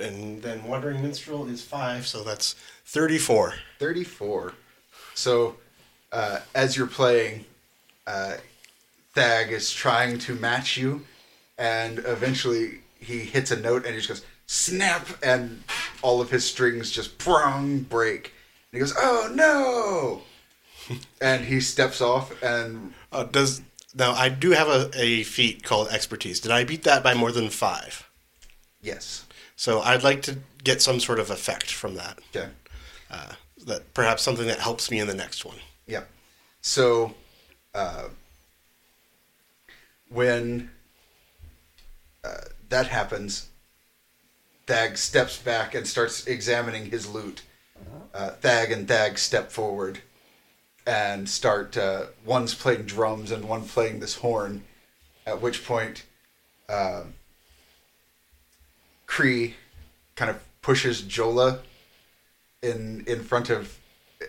And 0.00 0.42
then 0.42 0.62
Wandering 0.64 1.02
Minstrel 1.02 1.48
is 1.48 1.62
five, 1.62 2.06
so 2.06 2.22
that's 2.22 2.54
34. 2.84 3.54
34. 3.78 4.52
So, 5.14 5.56
uh, 6.12 6.40
as 6.54 6.76
you're 6.76 6.86
playing, 6.86 7.44
uh, 8.06 8.36
Thag 9.14 9.50
is 9.50 9.72
trying 9.72 10.18
to 10.20 10.34
match 10.36 10.76
you, 10.76 11.04
and 11.58 11.98
eventually 12.00 12.80
he 13.00 13.18
hits 13.18 13.50
a 13.50 13.58
note 13.58 13.84
and 13.84 13.94
he 13.94 14.00
just 14.00 14.08
goes 14.08 14.22
snap, 14.46 15.08
and 15.22 15.62
all 16.02 16.20
of 16.20 16.30
his 16.30 16.44
strings 16.44 16.90
just 16.90 17.18
prong 17.18 17.80
break. 17.80 18.32
And 18.72 18.72
he 18.72 18.78
goes, 18.78 18.94
"Oh 18.96 19.30
no!" 19.34 20.22
and 21.20 21.44
he 21.44 21.60
steps 21.60 22.00
off, 22.00 22.42
and 22.42 22.92
Uh, 23.12 23.24
does 23.24 23.62
now 23.94 24.12
I 24.12 24.28
do 24.28 24.50
have 24.52 24.68
a, 24.68 24.90
a 24.94 25.22
feat 25.24 25.62
called 25.64 25.88
expertise. 25.88 26.40
Did 26.40 26.52
I 26.52 26.64
beat 26.64 26.84
that 26.84 27.02
by 27.02 27.14
more 27.14 27.32
than 27.32 27.50
five? 27.50 28.08
yes, 28.82 29.24
So 29.56 29.80
I'd 29.80 30.02
like 30.02 30.22
to 30.22 30.38
get 30.64 30.80
some 30.80 31.00
sort 31.00 31.18
of 31.18 31.30
effect 31.30 31.70
from 31.70 31.94
that. 31.96 32.18
okay, 32.34 32.48
uh, 33.10 33.32
that 33.66 33.92
perhaps 33.94 34.22
something 34.22 34.46
that 34.46 34.58
helps 34.60 34.90
me 34.90 34.98
in 35.00 35.06
the 35.06 35.14
next 35.14 35.44
one. 35.44 35.56
yeah. 35.86 36.04
So, 36.62 37.14
uh, 37.74 38.08
when 40.08 40.70
uh, 42.24 42.44
that 42.68 42.86
happens, 42.88 43.48
Thag 44.66 44.96
steps 44.98 45.38
back 45.38 45.74
and 45.74 45.86
starts 45.86 46.26
examining 46.26 46.90
his 46.90 47.08
loot. 47.08 47.42
Uh, 48.14 48.30
Thag 48.30 48.70
and 48.72 48.86
Thag 48.86 49.18
step 49.18 49.50
forward 49.50 50.00
and 50.86 51.28
start. 51.28 51.76
Uh, 51.76 52.06
one's 52.24 52.54
playing 52.54 52.82
drums 52.82 53.30
and 53.30 53.48
one 53.48 53.66
playing 53.66 54.00
this 54.00 54.16
horn. 54.16 54.64
At 55.26 55.40
which 55.40 55.64
point, 55.64 56.04
uh, 56.68 57.04
Cree 59.06 59.54
kind 60.16 60.30
of 60.30 60.42
pushes 60.62 61.02
Jola 61.02 61.60
in 62.62 63.04
in 63.06 63.22
front 63.22 63.50
of 63.50 63.78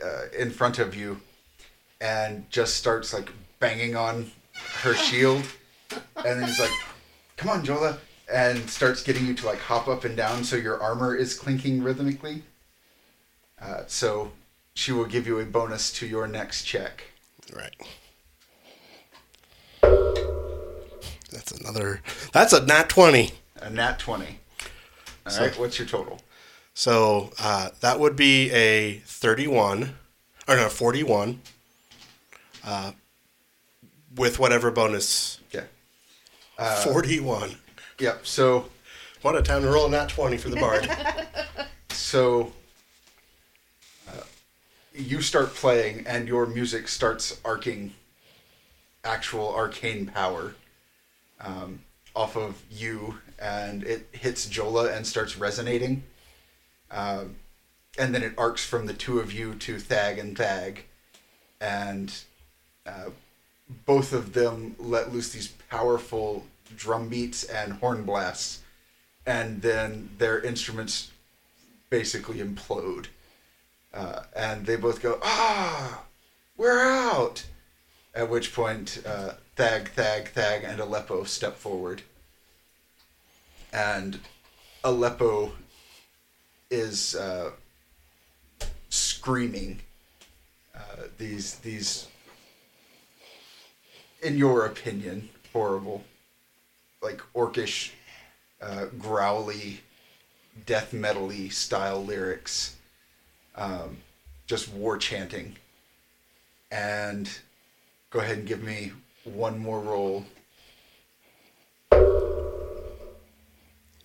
uh, 0.03 0.23
in 0.37 0.51
front 0.51 0.79
of 0.79 0.95
you, 0.95 1.21
and 1.99 2.49
just 2.49 2.75
starts 2.75 3.13
like 3.13 3.31
banging 3.59 3.95
on 3.95 4.31
her 4.81 4.93
shield, 5.07 5.43
and 5.91 6.41
then 6.41 6.43
he's 6.43 6.59
like, 6.59 6.71
"Come 7.37 7.49
on, 7.49 7.65
Jola!" 7.65 7.97
and 8.31 8.69
starts 8.69 9.03
getting 9.03 9.27
you 9.27 9.33
to 9.33 9.45
like 9.45 9.59
hop 9.59 9.87
up 9.87 10.05
and 10.05 10.15
down 10.15 10.43
so 10.43 10.55
your 10.55 10.81
armor 10.81 11.15
is 11.15 11.37
clinking 11.37 11.83
rhythmically. 11.83 12.43
Uh, 13.61 13.83
so 13.87 14.31
she 14.73 14.91
will 14.91 15.05
give 15.05 15.27
you 15.27 15.39
a 15.39 15.45
bonus 15.45 15.91
to 15.93 16.07
your 16.07 16.27
next 16.27 16.63
check. 16.63 17.03
Right. 17.55 17.75
That's 21.31 21.51
another. 21.51 22.01
That's 22.33 22.53
a 22.53 22.65
nat 22.65 22.89
twenty. 22.89 23.31
A 23.57 23.69
nat 23.69 23.99
twenty. 23.99 24.39
All 25.25 25.31
So- 25.31 25.41
right, 25.41 25.57
what's 25.59 25.77
your 25.79 25.87
total? 25.87 26.21
So 26.73 27.31
uh, 27.39 27.69
that 27.81 27.99
would 27.99 28.15
be 28.15 28.49
a 28.51 28.99
thirty-one, 29.05 29.95
or 30.47 30.55
no, 30.55 30.69
forty-one. 30.69 31.41
Uh, 32.65 32.91
with 34.15 34.39
whatever 34.39 34.71
bonus. 34.71 35.39
Yeah. 35.51 35.63
forty-one. 36.83 37.57
Yep. 37.99 38.25
So 38.25 38.69
What 39.21 39.35
a 39.35 39.41
time 39.41 39.61
to 39.63 39.69
roll 39.69 39.85
a 39.87 39.89
nat 39.89 40.09
twenty 40.09 40.37
for 40.37 40.49
the 40.49 40.55
bard. 40.57 40.89
so 41.91 42.41
uh, 42.47 42.49
you 44.93 45.21
start 45.21 45.53
playing 45.53 46.05
and 46.07 46.27
your 46.27 46.45
music 46.45 46.87
starts 46.87 47.39
arcing 47.45 47.93
actual 49.03 49.53
arcane 49.53 50.05
power 50.05 50.53
um, 51.39 51.81
off 52.15 52.35
of 52.35 52.61
you 52.69 53.17
and 53.39 53.83
it 53.83 54.07
hits 54.11 54.47
jola 54.47 54.95
and 54.95 55.07
starts 55.07 55.37
resonating 55.37 56.03
um, 56.91 57.35
and 57.97 58.13
then 58.13 58.21
it 58.21 58.33
arcs 58.37 58.65
from 58.65 58.85
the 58.85 58.93
two 58.93 59.19
of 59.19 59.31
you 59.31 59.55
to 59.55 59.79
thag 59.79 60.19
and 60.19 60.37
thag 60.37 60.83
and 61.59 62.23
uh, 62.85 63.09
both 63.85 64.13
of 64.13 64.33
them 64.33 64.75
let 64.77 65.13
loose 65.13 65.31
these 65.31 65.47
powerful 65.69 66.45
drum 66.75 67.09
beats 67.09 67.43
and 67.43 67.73
horn 67.73 68.03
blasts 68.03 68.61
and 69.25 69.61
then 69.61 70.09
their 70.17 70.39
instruments 70.41 71.11
basically 71.89 72.39
implode. 72.39 73.07
Uh, 73.93 74.23
and 74.35 74.65
they 74.65 74.75
both 74.75 75.01
go, 75.01 75.19
ah, 75.21 76.03
we're 76.57 76.79
out. 76.79 77.45
At 78.13 78.29
which 78.29 78.53
point, 78.53 79.01
uh, 79.05 79.33
Thag, 79.55 79.89
Thag, 79.89 80.29
Thag, 80.29 80.63
and 80.63 80.79
Aleppo 80.79 81.23
step 81.23 81.55
forward. 81.55 82.01
And 83.73 84.19
Aleppo 84.83 85.53
is 86.69 87.15
uh, 87.15 87.51
screaming 88.89 89.81
uh, 90.75 91.03
these 91.17 91.55
these, 91.55 92.07
in 94.21 94.37
your 94.37 94.65
opinion, 94.65 95.29
horrible, 95.53 96.03
like 97.01 97.21
orcish, 97.35 97.91
uh, 98.61 98.85
growly 98.97 99.81
death 100.65 100.91
metal-y 100.91 101.47
style 101.49 102.03
lyrics, 102.03 102.77
um, 103.55 103.97
just 104.47 104.69
war 104.73 104.97
chanting. 104.97 105.55
And 106.71 107.29
go 108.09 108.19
ahead 108.19 108.37
and 108.39 108.47
give 108.47 108.63
me 108.63 108.91
one 109.23 109.59
more 109.59 109.79
roll. 109.79 110.25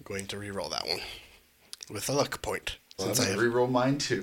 Going 0.05 0.27
to 0.27 0.39
re-roll 0.39 0.69
that 0.69 0.87
one 0.87 1.01
with 1.91 2.09
a 2.09 2.13
luck 2.13 2.41
point. 2.43 2.79
So 2.99 3.07
Since 3.07 3.19
I'm 3.21 3.25
I 3.27 3.29
gonna 3.35 3.43
have, 3.43 3.53
reroll 3.53 3.71
mine 3.71 3.99
too. 3.99 4.23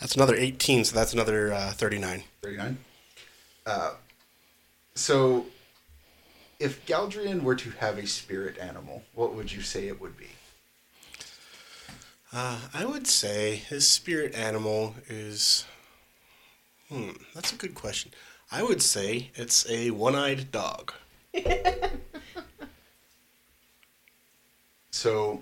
that's 0.00 0.14
another 0.16 0.34
eighteen, 0.36 0.84
so 0.84 0.94
that's 0.94 1.12
another 1.14 1.52
uh, 1.52 1.72
thirty-nine. 1.72 2.22
39. 2.42 2.78
Uh, 3.66 3.92
so, 4.94 5.46
if 6.58 6.84
Galdrien 6.86 7.42
were 7.42 7.54
to 7.56 7.70
have 7.72 7.98
a 7.98 8.06
spirit 8.06 8.58
animal, 8.58 9.02
what 9.14 9.34
would 9.34 9.50
you 9.52 9.60
say 9.62 9.88
it 9.88 10.00
would 10.00 10.16
be? 10.16 10.28
Uh, 12.32 12.58
I 12.72 12.84
would 12.84 13.06
say 13.06 13.56
his 13.56 13.88
spirit 13.88 14.34
animal 14.34 14.94
is. 15.08 15.64
Hmm, 16.88 17.10
that's 17.34 17.52
a 17.52 17.56
good 17.56 17.74
question. 17.74 18.12
I 18.52 18.62
would 18.62 18.82
say 18.82 19.30
it's 19.34 19.68
a 19.70 19.90
one-eyed 19.90 20.50
dog. 20.50 20.92
So, 25.02 25.40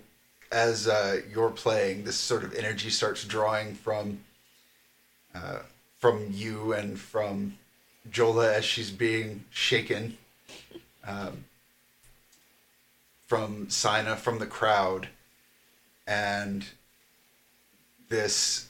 as 0.52 0.86
uh, 0.86 1.22
you're 1.32 1.50
playing, 1.50 2.04
this 2.04 2.16
sort 2.16 2.44
of 2.44 2.54
energy 2.54 2.90
starts 2.90 3.24
drawing 3.24 3.74
from 3.74 4.20
uh, 5.34 5.62
from 5.98 6.28
you 6.30 6.74
and 6.74 6.96
from 6.96 7.58
Jola 8.08 8.54
as 8.54 8.64
she's 8.64 8.92
being 8.92 9.42
shaken, 9.50 10.16
um, 11.04 11.44
from 13.26 13.66
Saiyna, 13.66 14.16
from 14.16 14.38
the 14.38 14.46
crowd, 14.46 15.08
and 16.06 16.66
this 18.08 18.68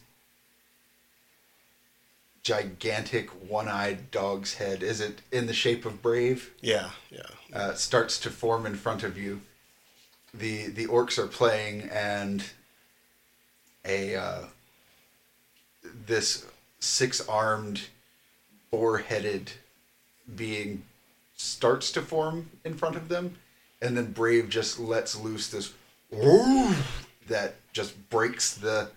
gigantic 2.42 3.29
one-eyed 3.48 4.11
dog's 4.11 4.55
head. 4.55 4.83
Is 4.83 5.01
it 5.01 5.20
in 5.31 5.46
the 5.46 5.53
shape 5.53 5.85
of 5.85 6.01
Brave? 6.01 6.51
Yeah, 6.61 6.90
yeah. 7.11 7.20
uh, 7.53 7.74
starts 7.74 8.18
to 8.20 8.31
form 8.31 8.64
in 8.64 8.74
front 8.74 9.03
of 9.03 9.18
you. 9.18 9.42
The 10.33 10.68
the 10.68 10.87
orcs 10.87 11.18
are 11.18 11.27
playing, 11.27 11.83
and 11.90 12.44
a 13.85 14.16
uh, 14.16 14.44
this 16.07 16.46
six 16.81 17.27
armed, 17.29 17.88
boar 18.70 18.98
headed 18.98 19.53
being 20.37 20.85
starts 21.37 21.90
to 21.92 22.03
form 22.03 22.51
in 22.64 22.74
front 22.74 22.96
of 22.96 23.09
them, 23.09 23.37
and 23.81 23.96
then 23.96 24.12
Brave 24.12 24.48
just 24.48 24.79
lets 24.79 25.16
loose 25.16 25.48
this 25.48 25.72
that 27.29 27.57
just 27.72 28.09
breaks 28.11 28.55
the 28.55 28.90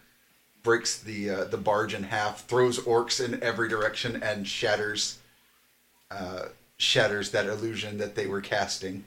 breaks 0.64 0.98
the 0.98 1.30
uh, 1.30 1.44
the 1.46 1.58
barge 1.58 1.94
in 1.94 2.04
half, 2.04 2.46
throws 2.46 2.80
orcs 2.80 3.24
in 3.24 3.42
every 3.44 3.68
direction, 3.68 4.22
and 4.22 4.48
shatters 4.48 5.20
uh, 6.10 6.46
shatters 6.78 7.32
that 7.32 7.46
illusion 7.46 7.98
that 7.98 8.16
they 8.16 8.28
were 8.28 8.42
casting. 8.42 9.04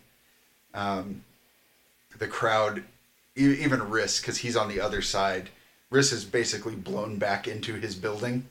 Um, 0.73 1.25
the 2.19 2.29
crowd, 2.29 2.85
even 3.37 3.91
Rhys, 3.91 4.21
because 4.21 4.39
he's 4.39 4.57
on 4.57 4.69
the 4.69 4.81
other 4.81 5.03
side, 5.03 5.51
Rhys 5.91 6.13
is 6.13 6.25
basically 6.25 6.75
blown 6.75 7.19
back 7.19 7.47
into 7.49 7.75
his 7.75 7.95
building, 7.95 8.47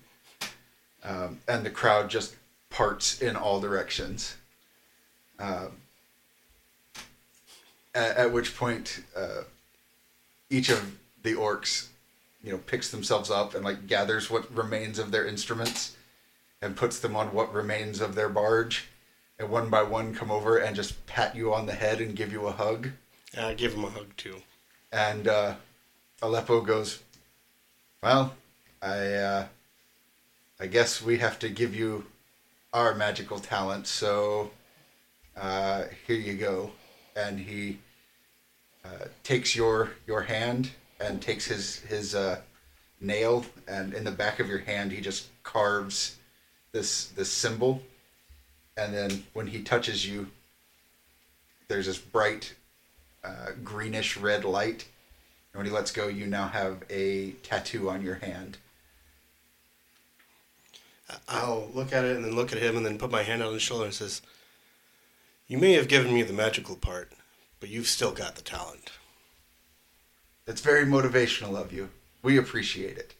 um, 1.03 1.39
and 1.47 1.65
the 1.65 1.69
crowd 1.69 2.09
just 2.09 2.35
parts 2.69 3.21
in 3.21 3.35
all 3.35 3.59
directions. 3.59 4.35
Um, 5.39 5.71
at, 7.95 8.17
at 8.17 8.33
which 8.33 8.55
point, 8.55 9.03
uh, 9.15 9.43
each 10.49 10.69
of 10.69 10.97
the 11.23 11.33
orcs, 11.33 11.87
you 12.43 12.51
know, 12.51 12.57
picks 12.57 12.91
themselves 12.91 13.31
up 13.31 13.55
and 13.55 13.63
like 13.63 13.87
gathers 13.87 14.29
what 14.29 14.53
remains 14.53 14.99
of 14.99 15.11
their 15.11 15.25
instruments 15.25 15.95
and 16.61 16.75
puts 16.75 16.99
them 16.99 17.15
on 17.15 17.33
what 17.33 17.53
remains 17.53 18.01
of 18.01 18.15
their 18.15 18.29
barge, 18.29 18.85
and 19.39 19.49
one 19.49 19.69
by 19.69 19.83
one 19.83 20.13
come 20.13 20.31
over 20.31 20.57
and 20.57 20.75
just 20.75 21.05
pat 21.05 21.35
you 21.35 21.53
on 21.53 21.65
the 21.65 21.73
head 21.73 21.99
and 21.99 22.15
give 22.15 22.31
you 22.31 22.47
a 22.47 22.51
hug. 22.51 22.89
Yeah, 23.33 23.47
I 23.47 23.53
give 23.53 23.73
him 23.73 23.83
a 23.83 23.89
hug 23.89 24.15
too. 24.15 24.37
And 24.91 25.27
uh, 25.27 25.55
Aleppo 26.21 26.61
goes, 26.61 26.99
"Well, 28.01 28.35
I 28.81 29.13
uh, 29.13 29.45
I 30.59 30.67
guess 30.67 31.01
we 31.01 31.17
have 31.17 31.39
to 31.39 31.49
give 31.49 31.75
you 31.75 32.05
our 32.73 32.93
magical 32.93 33.39
talent. 33.39 33.87
So 33.87 34.51
uh, 35.35 35.85
here 36.07 36.17
you 36.17 36.33
go." 36.33 36.71
And 37.15 37.39
he 37.39 37.79
uh, 38.85 39.05
takes 39.23 39.55
your 39.55 39.91
your 40.07 40.21
hand 40.21 40.71
and 40.99 41.21
takes 41.21 41.45
his 41.45 41.79
his 41.79 42.15
uh, 42.15 42.39
nail, 42.99 43.45
and 43.67 43.93
in 43.93 44.03
the 44.03 44.11
back 44.11 44.39
of 44.39 44.47
your 44.47 44.59
hand, 44.59 44.91
he 44.91 45.01
just 45.01 45.27
carves 45.43 46.17
this 46.71 47.07
this 47.07 47.31
symbol. 47.31 47.81
And 48.75 48.93
then 48.93 49.23
when 49.33 49.47
he 49.47 49.61
touches 49.61 50.07
you, 50.07 50.29
there's 51.67 51.85
this 51.85 51.99
bright 51.99 52.55
uh, 53.23 53.51
greenish 53.63 54.17
red 54.17 54.43
light. 54.43 54.87
And 55.53 55.59
when 55.59 55.65
he 55.67 55.71
lets 55.71 55.91
go, 55.91 56.07
you 56.07 56.25
now 56.25 56.47
have 56.47 56.83
a 56.89 57.31
tattoo 57.43 57.89
on 57.89 58.01
your 58.01 58.15
hand. 58.15 58.57
I'll 61.27 61.69
look 61.73 61.93
at 61.93 62.05
it 62.05 62.15
and 62.15 62.25
then 62.25 62.35
look 62.35 62.51
at 62.51 62.61
him 62.61 62.75
and 62.75 62.85
then 62.85 62.97
put 62.97 63.11
my 63.11 63.21
hand 63.21 63.43
on 63.43 63.53
his 63.53 63.61
shoulder 63.61 63.85
and 63.85 63.93
says, 63.93 64.21
"You 65.47 65.59
may 65.59 65.73
have 65.73 65.87
given 65.87 66.13
me 66.13 66.23
the 66.23 66.33
magical 66.33 66.75
part, 66.75 67.11
but 67.59 67.69
you've 67.69 67.87
still 67.87 68.11
got 68.11 68.35
the 68.35 68.41
talent." 68.41 68.89
That's 70.45 70.61
very 70.61 70.85
motivational 70.85 71.55
of 71.55 71.71
you. 71.71 71.89
We 72.21 72.37
appreciate 72.37 72.97
it. 72.97 73.13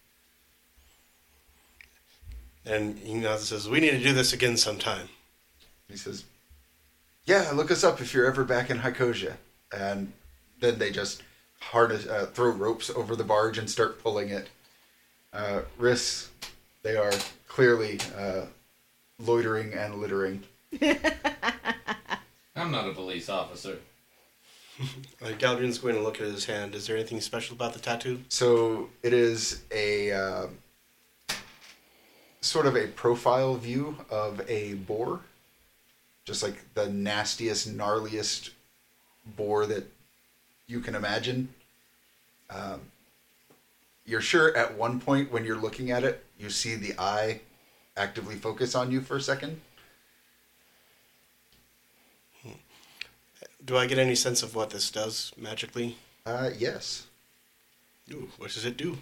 And 2.65 2.97
he 2.99 3.15
nods 3.15 3.47
says, 3.47 3.67
"We 3.67 3.79
need 3.79 3.91
to 3.91 3.99
do 3.99 4.13
this 4.13 4.33
again 4.33 4.57
sometime." 4.57 5.09
He 5.89 5.97
says, 5.97 6.23
"Yeah, 7.25 7.51
look 7.51 7.71
us 7.71 7.83
up 7.83 7.99
if 7.99 8.13
you're 8.13 8.25
ever 8.25 8.43
back 8.43 8.69
in 8.69 8.79
Hycosia." 8.79 9.37
And 9.71 10.13
then 10.59 10.79
they 10.79 10.91
just 10.91 11.23
harness, 11.59 12.05
uh, 12.07 12.27
throw 12.33 12.49
ropes 12.49 12.89
over 12.89 13.15
the 13.15 13.23
barge 13.23 13.57
and 13.57 13.69
start 13.69 14.01
pulling 14.01 14.29
it. 14.29 14.49
Uh, 15.33 15.61
Rhys, 15.77 16.29
they 16.83 16.95
are 16.95 17.13
clearly 17.47 17.99
uh, 18.15 18.45
loitering 19.19 19.73
and 19.73 19.95
littering. 19.95 20.43
I'm 22.55 22.71
not 22.71 22.87
a 22.87 22.93
police 22.93 23.29
officer. 23.29 23.79
Uh, 25.21 25.27
Galdrien's 25.27 25.77
going 25.77 25.95
to 25.95 26.01
look 26.01 26.19
at 26.19 26.27
his 26.27 26.43
hand. 26.43 26.75
Is 26.75 26.85
there 26.85 26.97
anything 26.97 27.21
special 27.21 27.55
about 27.55 27.71
the 27.71 27.79
tattoo? 27.79 28.19
So 28.27 28.89
it 29.01 29.13
is 29.13 29.63
a 29.71 30.11
uh, 30.11 30.47
sort 32.41 32.65
of 32.65 32.75
a 32.75 32.87
profile 32.87 33.55
view 33.55 33.95
of 34.09 34.41
a 34.49 34.73
boar, 34.73 35.21
just 36.25 36.43
like 36.43 36.73
the 36.73 36.89
nastiest, 36.89 37.69
gnarliest 37.69 38.49
boar 39.37 39.65
that 39.65 39.89
you 40.67 40.81
can 40.81 40.93
imagine. 40.93 41.53
Um, 42.49 42.81
you're 44.05 44.21
sure 44.21 44.55
at 44.57 44.77
one 44.77 44.99
point 44.99 45.31
when 45.31 45.45
you're 45.45 45.55
looking 45.55 45.91
at 45.91 46.03
it, 46.03 46.25
you 46.37 46.49
see 46.49 46.75
the 46.75 46.93
eye 46.99 47.39
actively 47.95 48.35
focus 48.35 48.75
on 48.75 48.91
you 48.91 48.99
for 48.99 49.15
a 49.15 49.21
second. 49.21 49.61
Do 53.63 53.77
I 53.77 53.85
get 53.85 53.97
any 53.97 54.15
sense 54.15 54.43
of 54.43 54.55
what 54.55 54.71
this 54.71 54.91
does 54.91 55.31
magically? 55.37 55.97
Uh, 56.25 56.49
yes, 56.57 57.07
Ooh, 58.11 58.29
what 58.37 58.51
does 58.51 58.65
it 58.65 58.77
do? 58.77 58.97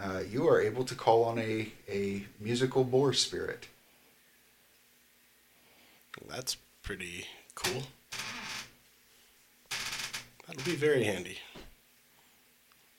uh, 0.00 0.22
you 0.28 0.48
are 0.48 0.60
able 0.60 0.84
to 0.84 0.94
call 0.94 1.24
on 1.24 1.38
a, 1.38 1.70
a 1.88 2.24
musical 2.40 2.84
boar 2.84 3.12
spirit. 3.12 3.68
That's 6.28 6.56
pretty 6.82 7.26
cool. 7.54 7.82
That'll 10.46 10.64
be 10.64 10.74
very 10.76 11.04
handy. 11.04 11.38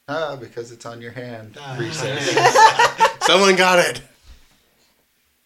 Ah, 0.07 0.35
because 0.35 0.71
it's 0.71 0.85
on 0.85 1.01
your 1.01 1.11
hand. 1.11 1.57
Ah. 1.59 3.17
Someone 3.21 3.55
got 3.55 3.79
it. 3.79 4.01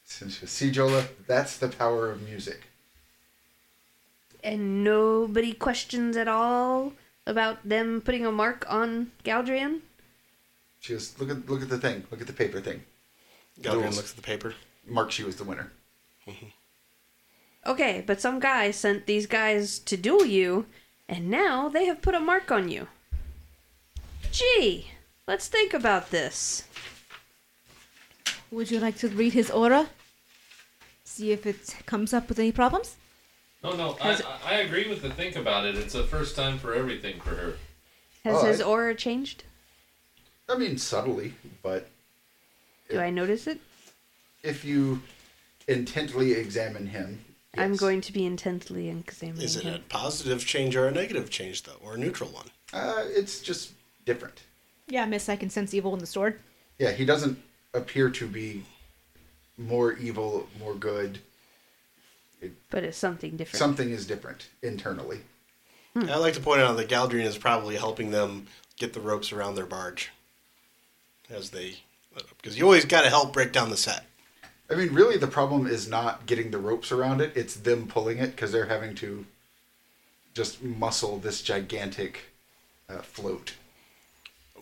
See, 0.06 0.72
Jola, 0.72 1.08
that's 1.28 1.58
the 1.58 1.68
power 1.68 2.10
of 2.10 2.22
music. 2.22 2.62
And 4.46 4.84
nobody 4.84 5.54
questions 5.54 6.16
at 6.16 6.28
all 6.28 6.94
about 7.26 7.68
them 7.68 8.00
putting 8.00 8.28
a 8.28 8.32
mark 8.32 8.64
on 8.70 9.12
Galdrien? 9.24 9.80
She 10.80 10.94
goes, 10.94 11.16
look 11.20 11.32
at 11.32 11.50
look 11.50 11.64
at 11.64 11.70
the 11.70 11.80
thing, 11.80 12.04
look 12.12 12.22
at 12.22 12.28
the 12.28 12.34
paper 12.34 12.62
thing. 12.62 12.84
Galdrien 13.60 13.96
looks 13.96 14.12
at 14.12 14.18
the 14.18 14.22
paper. 14.22 14.54
Marks 14.86 15.18
you 15.18 15.28
as 15.28 15.38
the 15.38 15.44
winner. 15.44 15.72
Mm-hmm. 16.28 16.46
Okay, 17.66 18.04
but 18.06 18.22
some 18.22 18.40
guy 18.40 18.70
sent 18.70 19.08
these 19.08 19.26
guys 19.26 19.80
to 19.80 19.98
duel 19.98 20.26
you, 20.26 20.68
and 21.10 21.32
now 21.32 21.68
they 21.68 21.86
have 21.86 22.04
put 22.04 22.14
a 22.14 22.20
mark 22.20 22.52
on 22.52 22.70
you. 22.70 22.88
Gee, 24.32 24.92
let's 25.28 25.48
think 25.48 25.74
about 25.74 26.12
this. 26.12 26.68
Would 28.52 28.70
you 28.70 28.80
like 28.80 28.98
to 28.98 29.08
read 29.08 29.34
his 29.34 29.50
aura? 29.50 29.90
See 31.04 31.32
if 31.32 31.48
it 31.48 31.78
comes 31.88 32.14
up 32.14 32.30
with 32.30 32.38
any 32.38 32.52
problems? 32.52 32.98
No, 33.66 33.76
no, 33.76 33.98
I, 34.00 34.08
Has- 34.12 34.22
I, 34.22 34.54
I 34.54 34.54
agree 34.60 34.88
with 34.88 35.02
the 35.02 35.10
think 35.10 35.36
about 35.36 35.66
it. 35.66 35.76
It's 35.76 35.96
a 35.96 36.04
first 36.04 36.36
time 36.36 36.60
for 36.60 36.76
everything 36.76 37.20
for 37.20 37.32
her. 37.32 37.54
Has 38.24 38.36
Oh, 38.38 38.46
his 38.46 38.62
I- 38.62 38.66
aura 38.66 38.94
changed? 38.96 39.44
I 40.48 40.56
mean, 40.56 40.78
subtly, 40.78 41.34
but 41.64 41.90
Do 42.90 43.00
I 43.00 43.10
notice 43.10 43.48
it? 43.48 43.60
if 44.44 44.64
you 44.64 45.02
intently 45.68 46.34
examine 46.34 46.86
him, 46.86 47.26
I'm 47.58 47.72
yes. 47.72 47.80
going 47.80 48.02
to 48.02 48.14
be 48.14 48.24
intently 48.28 48.90
examining 48.90 49.40
him. 49.42 49.46
Is 49.46 49.56
it 49.56 49.66
a 49.66 49.80
positive 49.90 50.46
change 50.46 50.76
or 50.76 50.88
a 50.88 50.92
negative 50.92 51.32
change, 51.32 51.64
though, 51.64 51.78
or 51.82 51.96
a 51.96 51.98
neutral 51.98 52.30
one? 52.30 52.46
Uh, 52.72 53.06
it's 53.08 53.40
just 53.40 53.72
different. 54.06 54.44
Yeah, 54.88 55.06
miss, 55.08 55.28
I 55.30 55.36
can 55.36 55.50
sense 55.50 55.74
evil 55.74 55.94
in 55.96 56.00
the 56.00 56.06
sword. 56.06 56.40
Yeah, 56.78 56.92
he 56.92 57.06
doesn't 57.06 57.42
appear 57.74 58.12
to 58.12 58.28
be 58.28 58.64
more 59.58 59.94
evil, 59.94 60.48
more 60.60 60.76
good. 60.76 61.18
But 62.70 62.84
it's 62.84 62.98
something 62.98 63.38
different. 63.38 63.60
Something 63.60 63.90
is 63.90 64.06
different 64.08 64.50
internally. 64.62 65.22
I'd 65.96 66.18
like 66.18 66.34
to 66.34 66.42
point 66.42 66.60
out 66.60 66.76
that 66.76 66.90
Galdrien 66.90 67.24
is 67.24 67.38
probably 67.38 67.78
helping 67.78 68.12
them 68.12 68.48
get 68.78 68.92
the 68.94 69.00
ropes 69.00 69.32
around 69.32 69.56
their 69.56 69.66
barge 69.66 70.12
as 71.30 71.52
they, 71.52 71.78
because 72.38 72.58
you 72.58 72.66
always 72.66 72.84
got 72.84 73.04
to 73.04 73.10
help 73.10 73.32
break 73.32 73.54
down 73.54 73.70
the 73.70 73.78
set. 73.78 74.06
I 74.70 74.76
mean, 74.76 74.94
really, 74.94 75.18
the 75.18 75.28
problem 75.28 75.68
is 75.68 75.88
not 75.88 76.26
getting 76.26 76.52
the 76.52 76.58
ropes 76.58 76.92
around 76.92 77.22
it; 77.22 77.32
it's 77.36 77.56
them 77.56 77.88
pulling 77.88 78.18
it 78.18 78.32
because 78.36 78.52
they're 78.52 78.66
having 78.66 78.94
to 78.96 79.26
just 80.34 80.62
muscle 80.62 81.18
this 81.18 81.42
gigantic 81.42 82.24
uh, 82.90 82.98
float. 82.98 83.54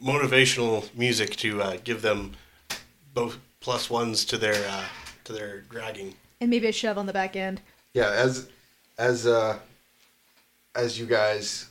Motivational 0.03 0.93
music 0.95 1.35
to 1.37 1.61
uh, 1.61 1.77
give 1.83 2.01
them 2.01 2.33
both 3.13 3.39
plus 3.59 3.89
ones 3.89 4.25
to 4.25 4.37
their 4.37 4.67
uh, 4.69 4.85
to 5.23 5.33
their 5.33 5.61
dragging. 5.61 6.13
And 6.41 6.49
maybe 6.49 6.67
a 6.67 6.71
shove 6.71 6.97
on 6.97 7.05
the 7.05 7.13
back 7.13 7.35
end. 7.35 7.61
Yeah, 7.93 8.09
as 8.09 8.49
as 8.97 9.27
uh, 9.27 9.59
as 10.75 10.99
you 10.99 11.05
guys 11.05 11.69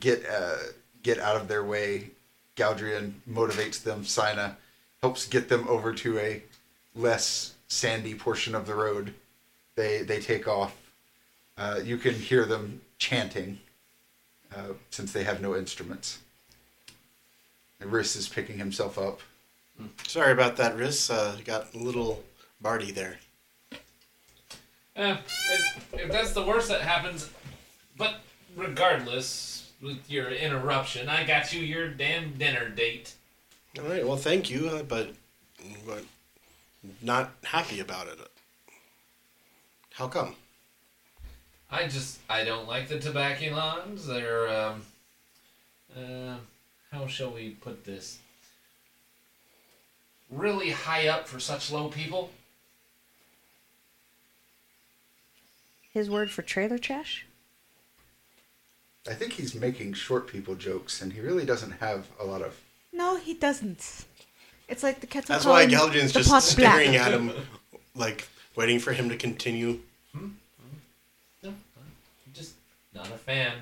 get 0.00 0.24
uh, 0.26 0.56
get 1.02 1.18
out 1.18 1.36
of 1.36 1.48
their 1.48 1.64
way, 1.64 2.10
Galdrien 2.56 3.14
motivates 3.30 3.82
them. 3.82 4.02
Saiyna 4.02 4.56
helps 5.00 5.26
get 5.26 5.48
them 5.48 5.66
over 5.68 5.92
to 5.94 6.18
a 6.18 6.42
less 6.94 7.54
sandy 7.68 8.14
portion 8.14 8.54
of 8.54 8.66
the 8.66 8.74
road. 8.74 9.14
They 9.76 10.02
they 10.02 10.20
take 10.20 10.46
off. 10.46 10.76
Uh, 11.56 11.80
you 11.82 11.96
can 11.96 12.14
hear 12.14 12.44
them 12.44 12.80
chanting 12.98 13.60
uh, 14.54 14.74
since 14.90 15.12
they 15.12 15.24
have 15.24 15.40
no 15.40 15.56
instruments. 15.56 16.18
And 17.80 17.92
Rhys 17.92 18.16
is 18.16 18.28
picking 18.28 18.58
himself 18.58 18.98
up. 18.98 19.20
Sorry 20.06 20.32
about 20.32 20.56
that, 20.56 20.76
Rhys. 20.76 21.10
Uh, 21.10 21.36
got 21.44 21.74
a 21.74 21.78
little 21.78 22.22
Barty 22.60 22.92
there. 22.92 23.18
Eh, 24.96 25.16
if, 25.50 25.94
if 25.94 26.12
that's 26.12 26.32
the 26.32 26.42
worst 26.42 26.68
that 26.68 26.80
happens, 26.80 27.28
but 27.96 28.20
regardless, 28.56 29.72
with 29.82 30.10
your 30.10 30.30
interruption, 30.30 31.08
I 31.08 31.24
got 31.24 31.52
you 31.52 31.60
your 31.60 31.88
damn 31.88 32.38
dinner 32.38 32.68
date. 32.68 33.14
All 33.78 33.88
right. 33.88 34.06
Well, 34.06 34.16
thank 34.16 34.50
you, 34.50 34.68
uh, 34.68 34.82
but 34.82 35.10
but 35.86 36.04
not 37.02 37.32
happy 37.44 37.80
about 37.80 38.08
it. 38.08 38.18
How 39.92 40.08
come? 40.08 40.36
I 41.70 41.88
just 41.88 42.20
I 42.28 42.44
don't 42.44 42.68
like 42.68 42.88
the 42.88 42.96
Tobacculons. 42.96 44.06
They're 44.06 44.48
um, 44.48 44.82
uh, 45.96 46.36
how 46.90 47.06
shall 47.06 47.32
we 47.32 47.50
put 47.50 47.84
this? 47.84 48.18
Really 50.30 50.70
high 50.70 51.08
up 51.08 51.28
for 51.28 51.40
such 51.40 51.70
low 51.70 51.88
people. 51.88 52.30
His 55.94 56.10
word 56.10 56.30
for 56.30 56.42
trailer 56.42 56.76
trash? 56.76 57.24
I 59.08 59.14
think 59.14 59.34
he's 59.34 59.54
making 59.54 59.92
short 59.92 60.26
people 60.26 60.56
jokes, 60.56 61.00
and 61.00 61.12
he 61.12 61.20
really 61.20 61.44
doesn't 61.44 61.72
have 61.72 62.08
a 62.18 62.24
lot 62.24 62.42
of 62.42 62.60
No, 62.92 63.16
he 63.16 63.32
doesn't. 63.34 64.04
It's 64.68 64.82
like 64.82 65.00
the 65.00 65.06
kettle 65.06 65.32
That's 65.32 65.44
why 65.44 65.66
calling 65.70 65.92
just 66.08 66.28
pot 66.30 66.42
staring 66.42 66.90
black. 66.92 67.06
at 67.06 67.12
him, 67.12 67.32
like 67.94 68.28
waiting 68.56 68.80
for 68.80 68.92
him 68.92 69.08
to 69.10 69.16
continue. 69.16 69.78
Hmm? 70.12 70.18
Hmm? 70.18 70.28
No, 71.44 71.48
I'm 71.50 72.32
just 72.32 72.54
not 72.94 73.06
a 73.08 73.18
fan. 73.18 73.52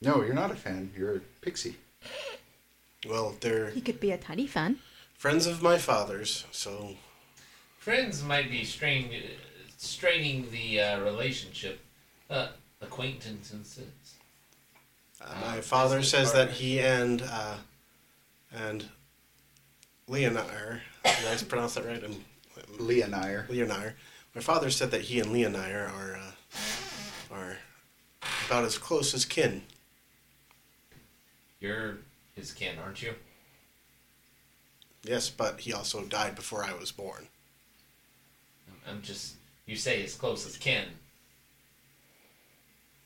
No, 0.00 0.22
you're 0.22 0.34
not 0.34 0.50
a 0.50 0.56
fan. 0.56 0.90
You're 0.96 1.16
a 1.16 1.20
pixie. 1.42 1.76
Well, 3.08 3.36
they're 3.40 3.70
He 3.70 3.80
could 3.82 4.00
be 4.00 4.10
a 4.10 4.18
tiny 4.18 4.46
fan. 4.46 4.78
friends 5.16 5.46
of 5.46 5.62
my 5.62 5.78
father's, 5.78 6.44
so 6.50 6.96
Friends 7.78 8.22
might 8.22 8.50
be 8.50 8.64
strain, 8.64 9.10
straining 9.76 10.50
the 10.50 10.80
uh, 10.80 11.00
relationship. 11.00 11.80
Uh, 12.30 12.48
acquaintances. 12.80 13.78
uh, 15.20 15.34
my 15.40 15.60
father 15.60 15.98
business 15.98 16.10
says 16.10 16.32
that 16.32 16.50
he 16.50 16.80
and 16.80 17.22
uh, 17.22 17.56
and 18.54 18.86
Leonire, 20.08 20.80
did 21.04 21.26
I 21.26 21.36
pronounce 21.48 21.74
that 21.74 21.86
right? 21.86 22.02
Um, 22.04 22.24
Leonire. 22.78 23.46
Leonire. 23.48 23.94
My 24.34 24.40
father 24.40 24.70
said 24.70 24.90
that 24.90 25.02
he 25.02 25.20
and 25.20 25.30
Leonire 25.30 25.90
are 25.92 26.16
uh, 26.16 27.34
are 27.34 27.56
about 28.46 28.64
as 28.64 28.78
close 28.78 29.14
as 29.14 29.24
kin. 29.24 29.62
You're 31.60 31.98
his 32.34 32.52
kin, 32.52 32.76
aren't 32.82 33.02
you? 33.02 33.14
Yes, 35.02 35.30
but 35.30 35.60
he 35.60 35.72
also 35.72 36.02
died 36.04 36.34
before 36.34 36.64
I 36.64 36.72
was 36.72 36.92
born. 36.92 37.28
I'm 38.88 39.02
just. 39.02 39.34
You 39.66 39.76
say 39.76 40.02
his 40.02 40.14
closest 40.14 40.60
kin. 40.60 40.84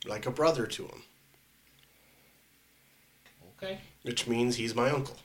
Like 0.07 0.27
a 0.27 0.31
brother 0.31 0.67
to 0.67 0.85
him, 0.85 1.03
Okay. 3.57 3.81
which 4.03 4.27
means 4.29 4.57
he's 4.57 4.75
my 4.75 4.91
uncle. 4.91 5.17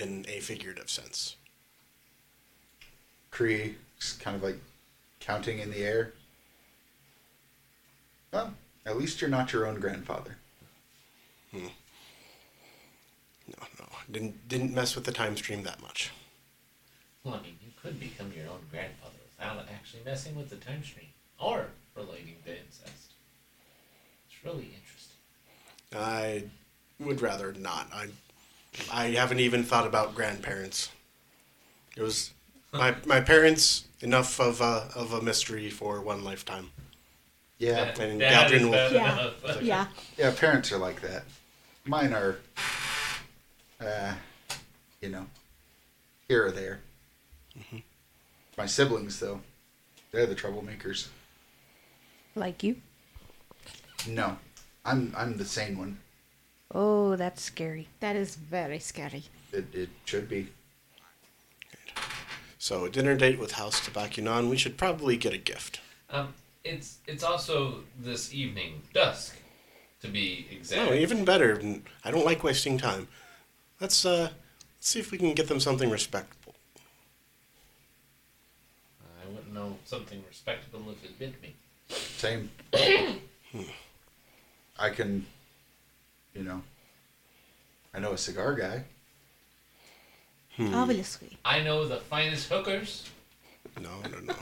In 0.00 0.24
a 0.28 0.40
figurative 0.40 0.90
sense. 0.90 1.36
Kree 3.32 3.74
kind 4.18 4.36
of 4.36 4.42
like 4.42 4.58
counting 5.20 5.60
in 5.60 5.70
the 5.70 5.84
air. 5.84 6.12
Well, 8.32 8.54
at 8.86 8.98
least 8.98 9.20
you're 9.20 9.30
not 9.30 9.52
your 9.52 9.66
own 9.66 9.78
grandfather. 9.80 10.36
Hmm. 11.52 11.66
No, 13.48 13.66
no, 13.78 13.86
didn't 14.10 14.48
didn't 14.48 14.74
mess 14.74 14.94
with 14.94 15.04
the 15.04 15.12
time 15.12 15.36
stream 15.36 15.62
that 15.64 15.80
much. 15.80 16.10
Well, 17.24 17.34
I 17.34 17.42
mean, 17.42 17.58
you 17.64 17.70
could 17.80 17.98
become 17.98 18.32
your 18.36 18.48
own 18.48 18.60
grandfather 18.70 18.99
without 19.40 19.66
actually 19.72 20.02
messing 20.04 20.34
with 20.36 20.50
the 20.50 20.56
time 20.56 20.82
stream 20.82 21.06
or 21.38 21.66
relating 21.96 22.36
to 22.44 22.50
incest. 22.50 23.12
It's 24.28 24.44
really 24.44 24.70
interesting. 24.74 25.16
I 25.94 26.44
would 26.98 27.20
rather 27.20 27.52
not. 27.54 27.88
I 27.92 28.08
I 28.92 29.06
haven't 29.10 29.40
even 29.40 29.64
thought 29.64 29.86
about 29.86 30.14
grandparents. 30.14 30.90
It 31.96 32.02
was 32.02 32.32
my 32.72 32.94
my 33.06 33.20
parents 33.20 33.86
enough 34.00 34.40
of 34.40 34.60
a 34.60 34.88
of 34.94 35.12
a 35.12 35.22
mystery 35.22 35.70
for 35.70 36.00
one 36.00 36.22
lifetime. 36.24 36.70
Yeah, 37.58 37.94
And 38.00 38.20
That 38.22 38.50
is 38.52 38.62
Galdrien 38.62 38.70
will- 38.70 38.92
Yeah. 38.92 39.20
enough. 39.20 39.62
Yeah. 39.62 39.86
yeah. 40.16 40.30
Parents 40.34 40.72
are 40.72 40.78
like 40.78 41.02
that. 41.02 41.24
Mine 41.84 42.14
are, 42.14 42.38
uh, 43.80 44.14
you 45.02 45.10
know, 45.10 45.26
here 46.28 46.46
or 46.46 46.50
there. 46.50 46.80
My 48.60 48.66
siblings, 48.66 49.18
though, 49.18 49.40
they're 50.12 50.26
the 50.26 50.34
troublemakers. 50.34 51.08
Like 52.34 52.62
you? 52.62 52.76
No, 54.06 54.36
I'm 54.84 55.14
I'm 55.16 55.38
the 55.38 55.46
sane 55.46 55.78
one. 55.78 55.98
Oh, 56.74 57.16
that's 57.16 57.40
scary. 57.40 57.88
That 58.00 58.16
is 58.16 58.36
very 58.36 58.78
scary. 58.78 59.24
It, 59.50 59.74
it 59.74 59.88
should 60.04 60.28
be. 60.28 60.48
So 62.58 62.84
a 62.84 62.90
dinner 62.90 63.16
date 63.16 63.38
with 63.38 63.52
House 63.52 63.80
Tabakunan, 63.80 64.50
we 64.50 64.58
should 64.58 64.76
probably 64.76 65.16
get 65.16 65.32
a 65.32 65.38
gift. 65.38 65.80
Um, 66.10 66.34
it's 66.62 66.98
it's 67.06 67.24
also 67.24 67.84
this 67.98 68.34
evening, 68.34 68.82
dusk, 68.92 69.36
to 70.02 70.08
be 70.08 70.46
exact. 70.50 70.90
Oh, 70.90 70.92
even 70.92 71.24
better. 71.24 71.58
I 72.04 72.10
don't 72.10 72.26
like 72.26 72.44
wasting 72.44 72.76
time. 72.76 73.08
Let's 73.80 74.04
uh 74.04 74.28
let's 74.76 74.88
see 74.90 75.00
if 75.00 75.10
we 75.12 75.16
can 75.16 75.32
get 75.32 75.48
them 75.48 75.60
something 75.60 75.88
respectable. 75.88 76.40
I 79.30 79.32
wouldn't 79.32 79.49
know 79.60 79.76
something 79.84 80.22
respectable 80.28 80.82
if 80.90 81.04
it 81.04 81.18
bit 81.18 81.42
me. 81.42 81.54
Same. 81.88 82.50
I 84.78 84.90
can, 84.90 85.26
you 86.34 86.42
know, 86.44 86.62
I 87.94 87.98
know 87.98 88.12
a 88.12 88.18
cigar 88.18 88.54
guy. 88.54 88.84
Obviously. 90.74 91.38
I 91.44 91.62
know 91.62 91.86
the 91.86 91.96
finest 91.96 92.48
hookers. 92.50 93.08
No, 93.80 93.88
no, 94.10 94.18
no. 94.20 94.34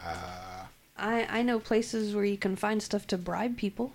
Uh, 0.00 0.66
I 0.98 1.38
I 1.38 1.42
know 1.42 1.58
places 1.58 2.14
where 2.14 2.24
you 2.26 2.36
can 2.36 2.56
find 2.56 2.82
stuff 2.82 3.06
to 3.08 3.16
bribe 3.16 3.56
people. 3.56 3.92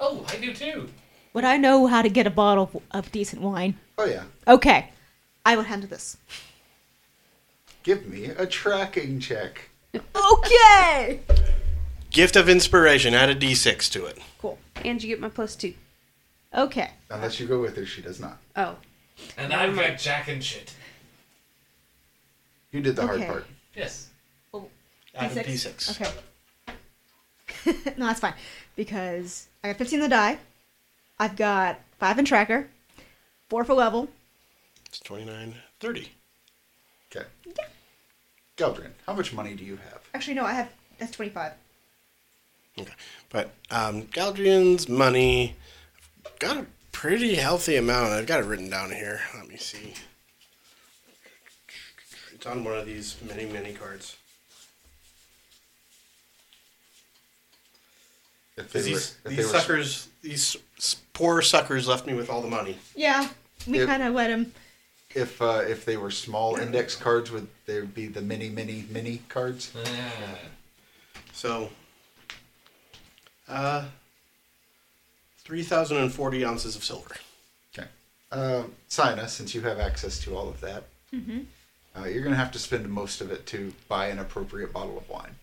Oh, 0.00 0.24
I 0.28 0.36
do 0.36 0.54
too. 0.54 0.88
But 1.34 1.44
I 1.44 1.56
know 1.58 1.86
how 1.88 2.00
to 2.02 2.08
get 2.08 2.26
a 2.26 2.30
bottle 2.30 2.70
of- 2.74 2.82
of 3.06 3.12
decent 3.12 3.42
wine? 3.42 3.78
oh 3.98 4.06
yeah. 4.06 4.24
Okay. 4.46 4.90
I 5.44 5.56
will 5.56 5.64
handle 5.64 5.88
this. 5.88 6.16
Give 7.82 8.06
me 8.06 8.26
a 8.26 8.46
tracking 8.46 9.18
check. 9.20 9.70
Okay! 9.94 11.20
Gift 12.10 12.36
of 12.36 12.48
inspiration. 12.48 13.14
Add 13.14 13.30
a 13.30 13.34
D6 13.34 13.90
to 13.92 14.06
it. 14.06 14.18
cool. 14.38 14.58
And 14.84 15.02
you 15.02 15.08
get 15.08 15.20
my 15.20 15.28
plus 15.28 15.56
two. 15.56 15.74
Okay. 16.54 16.90
Unless 17.10 17.40
you 17.40 17.46
go 17.46 17.60
with 17.60 17.76
her, 17.76 17.86
she 17.86 18.02
does 18.02 18.20
not. 18.20 18.38
Oh. 18.56 18.76
And 19.38 19.52
I've 19.52 19.74
got 19.74 19.98
jack 19.98 20.28
and 20.28 20.42
shit. 20.42 20.74
You 22.70 22.80
did 22.80 22.96
the 22.96 23.02
Okay. 23.02 23.16
hard 23.24 23.28
part. 23.28 23.46
Yes. 23.74 24.08
Oh. 24.52 24.68
Add 25.14 25.36
a 25.36 25.44
D6. 25.44 26.00
Okay. 26.00 26.10
no, 27.96 28.06
that's 28.06 28.20
fine. 28.20 28.34
Because 28.76 29.48
I 29.62 29.68
got 29.68 29.76
15 29.78 30.00
on 30.00 30.02
the 30.04 30.08
die. 30.14 30.38
I've 31.18 31.36
got 31.36 31.80
5 31.98 32.18
in 32.18 32.24
tracker, 32.24 32.68
4 33.48 33.64
for 33.64 33.74
level. 33.74 34.08
It's 34.86 35.00
29, 35.00 35.54
30. 35.80 36.08
Okay. 37.14 37.26
Yeah. 37.46 37.52
Galdrien, 38.56 38.90
how 39.06 39.14
much 39.14 39.32
money 39.32 39.54
do 39.54 39.64
you 39.64 39.76
have? 39.76 40.00
Actually, 40.14 40.34
no, 40.34 40.44
I 40.44 40.52
have. 40.52 40.70
That's 40.98 41.12
25. 41.12 41.52
Okay. 42.78 42.92
But 43.30 43.52
um, 43.70 44.02
Galdrien's 44.04 44.88
money, 44.88 45.56
I've 46.24 46.38
got 46.38 46.56
a 46.58 46.66
pretty 46.92 47.34
healthy 47.34 47.76
amount. 47.76 48.12
I've 48.12 48.26
got 48.26 48.40
it 48.40 48.46
written 48.46 48.70
down 48.70 48.90
here. 48.90 49.20
Let 49.34 49.48
me 49.48 49.56
see. 49.56 49.94
It's 52.34 52.46
on 52.46 52.64
one 52.64 52.78
of 52.78 52.86
these 52.86 53.16
many, 53.26 53.46
many 53.46 53.72
cards. 53.72 54.16
If 58.56 58.72
they 58.72 58.80
were, 58.80 58.84
These, 58.86 59.16
if 59.24 59.36
they 59.36 59.42
were 59.42 59.42
suckers, 59.48 60.08
these 60.22 60.56
poor 61.14 61.40
suckers 61.40 61.88
left 61.88 62.06
me 62.06 62.14
with 62.14 62.28
all 62.28 62.42
the 62.42 62.48
money. 62.48 62.76
Yeah, 62.94 63.28
we 63.66 63.80
It- 63.80 63.86
kind 63.86 64.02
of 64.02 64.14
let 64.14 64.30
him. 64.30 64.52
If 65.14 65.42
uh, 65.42 65.62
if 65.66 65.84
they 65.84 65.96
were 65.96 66.10
small 66.10 66.56
index 66.56 66.96
cards, 66.96 67.30
would 67.30 67.48
they 67.66 67.80
be 67.82 68.06
the 68.06 68.22
mini 68.22 68.48
mini 68.48 68.86
mini 68.90 69.20
cards? 69.28 69.72
Ah. 69.76 70.38
So, 71.32 71.70
uh, 73.48 73.84
3,040 75.38 76.44
ounces 76.44 76.76
of 76.76 76.84
silver. 76.84 77.16
Okay. 77.76 77.88
Uh, 78.30 78.64
Saiyna, 78.88 79.28
since 79.28 79.54
you 79.54 79.60
have 79.62 79.78
access 79.80 80.18
to 80.20 80.36
all 80.36 80.48
of 80.48 80.60
that, 80.60 80.84
uh, 81.96 82.04
you're 82.04 82.22
gonna 82.22 82.36
have 82.36 82.52
to 82.52 82.58
spend 82.58 82.88
most 82.88 83.20
of 83.20 83.30
it 83.30 83.44
to 83.46 83.74
buy 83.88 84.06
an 84.06 84.18
appropriate 84.18 84.72
bottle 84.72 84.96
of 84.96 85.08
wine. 85.08 85.34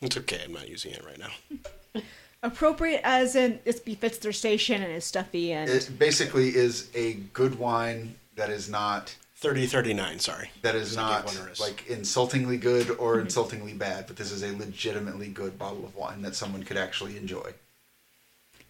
It's 0.00 0.16
okay, 0.16 0.42
I'm 0.44 0.52
not 0.52 0.68
using 0.68 0.92
it 0.92 1.04
right 1.04 1.18
now. 1.18 2.02
Appropriate 2.44 3.00
as 3.04 3.36
in 3.36 3.60
this 3.64 3.78
befits 3.78 4.18
their 4.18 4.32
station 4.32 4.82
and 4.82 4.92
is 4.92 5.04
stuffy 5.04 5.52
and. 5.52 5.70
It 5.70 5.90
basically 5.98 6.54
is 6.56 6.90
a 6.94 7.14
good 7.32 7.58
wine 7.58 8.16
that 8.34 8.50
is 8.50 8.68
not 8.68 9.14
3039, 9.36 10.18
sorry. 10.18 10.50
that 10.62 10.74
is 10.74 10.90
Because 10.90 10.96
I 10.96 11.16
gave 11.16 11.24
not 11.24 11.44
one 11.44 11.56
a 11.56 11.60
like 11.60 11.86
insultingly 11.88 12.56
good 12.56 12.90
or 12.90 13.20
insultingly 13.20 13.74
bad, 13.74 14.06
but 14.06 14.16
this 14.16 14.32
is 14.32 14.42
a 14.42 14.56
legitimately 14.56 15.28
good 15.28 15.58
bottle 15.58 15.84
of 15.84 15.94
wine 15.94 16.22
that 16.22 16.34
someone 16.34 16.62
could 16.64 16.76
actually 16.76 17.16
enjoy. 17.16 17.52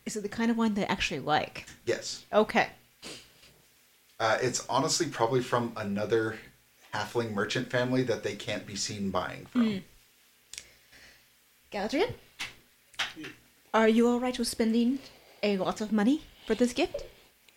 Is 0.04 0.16
it 0.16 0.22
the 0.22 0.28
kind 0.28 0.50
of 0.50 0.56
wine 0.58 0.74
they 0.74 0.84
actually 0.86 1.20
like? 1.20 1.66
Yes. 1.86 2.24
Okay. 2.32 2.68
Uh, 4.18 4.38
it's 4.40 4.66
honestly 4.68 5.06
probably 5.06 5.40
from 5.40 5.72
another 5.76 6.36
halfling 6.92 7.32
merchant 7.32 7.70
family 7.70 8.02
that 8.02 8.22
they 8.22 8.34
can't 8.34 8.66
be 8.66 8.76
seen 8.76 9.10
buying 9.10 9.46
from. 9.46 9.82
Galdrien? 11.72 12.12
Are 13.74 13.88
you 13.88 14.06
alright 14.08 14.38
with 14.38 14.48
spending 14.48 14.98
a 15.42 15.56
lot 15.56 15.80
of 15.80 15.92
money 15.92 16.20
for 16.46 16.54
this 16.54 16.74
gift? 16.74 17.06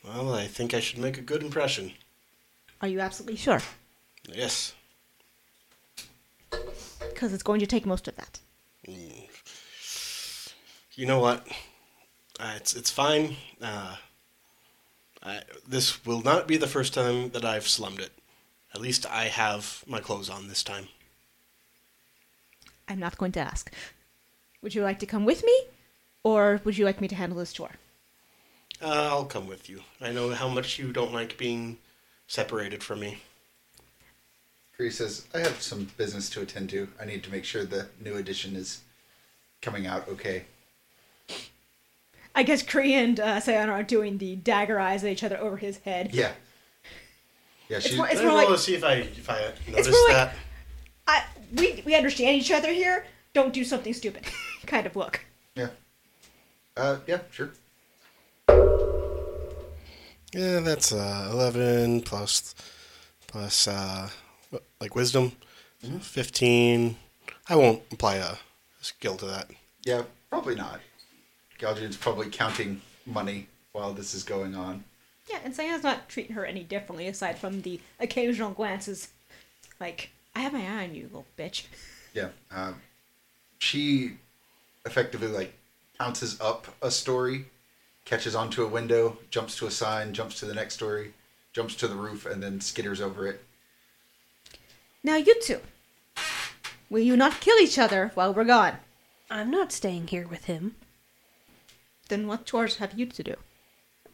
Well, 0.03 0.33
I 0.33 0.47
think 0.47 0.73
I 0.73 0.79
should 0.79 0.99
make 0.99 1.17
a 1.17 1.21
good 1.21 1.43
impression. 1.43 1.91
Are 2.81 2.87
you 2.87 3.01
absolutely 3.01 3.35
sure? 3.35 3.61
Yes. 4.31 4.73
Because 6.49 7.33
it's 7.33 7.43
going 7.43 7.59
to 7.59 7.67
take 7.67 7.85
most 7.85 8.07
of 8.07 8.15
that. 8.15 8.39
You 10.95 11.05
know 11.05 11.19
what? 11.19 11.45
Uh, 12.39 12.53
it's 12.55 12.73
it's 12.75 12.91
fine. 12.91 13.35
Uh, 13.61 13.95
I, 15.21 15.41
this 15.67 16.05
will 16.05 16.21
not 16.21 16.47
be 16.47 16.55
the 16.55 16.67
first 16.67 16.93
time 16.93 17.29
that 17.31 17.43
I've 17.43 17.67
slummed 17.67 17.99
it. 17.99 18.11
At 18.73 18.79
least 18.81 19.05
I 19.09 19.25
have 19.25 19.83
my 19.87 19.99
clothes 19.99 20.29
on 20.29 20.47
this 20.47 20.63
time. 20.63 20.87
I'm 22.87 22.99
not 22.99 23.17
going 23.17 23.31
to 23.33 23.39
ask. 23.41 23.73
Would 24.61 24.75
you 24.75 24.83
like 24.83 24.99
to 24.99 25.05
come 25.05 25.25
with 25.25 25.43
me? 25.43 25.61
Or 26.25 26.59
would 26.63 26.75
you 26.75 26.85
like 26.85 27.01
me 27.01 27.07
to 27.09 27.15
handle 27.15 27.37
this 27.37 27.53
chore? 27.53 27.75
Uh, 28.81 29.09
I'll 29.11 29.25
come 29.25 29.45
with 29.47 29.69
you. 29.69 29.81
I 30.01 30.11
know 30.11 30.31
how 30.31 30.49
much 30.49 30.79
you 30.79 30.91
don't 30.91 31.13
like 31.13 31.37
being 31.37 31.77
separated 32.27 32.83
from 32.83 33.01
me. 33.01 33.19
Kree 34.77 34.91
says, 34.91 35.27
I 35.35 35.39
have 35.39 35.61
some 35.61 35.87
business 35.97 36.27
to 36.31 36.41
attend 36.41 36.71
to. 36.71 36.89
I 36.99 37.05
need 37.05 37.23
to 37.25 37.31
make 37.31 37.45
sure 37.45 37.63
the 37.63 37.89
new 38.03 38.15
edition 38.15 38.55
is 38.55 38.81
coming 39.61 39.85
out 39.85 40.09
okay. 40.09 40.45
I 42.33 42.41
guess 42.41 42.63
Kree 42.63 42.93
and 42.93 43.19
uh, 43.19 43.39
Saiyna 43.39 43.69
are 43.69 43.83
doing 43.83 44.17
the 44.17 44.35
dagger 44.35 44.79
eyes 44.79 45.03
at 45.03 45.11
each 45.11 45.23
other 45.23 45.37
over 45.37 45.57
his 45.57 45.77
head. 45.77 46.09
Yeah. 46.11 46.31
Yeah, 47.69 47.77
she, 47.79 47.95
more- 47.97 48.09
it's 48.09 48.21
more 48.21 48.33
like- 48.33 48.47
to 48.47 48.57
see 48.57 48.73
if 48.73 48.83
I 48.83 48.93
if 48.95 49.29
I 49.29 49.53
noticed 49.67 49.91
more 49.91 50.07
like- 50.07 50.15
that. 50.15 50.35
I, 51.07 51.23
we, 51.55 51.83
we 51.85 51.95
understand 51.95 52.35
each 52.37 52.51
other 52.51 52.73
here. 52.73 53.05
Don't 53.33 53.53
do 53.53 53.63
something 53.63 53.93
stupid. 53.93 54.23
kind 54.65 54.87
of 54.87 54.95
look. 54.95 55.21
Yeah. 56.77 56.83
Uh, 56.83 56.97
yeah, 57.07 57.19
sure. 57.31 57.51
Yeah, 60.33 60.59
that's 60.59 60.91
uh, 60.91 61.29
eleven 61.31 62.01
plus 62.01 62.53
plus 63.27 63.67
uh, 63.67 64.09
like 64.79 64.95
wisdom, 64.95 65.31
Mm-hmm. 65.83 65.97
fifteen. 65.99 66.97
I 67.47 67.55
won't 67.55 67.83
apply 67.91 68.15
a 68.15 68.35
skill 68.81 69.15
to 69.17 69.25
that. 69.27 69.49
Yeah, 69.83 70.03
probably 70.29 70.55
not. 70.55 70.79
Galdrien's 71.59 71.95
probably 71.97 72.29
counting 72.29 72.81
money 73.05 73.47
while 73.71 73.93
this 73.93 74.13
is 74.15 74.23
going 74.23 74.55
on. 74.55 74.83
Yeah, 75.29 75.39
and 75.43 75.53
Saiyna's 75.55 75.83
not 75.83 76.09
treating 76.09 76.35
her 76.35 76.45
any 76.45 76.63
differently 76.63 77.07
aside 77.07 77.37
from 77.37 77.61
the 77.61 77.79
occasional 77.99 78.51
glances. 78.51 79.09
Like, 79.79 80.09
I 80.35 80.39
have 80.39 80.53
my 80.53 80.61
eye 80.61 80.85
on 80.85 80.95
you, 80.95 81.03
little 81.03 81.25
bitch. 81.37 81.65
Yeah. 82.13 82.29
Um, 82.51 82.81
she 83.59 84.13
effectively 84.85 85.27
like 85.27 85.53
pounces 85.99 86.39
up 86.41 86.67
a 86.81 86.91
story 86.91 87.45
catches 88.05 88.35
onto 88.35 88.63
a 88.63 88.67
window, 88.67 89.17
jumps 89.31 89.55
to 89.57 89.65
a 89.65 89.71
sign, 89.71 90.13
jumps 90.13 90.39
to 90.39 90.45
the 90.45 90.53
next 90.53 90.75
story, 90.75 91.11
jumps 91.53 91.73
to 91.75 91.87
the 91.87 91.95
roof, 91.95 92.27
and 92.27 92.41
then 92.43 92.59
skitters 92.59 93.01
over 93.01 93.25
it. 93.25 93.43
Now 95.03 95.15
you 95.15 95.35
two, 95.41 95.59
will 96.89 97.01
you 97.01 97.17
not 97.17 97.39
kill 97.41 97.57
each 97.59 97.79
other 97.79 98.11
while 98.13 98.31
we're 98.33 98.43
gone? 98.43 98.77
I'm 99.31 99.49
not 99.49 99.71
staying 99.71 100.07
here 100.07 100.27
with 100.27 100.45
him. 100.45 100.75
Then 102.09 102.27
what 102.27 102.45
chores 102.45 102.75
have 102.77 102.93
you 102.97 103.07
to 103.07 103.23
do? 103.23 103.35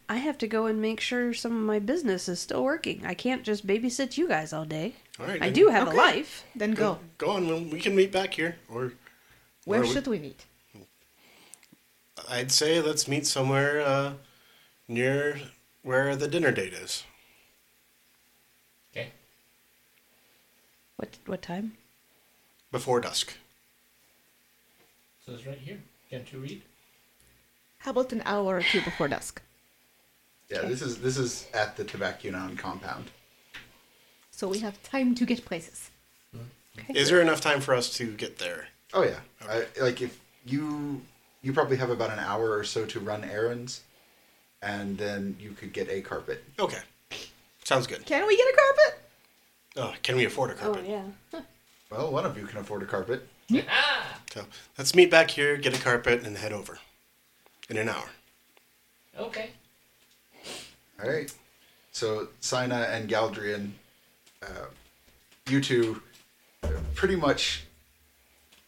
I 0.08 0.16
have 0.16 0.38
to 0.38 0.46
go 0.46 0.64
and 0.66 0.80
make 0.80 1.00
sure 1.00 1.34
some 1.34 1.52
of 1.52 1.62
my 1.62 1.78
business 1.78 2.28
is 2.28 2.40
still 2.40 2.64
working. 2.64 3.04
I 3.04 3.12
can't 3.14 3.42
just 3.42 3.66
babysit 3.66 4.16
you 4.16 4.26
guys 4.26 4.52
all 4.54 4.64
day. 4.64 4.94
All 5.20 5.26
right. 5.26 5.36
I 5.40 5.46
then 5.46 5.52
do 5.52 5.68
have 5.68 5.88
Okay. 5.88 5.96
a 5.96 6.00
life. 6.00 6.44
Then 6.56 6.72
Go, 6.72 6.94
go. 7.18 7.26
go 7.26 7.30
on. 7.32 7.46
We'll, 7.46 7.62
we 7.64 7.78
can 7.80 7.94
meet 7.94 8.10
back 8.12 8.32
here, 8.34 8.56
or 8.70 8.94
Where 9.64 9.80
Or 9.80 9.82
we- 9.82 9.88
should 9.92 10.06
we 10.06 10.18
meet? 10.18 10.44
I'd 12.28 12.52
say 12.52 12.80
let's 12.80 13.08
meet 13.08 13.26
somewhere 13.26 13.80
uh, 13.80 14.12
near 14.88 15.40
where 15.82 16.16
the 16.16 16.28
dinner 16.28 16.52
date 16.52 16.72
is. 16.72 17.04
Okay. 18.92 19.08
What 20.96 21.18
what 21.26 21.42
time? 21.42 21.72
Before 22.70 23.00
dusk. 23.00 23.34
Says 25.26 25.46
right 25.46 25.58
here. 25.58 25.78
Can't 26.10 26.30
you 26.32 26.40
read? 26.40 26.62
How 27.78 27.90
about 27.90 28.12
an 28.12 28.22
hour 28.24 28.56
or 28.56 28.62
two 28.62 28.80
before 28.82 29.08
dusk? 29.08 29.42
Yeah, 30.50 30.62
this 30.62 30.82
is 30.82 30.98
this 30.98 31.16
is 31.16 31.46
at 31.54 31.76
the 31.76 31.84
Tabacunon 31.84 32.58
compound. 32.58 33.10
So 34.30 34.48
we 34.48 34.58
have 34.58 34.82
time 34.82 35.14
to 35.14 35.24
get 35.24 35.44
places. 35.44 35.90
Is 36.94 37.10
there 37.10 37.20
enough 37.20 37.40
time 37.40 37.60
for 37.60 37.74
us 37.74 37.90
to 37.96 38.12
get 38.12 38.38
there? 38.38 38.68
Oh 38.94 39.02
yeah, 39.04 39.20
I, 39.48 39.66
like 39.80 40.00
if 40.00 40.18
you 40.44 41.02
you 41.42 41.52
probably 41.52 41.76
have 41.76 41.90
about 41.90 42.10
an 42.10 42.18
hour 42.18 42.56
or 42.56 42.64
so 42.64 42.86
to 42.86 43.00
run 43.00 43.24
errands, 43.24 43.82
and 44.62 44.96
then 44.96 45.36
you 45.40 45.52
could 45.52 45.72
get 45.72 45.88
a 45.88 46.00
carpet. 46.00 46.44
Okay. 46.58 46.78
Sounds 47.64 47.86
good. 47.86 48.04
Can 48.06 48.26
we 48.26 48.36
get 48.36 48.46
a 48.46 48.56
carpet? 48.56 49.00
Oh, 49.76 49.94
can 50.02 50.16
we 50.16 50.24
afford 50.24 50.50
a 50.50 50.54
carpet? 50.54 50.84
Oh 50.86 50.90
carpet? 50.90 51.06
yeah. 51.32 51.40
Well, 51.90 52.10
one 52.10 52.24
of 52.24 52.38
you 52.38 52.46
can 52.46 52.58
afford 52.58 52.82
a 52.82 52.86
carpet. 52.86 53.28
ah! 53.68 54.18
So 54.32 54.46
let's 54.78 54.94
meet 54.94 55.10
back 55.10 55.30
here, 55.30 55.58
get 55.58 55.78
a 55.78 55.82
carpet, 55.82 56.24
and 56.24 56.38
head 56.38 56.54
over 56.54 56.78
in 57.68 57.76
an 57.76 57.90
hour. 57.90 58.08
Okay. 59.18 59.50
All 61.02 61.10
right. 61.10 61.30
So 61.90 62.28
Saiyna 62.40 62.88
and 62.90 63.10
Galdrien, 63.10 63.72
uh, 64.42 64.68
you 65.50 65.60
two 65.60 66.00
pretty 66.94 67.14
much 67.14 67.64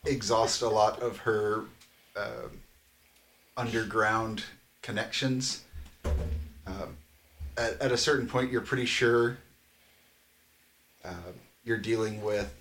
exhaust 0.05 0.61
a 0.61 0.69
lot 0.69 1.01
of 1.01 1.17
her 1.17 1.65
uh, 2.15 2.49
underground 3.57 4.45
connections. 4.83 5.65
Um, 6.67 6.97
at, 7.57 7.81
at 7.81 7.93
a 7.93 7.97
certain 7.97 8.27
point, 8.27 8.51
you're 8.51 8.61
pretty 8.61 8.87
sure 8.87 9.39
uh, 11.05 11.33
you're 11.65 11.79
dealing 11.79 12.23
with, 12.23 12.53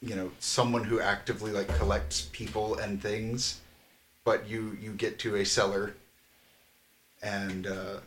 you 0.00 0.14
know, 0.14 0.30
someone 0.38 0.84
who 0.84 1.00
actively 1.00 1.50
like 1.50 1.68
collects 1.76 2.28
people 2.32 2.76
and 2.76 3.00
things. 3.00 3.60
But 4.24 4.48
you 4.48 4.76
you 4.80 4.90
get 4.90 5.20
to 5.20 5.36
a 5.36 5.44
cellar 5.44 5.94
and 7.22 7.66
uh, 7.66 7.98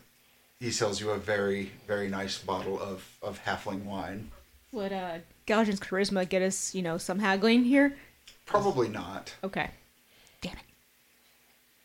he 0.60 0.70
sells 0.70 1.00
you 1.00 1.12
a 1.12 1.18
very 1.18 1.72
very 1.88 2.10
nice 2.10 2.38
bottle 2.38 2.80
of 2.80 3.06
of 3.22 3.42
halfling 3.46 3.86
wine. 3.86 4.30
Would 4.72 4.94
uh, 4.94 5.20
Galdrien's 5.48 5.80
charisma 5.80 6.28
get 6.28 6.42
us, 6.42 6.76
you 6.76 6.82
know, 6.82 6.98
some 6.98 7.20
haggling 7.20 7.64
here? 7.64 7.98
Probably 8.46 8.88
not. 8.88 9.34
Okay. 9.44 9.72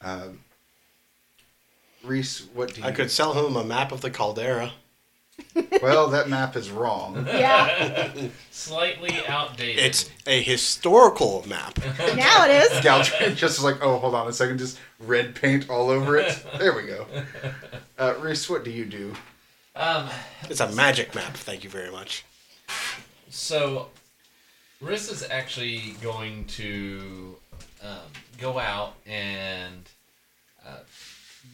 Damn 0.05 0.18
it. 0.18 0.22
Um, 0.22 0.38
Rhys, 2.05 2.46
what 2.52 2.74
do 2.74 2.80
you? 2.82 2.86
I 2.86 2.92
could 2.92 3.11
sell 3.11 3.46
him 3.46 3.57
a 3.57 3.64
map 3.64 3.90
of 3.90 4.02
the 4.02 4.11
caldera. 4.11 4.72
Well, 5.82 6.09
that 6.09 6.28
map 6.28 6.55
is 6.55 6.70
wrong. 6.70 7.26
Yeah. 7.34 8.12
Slightly 8.50 9.14
outdated. 9.26 9.84
It's 9.84 10.11
a 10.26 10.40
historical 10.40 11.44
map. 11.48 11.78
now 12.16 12.46
it 12.46 12.50
is. 12.50 12.70
Galdrien 12.84 13.34
just 13.36 13.59
is 13.59 13.64
like, 13.64 13.82
oh, 13.82 13.98
hold 13.98 14.14
on 14.14 14.28
a 14.28 14.32
second, 14.32 14.59
just 14.59 14.78
red 15.00 15.34
paint 15.34 15.68
all 15.68 15.90
over 15.90 16.16
it. 16.16 16.44
There 16.59 16.74
we 16.74 16.86
go. 16.86 17.07
Uh, 17.98 18.14
Rhys, 18.20 18.48
what 18.48 18.64
do 18.64 18.70
you 18.70 18.84
do? 18.84 19.14
um. 19.76 20.09
It's 20.48 20.61
a 20.61 20.70
magic 20.72 21.14
map. 21.14 21.34
Thank 21.36 21.64
you 21.64 21.70
very 21.70 21.90
much. 21.90 22.24
So, 23.30 23.88
Rhys 24.80 25.11
is 25.11 25.26
actually 25.28 25.96
going 26.00 26.44
to 26.46 27.36
um, 27.82 27.98
go 28.38 28.59
out 28.59 28.94
and 29.07 29.88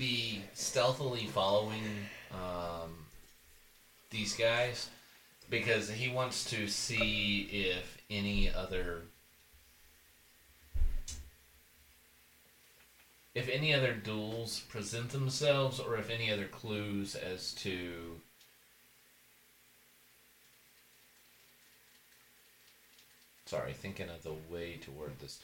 be 0.01 0.41
stealthily 0.55 1.27
following 1.27 1.85
um, 2.33 2.91
these 4.09 4.35
guys 4.35 4.89
because 5.51 5.91
he 5.91 6.11
wants 6.11 6.49
to 6.49 6.67
see 6.69 7.43
if 7.53 7.99
any 8.09 8.51
other 8.51 9.03
if 13.35 13.47
any 13.51 13.75
other 13.75 13.93
duels 13.93 14.61
present 14.71 15.11
themselves 15.11 15.79
or 15.79 15.99
if 15.99 16.09
any 16.09 16.33
other 16.33 16.47
clues 16.47 17.15
as 17.15 17.53
to 17.53 18.19
sorry, 23.45 23.75
thinking 23.75 24.09
of 24.09 24.23
the 24.23 24.35
way 24.49 24.79
to 24.81 24.91
word 24.93 25.19
this. 25.21 25.41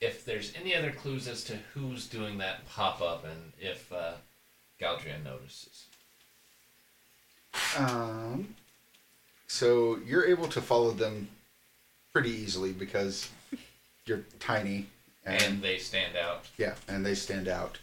If 0.00 0.24
there's 0.24 0.52
any 0.58 0.74
other 0.74 0.90
clues 0.90 1.28
as 1.28 1.44
to 1.44 1.58
who's 1.74 2.06
doing 2.06 2.38
that 2.38 2.66
pop 2.68 3.02
up 3.02 3.24
and 3.24 3.52
if 3.60 3.92
uh, 3.92 4.12
Galdrien 4.80 5.24
notices. 5.24 5.84
Um, 7.76 8.54
so 9.46 9.98
you're 10.06 10.26
able 10.26 10.48
to 10.48 10.62
follow 10.62 10.92
them 10.92 11.28
pretty 12.12 12.30
easily 12.30 12.72
because 12.72 13.28
you're 14.06 14.24
tiny 14.38 14.86
And 15.24 15.62
they 15.62 15.78
stand 15.78 16.16
out. 16.16 16.46
Yeah, 16.56 16.74
and 16.88 17.04
they 17.04 17.14
stand 17.14 17.48
out. 17.48 17.78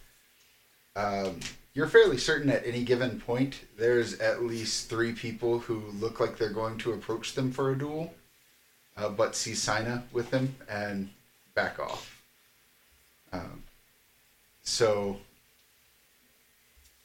Um, 0.96 1.40
you're 1.74 1.88
fairly 1.88 2.18
certain 2.18 2.50
at 2.50 2.66
any 2.66 2.84
given 2.84 3.20
point 3.22 3.62
there's 3.78 4.20
at 4.20 4.44
least 4.44 4.90
three 4.90 5.14
people 5.14 5.60
who 5.60 5.84
look 6.00 6.20
like 6.20 6.38
they're 6.38 6.50
going 6.50 6.80
to 6.80 6.94
approach 6.94 7.36
them 7.36 7.52
for 7.52 7.72
a 7.72 7.78
duel, 7.78 8.14
uh, 8.98 9.10
but 9.10 9.36
see 9.36 9.52
Saiyna 9.52 10.04
with 10.12 10.32
them 10.32 10.56
and 10.68 11.10
back 11.58 11.80
off. 11.80 12.22
Um, 13.34 13.64
so 14.62 15.18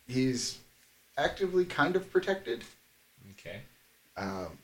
he's 0.06 0.58
actively 1.16 1.64
kind 1.64 1.96
of 1.96 2.12
protected. 2.12 2.62
Okay. 3.32 3.60
Um, 4.18 4.58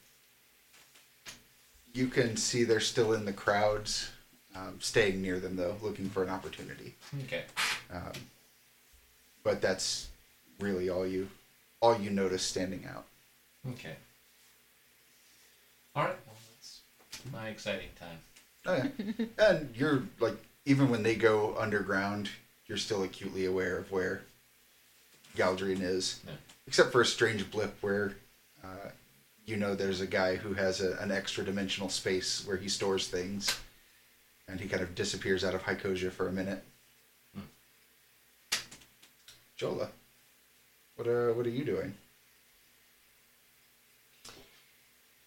you 1.95 2.07
can 2.07 2.37
see 2.37 2.65
they're 2.65 2.81
still 2.81 3.15
in 3.15 3.25
the 3.25 3.33
crowds, 3.33 4.11
um, 4.55 4.77
staying 4.79 5.23
near 5.23 5.41
them 5.41 5.57
though, 5.57 5.77
looking 5.81 6.11
for 6.11 6.23
an 6.23 6.29
opportunity. 6.29 6.95
Okay. 7.25 7.45
Um, 7.91 8.13
but 9.43 9.63
that's 9.63 10.09
really 10.61 10.91
all 10.91 11.07
you 11.07 11.31
all 11.81 11.99
you 11.99 12.11
notice 12.11 12.43
standing 12.43 12.85
out. 12.95 13.07
Okay. 13.71 13.97
All 15.97 16.05
right. 16.05 16.17
Well, 16.27 16.37
that's 16.53 16.81
my 17.33 17.49
exciting 17.49 17.89
time. 17.99 18.19
Oh 18.67 18.75
yeah, 18.99 19.27
and 19.39 19.75
you're 19.77 20.03
like 20.21 20.37
even 20.65 20.91
when 20.91 21.03
they 21.03 21.15
go 21.15 21.57
underground, 21.59 22.29
you're 22.67 22.79
still 22.79 23.03
acutely 23.03 23.47
aware 23.47 23.79
of 23.79 23.91
where 23.91 24.23
Galdrien 25.37 25.81
is, 25.81 26.21
Yeah. 26.27 26.35
except 26.67 26.93
for 26.93 27.01
a 27.01 27.07
strange 27.07 27.51
blip 27.51 27.77
where 27.81 28.17
uh, 28.63 28.91
you 29.47 29.57
know 29.57 29.75
there's 29.75 30.01
a 30.01 30.07
guy 30.07 30.37
who 30.37 30.53
has 30.55 30.81
a, 30.81 30.97
an 30.99 31.11
extra 31.11 31.45
dimensional 31.45 31.89
space 31.89 32.45
where 32.47 32.57
he 32.57 32.69
stores 32.69 33.09
things, 33.09 33.59
and 34.49 34.61
he 34.61 34.69
kind 34.69 34.83
of 34.83 34.95
disappears 34.95 35.45
out 35.45 35.55
of 35.55 35.63
Hycosia 35.63 36.11
for 36.11 36.29
a 36.29 36.33
minute. 36.33 36.63
Jola, 39.59 39.89
what 40.97 41.09
uh, 41.09 41.33
what 41.33 41.47
are 41.47 41.51
you 41.51 41.65
doing? 41.65 41.95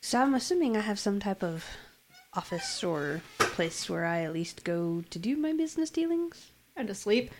So 0.02 0.20
I'm 0.22 0.34
assuming 0.36 0.76
I 0.78 0.82
have 0.82 1.00
some 1.00 1.20
type 1.20 1.44
of 1.44 1.66
office 2.34 2.84
or 2.84 3.22
place 3.40 3.90
where 3.90 4.06
I 4.06 4.22
at 4.22 4.34
least 4.34 4.64
go 4.64 5.04
to 5.10 5.20
do 5.20 5.36
my 5.36 5.54
business 5.54 5.90
dealings. 5.90 6.52
And 6.76 6.88
to 6.88 6.96
sleep. 6.96 7.32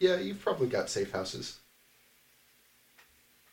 Yeah, 0.00 0.16
you've 0.16 0.40
probably 0.40 0.66
got 0.66 0.90
safe 0.90 1.12
houses. 1.12 1.58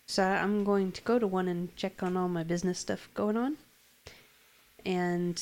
So 0.08 0.24
I'm 0.24 0.64
going 0.64 0.92
to 0.92 1.02
go 1.04 1.20
to 1.20 1.28
one 1.28 1.48
and 1.48 1.74
check 1.76 2.04
on 2.04 2.18
all 2.18 2.28
my 2.28 2.44
business 2.44 2.80
stuff 2.80 3.08
going 3.14 3.38
on. 3.38 3.58
And 4.86 5.42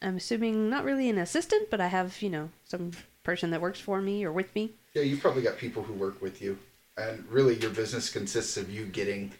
I'm 0.00 0.16
assuming 0.16 0.68
not 0.68 0.84
really 0.84 1.08
an 1.08 1.18
assistant, 1.18 1.70
but 1.70 1.80
I 1.80 1.88
have, 1.88 2.20
you 2.22 2.30
know, 2.30 2.50
some 2.64 2.92
person 3.24 3.50
that 3.50 3.60
works 3.60 3.80
for 3.80 4.00
me 4.00 4.24
or 4.24 4.30
with 4.30 4.54
me. 4.54 4.70
Yeah, 4.92 5.02
you've 5.02 5.20
probably 5.20 5.42
got 5.42 5.56
people 5.56 5.82
who 5.82 5.94
work 5.94 6.20
with 6.20 6.40
you. 6.42 6.58
And 6.96 7.26
really, 7.28 7.56
your 7.58 7.70
business 7.70 8.10
consists 8.10 8.56
of 8.56 8.70
you 8.70 8.86
getting 8.86 9.32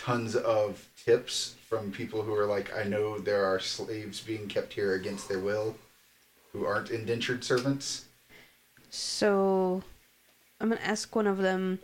tons 0.00 0.34
of 0.34 0.88
tips 1.04 1.56
from 1.68 1.92
people 1.92 2.22
who 2.22 2.34
are 2.34 2.46
like, 2.46 2.74
I 2.74 2.84
know 2.84 3.18
there 3.18 3.44
are 3.44 3.60
slaves 3.60 4.20
being 4.20 4.48
kept 4.48 4.72
here 4.72 4.94
against 4.94 5.28
their 5.28 5.38
will 5.38 5.76
who 6.52 6.64
aren't 6.64 6.90
indentured 6.90 7.44
servants. 7.44 8.06
So, 8.88 9.82
I'm 10.58 10.70
gonna 10.70 10.80
ask 10.80 11.14
one 11.14 11.26
of 11.26 11.36
them. 11.36 11.80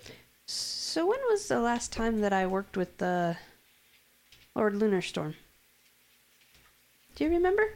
So, 0.46 1.06
when 1.06 1.18
was 1.28 1.46
the 1.46 1.60
last 1.60 1.92
time 1.92 2.20
that 2.22 2.32
I 2.32 2.46
worked 2.46 2.76
with 2.76 2.96
the 2.96 3.36
Lord 4.54 4.74
Lunarstorm? 4.74 5.34
Do 7.16 7.24
you 7.24 7.30
remember? 7.30 7.74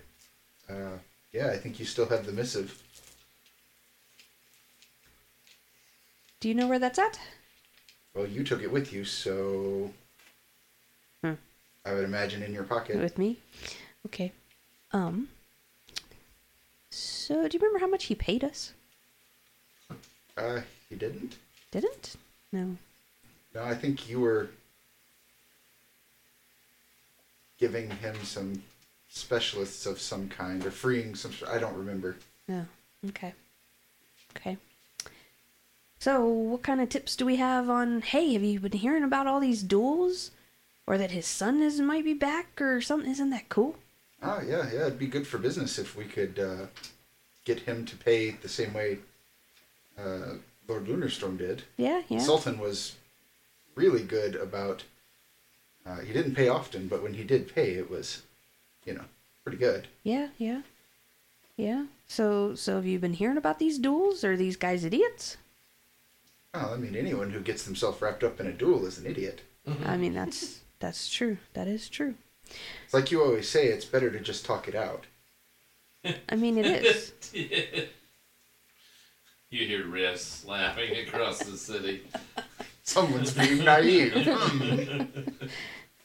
Uh, 0.71 0.99
yeah, 1.33 1.49
I 1.49 1.59
think 1.59 1.79
you 1.79 1.85
still 1.85 2.09
have 2.09 2.25
the 2.25 2.33
missive. 2.33 2.83
Do 6.41 6.49
you 6.49 6.55
know 6.55 6.67
where 6.67 6.79
that's 6.79 6.99
at? 6.99 7.21
Well, 8.15 8.27
you 8.27 8.43
took 8.43 8.63
it 8.63 8.73
with 8.73 8.93
you, 8.93 9.05
so 9.05 9.91
Hmm. 11.23 11.35
I 11.85 11.93
would 11.95 12.05
imagine 12.05 12.43
in 12.43 12.53
your 12.53 12.65
pocket. 12.65 12.97
With 12.99 13.19
me? 13.19 13.39
Okay. 14.07 14.33
Um. 14.93 15.29
So, 16.91 17.47
do 17.49 17.57
you 17.57 17.61
remember 17.61 17.79
how 17.79 17.91
much 17.91 18.05
he 18.05 18.15
paid 18.15 18.43
us? 18.43 18.73
Uh, 20.37 20.61
he 20.89 20.97
didn't. 20.97 21.37
Didn't? 21.71 22.17
No. 22.53 22.77
No, 23.55 23.63
I 23.63 23.75
think 23.75 24.09
you 24.09 24.21
were 24.21 24.49
giving 27.59 27.91
him 27.91 28.17
some 28.25 28.63
specialists 29.09 29.87
of 29.87 30.01
some 30.01 30.29
kind, 30.29 30.65
or 30.65 30.71
freeing 30.71 31.15
some. 31.15 31.33
I 31.49 31.59
don't 31.59 31.77
remember. 31.77 32.17
No. 32.49 32.67
Okay. 33.09 33.35
Okay. 34.37 34.57
So, 35.99 36.25
what 36.25 36.63
kind 36.63 36.81
of 36.81 36.89
tips 36.89 37.15
do 37.15 37.27
we 37.27 37.37
have 37.37 37.69
on? 37.69 38.01
Hey, 38.01 38.33
have 38.33 38.43
you 38.43 38.59
been 38.59 38.73
hearing 38.73 39.03
about 39.03 39.27
all 39.27 39.39
these 39.39 39.63
duels, 39.63 40.31
or 40.91 40.99
that 40.99 41.13
his 41.13 41.25
son 41.25 41.63
is 41.63 41.81
might 41.81 42.03
be 42.03 42.15
back, 42.15 42.61
or 42.61 42.81
something? 42.81 43.09
Isn't 43.09 43.31
that 43.31 43.49
cool? 43.49 43.77
Oh 44.25 44.43
yeah, 44.45 44.69
yeah, 44.73 44.87
it'd 44.87 44.99
be 44.99 45.07
good 45.07 45.25
for 45.25 45.39
business 45.39 45.79
if 45.79 45.95
we 45.95 46.05
could 46.05 46.37
uh, 46.37 46.67
get 47.45 47.61
him 47.61 47.87
to 47.87 47.97
pay 47.97 48.31
the 48.31 48.49
same 48.49 48.75
way 48.75 48.99
uh, 49.97 50.35
Lord 50.67 50.87
Lunarstorm 50.87 51.39
did. 51.39 51.63
Yeah, 51.77 52.03
yeah. 52.09 52.19
Sultan 52.19 52.59
was 52.59 52.97
really 53.77 54.03
good 54.03 54.35
about. 54.35 54.83
Uh, 55.87 56.01
he 56.01 56.13
didn't 56.13 56.35
pay 56.35 56.49
often, 56.49 56.89
but 56.89 57.05
when 57.05 57.15
he 57.15 57.23
did 57.23 57.55
pay, 57.55 57.71
it 57.75 57.89
was, 57.89 58.23
you 58.85 58.93
know, 58.93 59.05
pretty 59.45 59.59
good. 59.59 59.87
Yeah, 60.03 60.31
yeah, 60.39 60.63
yeah. 61.57 61.85
So, 62.09 62.57
so 62.57 62.75
have 62.75 62.87
you 62.87 62.99
been 62.99 63.15
hearing 63.15 63.37
about 63.37 63.61
these 63.61 63.79
duels? 63.79 64.25
Are 64.25 64.37
these 64.37 64.57
guys 64.57 64.85
idiots? 64.85 65.37
Well, 66.53 66.75
I 66.75 66.77
mean, 66.79 66.97
anyone 66.97 67.31
who 67.31 67.39
gets 67.39 67.63
themselves 67.63 68.03
wrapped 68.03 68.25
up 68.25 68.41
in 68.41 68.49
a 68.49 68.53
duel 68.53 68.87
is 68.87 68.99
an 68.99 69.07
idiot. 69.07 69.43
I 69.87 69.97
mean, 69.97 70.15
that's 70.15 70.61
that's 70.81 71.09
true. 71.11 71.39
That 71.55 71.69
is 71.69 71.89
true. 71.89 72.15
It's 72.85 72.93
like 72.95 73.13
you 73.13 73.23
always 73.23 73.49
say, 73.49 73.67
it's 73.69 73.85
better 73.85 74.11
to 74.11 74.19
just 74.19 74.45
talk 74.45 74.67
it 74.67 74.75
out. 74.75 75.07
I 76.29 76.35
mean, 76.37 76.59
it 76.59 76.67
is. 76.67 77.13
you 77.33 77.87
hear 79.67 79.87
Rhys 79.87 80.45
laughing 80.49 80.97
across 81.07 81.39
the 81.45 81.57
city. 81.57 82.03
Someone's 82.83 83.33
being 83.33 83.65
naive. 83.65 84.15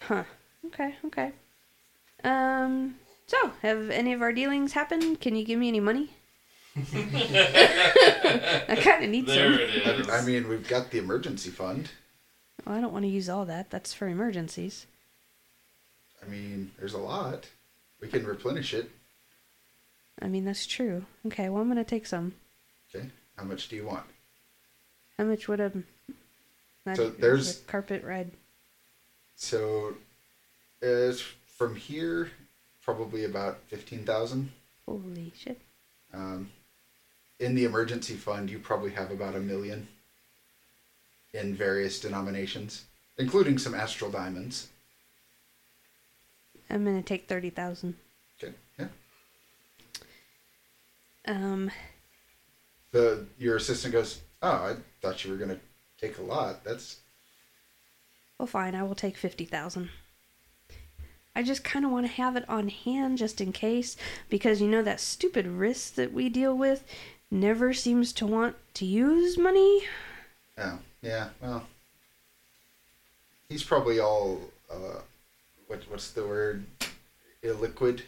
Huh. 0.02 0.24
Okay. 0.68 0.94
Okay. 1.06 1.32
Um. 2.24 2.96
So, 3.26 3.54
have 3.64 3.90
any 3.90 4.14
of 4.14 4.22
our 4.22 4.32
dealings 4.32 4.74
happened? 4.74 5.20
Can 5.20 5.36
you 5.36 5.44
give 5.44 5.58
me 5.58 5.68
any 5.68 5.80
money? 5.80 6.12
I 6.78 8.78
kind 8.80 9.04
of 9.04 9.10
need 9.10 9.26
There 9.26 9.54
some. 9.54 9.62
it 9.62 10.00
is. 10.02 10.10
I 10.10 10.22
mean, 10.24 10.48
we've 10.48 10.68
got 10.68 10.92
the 10.92 11.00
emergency 11.00 11.50
fund. 11.50 11.90
Well, 12.66 12.76
I 12.76 12.82
don't 12.82 12.94
want 12.94 13.04
to 13.04 13.10
use 13.10 13.30
all 13.30 13.46
that. 13.46 13.70
That's 13.70 13.94
for 13.94 14.08
emergencies. 14.08 14.88
I 16.26 16.30
mean, 16.30 16.72
there's 16.80 16.94
a 16.94 16.98
lot. 17.00 17.48
We 18.02 18.08
can 18.08 18.26
replenish 18.26 18.74
it. 18.74 18.90
I 20.22 20.28
mean, 20.28 20.46
that's 20.46 20.66
true. 20.66 21.06
Okay. 21.28 21.50
Well, 21.50 21.62
I'm 21.62 21.68
gonna 21.68 21.84
take 21.84 22.06
some. 22.08 22.34
Okay. 22.94 23.10
How 23.38 23.44
much 23.44 23.68
do 23.70 23.76
you 23.76 23.86
want? 23.86 24.06
How 25.18 25.26
much 25.26 25.48
would 25.48 25.60
a 25.60 25.72
So 26.96 27.10
there's- 27.10 27.62
a 27.62 27.64
carpet 27.66 28.04
ride? 28.04 28.32
So, 29.36 29.98
it's 30.82 31.20
from 31.22 31.76
here, 31.76 32.32
probably 32.82 33.26
about 33.26 33.60
fifteen 33.68 34.06
thousand. 34.06 34.52
Holy 34.86 35.34
shit! 35.38 35.60
Um, 36.14 36.52
in 37.40 37.56
the 37.56 37.66
emergency 37.66 38.16
fund, 38.16 38.50
you 38.50 38.60
probably 38.60 38.92
have 38.92 39.12
about 39.12 39.36
a 39.36 39.40
million 39.42 39.88
in 41.36 41.54
various 41.54 42.00
denominations, 42.00 42.86
including 43.18 43.58
some 43.58 43.76
astral 43.76 44.10
diamonds. 44.10 44.70
I'm 46.70 46.84
gonna 46.84 47.04
take 47.04 47.28
thirty 47.28 47.50
thousand. 47.50 47.96
Okay. 48.42 48.54
Yeah. 48.80 48.88
Um. 51.28 51.72
The 52.92 53.26
your 53.38 53.58
assistant 53.58 53.94
goes, 53.94 54.22
"Oh, 54.42 54.50
I 54.50 54.76
thought 55.02 55.24
you 55.24 55.32
were 55.32 55.38
gonna 55.38 55.60
take 56.00 56.18
a 56.18 56.22
lot. 56.24 56.64
That's 56.64 57.00
Well, 58.40 58.48
fine. 58.48 58.74
I 58.76 58.84
will 58.84 58.96
take 58.96 59.18
fifty 59.18 59.46
thousand. 59.46 59.90
I 61.38 61.44
just 61.44 61.66
kind 61.66 61.84
of 61.84 61.92
want 61.92 62.06
to 62.06 62.12
have 62.14 62.38
it 62.38 62.48
on 62.48 62.70
hand 62.70 63.18
just 63.18 63.42
in 63.42 63.52
case, 63.52 63.98
because 64.30 64.62
you 64.62 64.68
know 64.70 64.82
that 64.84 65.02
stupid 65.02 65.46
wrist 65.46 65.98
that 65.98 66.14
we 66.14 66.30
deal 66.30 66.58
with 66.58 66.86
never 67.30 67.74
seems 67.74 68.14
to 68.14 68.26
want 68.26 68.56
to 68.76 68.86
use 68.86 69.38
money. 69.38 69.82
oh 70.58 70.80
yeah. 71.06 71.30
Well, 71.42 71.64
he's 73.50 73.64
probably 73.64 74.00
all 74.00 74.42
uh, 74.72 75.00
what 75.68 75.84
what's 75.90 76.12
the 76.12 76.26
word? 76.26 76.66
Illiquid. 77.44 78.02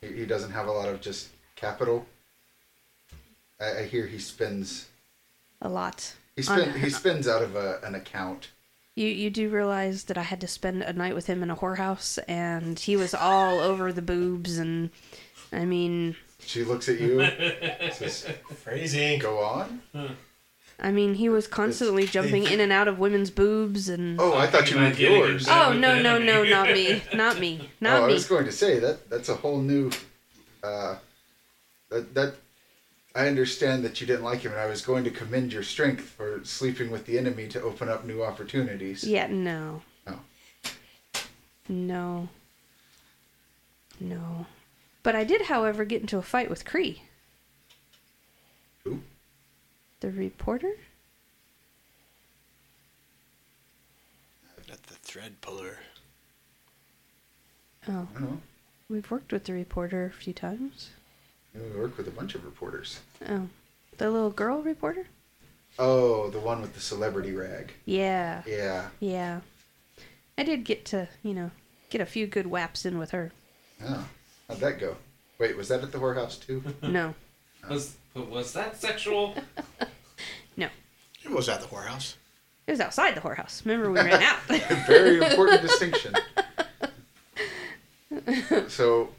He, 0.00 0.08
he 0.08 0.26
doesn't 0.26 0.52
have 0.52 0.66
a 0.66 0.72
lot 0.72 0.88
of 0.88 1.00
just 1.00 1.28
capital. 1.56 2.06
I, 3.60 3.80
I 3.80 3.82
hear 3.86 4.06
he 4.06 4.18
spends 4.18 4.88
A 5.62 5.68
lot. 5.68 6.14
he 6.36 6.42
On- 6.46 6.58
spend 6.60 6.76
he 6.84 6.90
spends 6.90 7.26
out 7.26 7.42
of 7.42 7.56
a, 7.56 7.80
an 7.82 7.94
account. 7.94 8.50
You 8.96 9.06
you 9.06 9.30
do 9.30 9.48
realize 9.48 10.04
that 10.04 10.18
I 10.18 10.22
had 10.22 10.40
to 10.42 10.48
spend 10.48 10.82
a 10.82 10.92
night 10.92 11.14
with 11.14 11.26
him 11.26 11.42
in 11.42 11.50
a 11.50 11.56
whorehouse, 11.56 12.18
and 12.28 12.78
he 12.78 12.96
was 12.96 13.14
all 13.14 13.58
over 13.60 13.92
the 13.92 14.02
boobs, 14.02 14.58
and 14.58 14.90
I 15.52 15.64
mean, 15.64 16.16
She 16.44 16.64
looks 16.64 16.88
at 16.88 17.00
you. 17.00 17.20
says, 17.92 18.26
Crazy. 18.64 19.16
Go 19.16 19.38
on. 19.38 19.80
I 20.80 20.90
mean, 20.92 21.14
he 21.14 21.28
was 21.28 21.46
constantly 21.46 22.06
jumping 22.06 22.44
in 22.44 22.58
and 22.60 22.72
out 22.72 22.88
of 22.88 22.98
women's 22.98 23.30
boobs, 23.30 23.88
and 23.88 24.18
Oh, 24.20 24.34
I 24.36 24.46
thought 24.46 24.70
you 24.70 24.76
Talking 24.76 24.82
meant 24.82 24.98
yours. 24.98 25.46
oh 25.48 25.72
no 25.72 26.00
no 26.00 26.18
no 26.18 26.42
not 26.42 26.68
me 26.72 27.02
not 27.14 27.38
me 27.38 27.68
not 27.80 28.00
oh, 28.00 28.04
I 28.04 28.08
was 28.08 28.26
going 28.26 28.46
to 28.46 28.52
say 28.52 28.78
that 28.78 29.10
that's 29.10 29.28
a 29.28 29.34
whole 29.36 29.58
new. 29.60 29.90
Uh, 30.62 30.96
that 31.90 32.14
that 32.14 32.34
I 33.14 33.26
understand 33.26 33.84
that 33.84 34.00
you 34.00 34.06
didn't 34.06 34.24
like 34.24 34.40
him, 34.40 34.52
and 34.52 34.60
I 34.60 34.66
was 34.66 34.82
going 34.82 35.04
to 35.04 35.10
commend 35.10 35.52
your 35.52 35.62
strength 35.64 36.02
for 36.02 36.40
sleeping 36.44 36.90
with 36.90 37.06
the 37.06 37.18
enemy 37.18 37.48
to 37.48 37.60
open 37.62 37.88
up 37.88 38.04
new 38.04 38.22
opportunities. 38.22 39.02
Yeah, 39.04 39.26
no. 39.26 39.82
No. 40.06 40.18
No. 41.68 42.28
No. 43.98 44.46
But 45.02 45.16
I 45.16 45.24
did, 45.24 45.42
however, 45.42 45.84
get 45.84 46.02
into 46.02 46.18
a 46.18 46.22
fight 46.22 46.48
with 46.50 46.64
Cree, 46.64 47.02
Who? 47.02 47.09
The 50.00 50.10
reporter. 50.10 50.72
Not 54.68 54.82
the 54.84 54.94
thread 54.94 55.40
puller. 55.40 55.78
Oh, 57.88 58.06
I 58.14 58.18
don't 58.18 58.20
know. 58.30 58.40
we've 58.88 59.10
worked 59.10 59.32
with 59.32 59.44
the 59.44 59.52
reporter 59.52 60.04
a 60.06 60.10
few 60.10 60.32
times. 60.32 60.90
We 61.54 61.78
work 61.80 61.96
with 61.96 62.06
a 62.06 62.12
bunch 62.12 62.34
of 62.34 62.44
reporters. 62.44 63.00
Oh, 63.28 63.48
the 63.98 64.10
little 64.10 64.30
girl 64.30 64.62
reporter? 64.62 65.06
Oh, 65.78 66.30
the 66.30 66.38
one 66.38 66.60
with 66.60 66.74
the 66.74 66.80
celebrity 66.80 67.32
rag. 67.32 67.72
Yeah, 67.84 68.42
Yeah. 68.46 68.88
yeah. 69.00 69.40
I 70.38 70.42
did 70.44 70.64
get 70.64 70.84
to, 70.86 71.08
you 71.22 71.34
know, 71.34 71.50
get 71.90 72.00
a 72.00 72.06
few 72.06 72.26
good 72.26 72.46
whaps 72.46 72.84
in 72.86 72.98
with 72.98 73.10
her. 73.10 73.32
Oh, 73.84 74.06
how'd 74.48 74.58
that 74.60 74.78
go? 74.78 74.96
Wait, 75.38 75.56
was 75.56 75.68
that 75.68 75.82
at 75.82 75.90
the 75.92 75.98
whorehouse 75.98 76.38
too? 76.40 76.62
No, 76.82 77.14
oh. 77.64 77.68
Was, 77.70 77.96
was 78.14 78.52
that 78.52 78.76
sexual? 78.80 79.34
no. 80.56 80.68
It 81.24 81.30
was 81.30 81.48
at 81.48 81.60
the 81.60 81.66
whorehouse. 81.66 82.14
It 82.66 82.72
was 82.72 82.80
outside 82.80 83.14
the 83.14 83.20
whorehouse. 83.20 83.64
Remember, 83.64 83.90
we 83.90 83.98
ran 84.00 84.22
out. 84.22 84.38
Very 84.86 85.16
important 85.22 85.62
distinction. 85.62 86.14
So, 88.68 89.10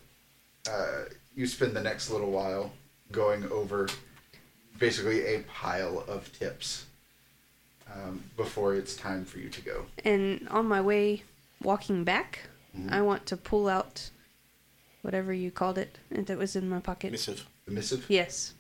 uh, 0.70 1.04
you 1.36 1.48
spend 1.48 1.74
the 1.76 1.82
next 1.82 2.10
little 2.10 2.30
while 2.30 2.72
going 3.12 3.50
over 3.52 3.88
basically 4.80 5.22
a 5.26 5.40
pile 5.44 6.04
of 6.08 6.32
tips 6.38 6.86
um, 7.94 8.24
before 8.38 8.76
it's 8.76 8.96
time 8.96 9.24
for 9.26 9.40
you 9.40 9.50
to 9.50 9.62
go. 9.62 9.86
And 10.04 10.48
on 10.50 10.68
my 10.68 10.82
way 10.82 11.24
walking 11.62 12.04
back, 12.04 12.40
Mhm. 12.78 12.92
I 12.92 13.02
want 13.02 13.26
to 13.28 13.38
pull 13.38 13.68
out 13.68 14.10
whatever 15.02 15.34
you 15.34 15.52
called 15.52 15.78
it 15.78 15.98
that 16.10 16.38
was 16.38 16.56
in 16.56 16.70
my 16.70 16.80
pocket. 16.80 17.12
Missive. 17.12 17.46
The 17.66 17.72
missive. 17.72 18.06
Yes. 18.10 18.54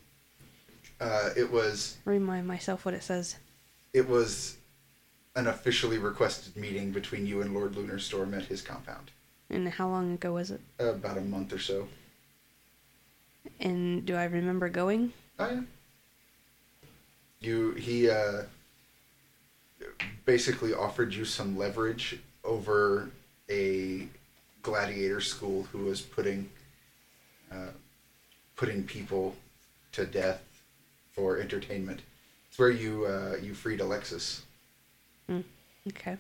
Uh, 1.02 1.32
it 1.36 1.52
was 1.52 1.98
Remind 2.06 2.46
myself 2.48 2.86
what 2.86 2.94
it 2.94 3.02
says. 3.04 3.36
it 3.92 4.08
was 4.08 4.58
an 5.36 5.48
officially 5.48 5.98
requested 5.98 6.56
meeting 6.56 6.92
between 6.92 7.26
you 7.26 7.42
and 7.42 7.54
Lord 7.54 7.74
Lunarstorm 7.74 8.38
at 8.38 8.44
his 8.46 8.62
compound. 8.62 9.10
And 9.50 9.68
how 9.68 9.90
long 9.90 10.14
ago 10.14 10.34
was 10.34 10.52
it? 10.52 10.62
about 10.80 11.18
a 11.18 11.22
month 11.22 11.52
or 11.54 11.60
so. 11.60 11.88
And 13.60 14.06
do 14.06 14.16
I 14.16 14.26
remember 14.26 14.70
going? 14.70 15.12
Oh 15.40 15.50
yeah. 15.50 15.62
you 17.40 17.72
he 17.72 18.10
uh, 18.10 18.44
basically 20.26 20.74
offered 20.74 21.14
you 21.14 21.26
some 21.26 21.58
leverage 21.58 22.20
over 22.44 23.10
a 23.50 24.08
gladiator 24.62 25.20
school 25.22 25.64
who 25.72 25.80
was 25.80 26.02
putting 26.02 26.50
uh, 27.52 27.72
putting 28.56 28.84
people 28.84 29.36
to 29.94 30.06
death 30.06 30.42
for 31.12 31.38
entertainment. 31.38 32.02
It's 32.50 32.60
where 32.60 32.70
you 32.70 33.06
uh, 33.06 33.38
you 33.42 33.54
freed 33.54 33.80
Alexis. 33.80 34.44
Okay. 35.88 36.18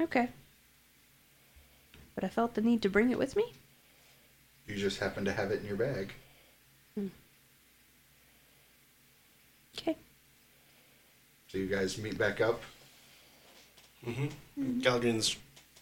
Okay. 0.00 0.28
But 2.14 2.24
I 2.24 2.28
felt 2.28 2.54
the 2.54 2.60
need 2.60 2.82
to 2.82 2.88
bring 2.88 3.10
it 3.10 3.18
with 3.18 3.36
me. 3.36 3.52
You 4.66 4.76
just 4.76 5.00
happen 5.00 5.24
to 5.24 5.32
have 5.32 5.50
it 5.50 5.60
in 5.60 5.66
your 5.66 5.76
bag. 5.76 6.12
Okay. 9.78 9.96
So 11.48 11.58
you 11.58 11.66
guys 11.66 11.98
meet 11.98 12.18
back 12.18 12.40
up. 12.40 12.62
Mm-hmm. 14.06 14.80
Galdrien's 14.80 15.36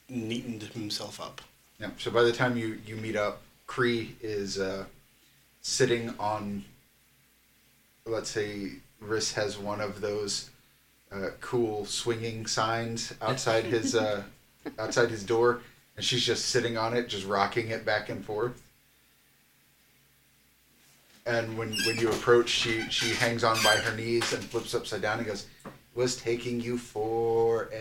neatened 0.09 0.63
himself 0.63 1.21
up. 1.21 1.41
Yeah. 1.79 1.91
So 1.99 2.11
by 2.11 2.23
the 2.23 2.33
time 2.33 2.57
you 2.57 2.81
you 2.87 2.97
meet 2.97 3.17
up, 3.17 3.43
Cree 3.67 4.17
is 4.21 4.59
uh, 4.59 4.85
sitting 5.65 6.15
on. 6.21 6.65
Let's 8.07 8.31
say 8.31 8.73
Rhys 9.01 9.33
has 9.33 9.59
one 9.59 9.81
of 9.81 10.01
those 10.03 10.51
uh, 11.11 11.31
cool 11.41 11.87
swinging 11.87 12.47
signs 12.47 13.13
outside 13.21 13.65
his 13.65 13.97
uh, 13.97 14.23
outside 14.79 15.11
his 15.11 15.25
door, 15.25 15.63
and 15.97 16.05
she's 16.05 16.25
just 16.25 16.47
sitting 16.51 16.77
on 16.79 16.97
it, 16.97 17.09
just 17.09 17.27
rocking 17.27 17.71
it 17.71 17.85
back 17.85 18.09
and 18.11 18.25
forth. 18.25 18.63
And 21.27 21.59
when 21.59 21.75
when 21.87 21.97
you 21.97 22.11
approach, 22.11 22.51
she 22.51 22.83
she 22.91 23.15
hangs 23.15 23.43
on 23.43 23.57
by 23.65 23.77
her 23.77 23.97
knees 23.97 24.33
and 24.33 24.45
flips 24.45 24.75
upside 24.75 25.01
down 25.03 25.19
and 25.19 25.27
goes, 25.27 25.47
"Was 25.95 26.17
taking 26.17 26.61
you 26.61 26.77
forever." 26.77 27.73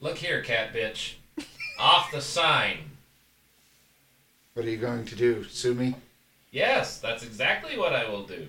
Look 0.00 0.16
here, 0.16 0.42
cat 0.42 0.72
bitch. 0.72 1.14
Off 1.78 2.10
the 2.12 2.22
sign. 2.22 2.93
What 4.54 4.66
are 4.66 4.70
you 4.70 4.76
going 4.76 5.04
to 5.06 5.16
do? 5.16 5.44
Sue 5.44 5.74
me? 5.74 5.94
Yes, 6.50 7.00
that's 7.00 7.24
exactly 7.24 7.76
what 7.76 7.92
I 7.92 8.08
will 8.08 8.24
do. 8.24 8.48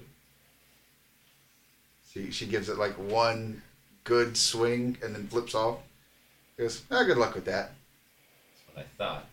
She 2.11 2.31
she 2.31 2.45
gives 2.45 2.69
it 2.69 2.77
like 2.77 2.93
one 2.93 3.61
good 4.03 4.37
swing 4.37 4.97
and 5.03 5.15
then 5.15 5.27
flips 5.27 5.55
off. 5.55 5.79
Goes, 6.57 6.83
ah, 6.89 7.03
good 7.03 7.17
luck 7.17 7.35
with 7.35 7.45
that. 7.45 7.71
That's 8.75 8.75
what 8.75 8.85
I 8.85 8.87
thought. 8.97 9.25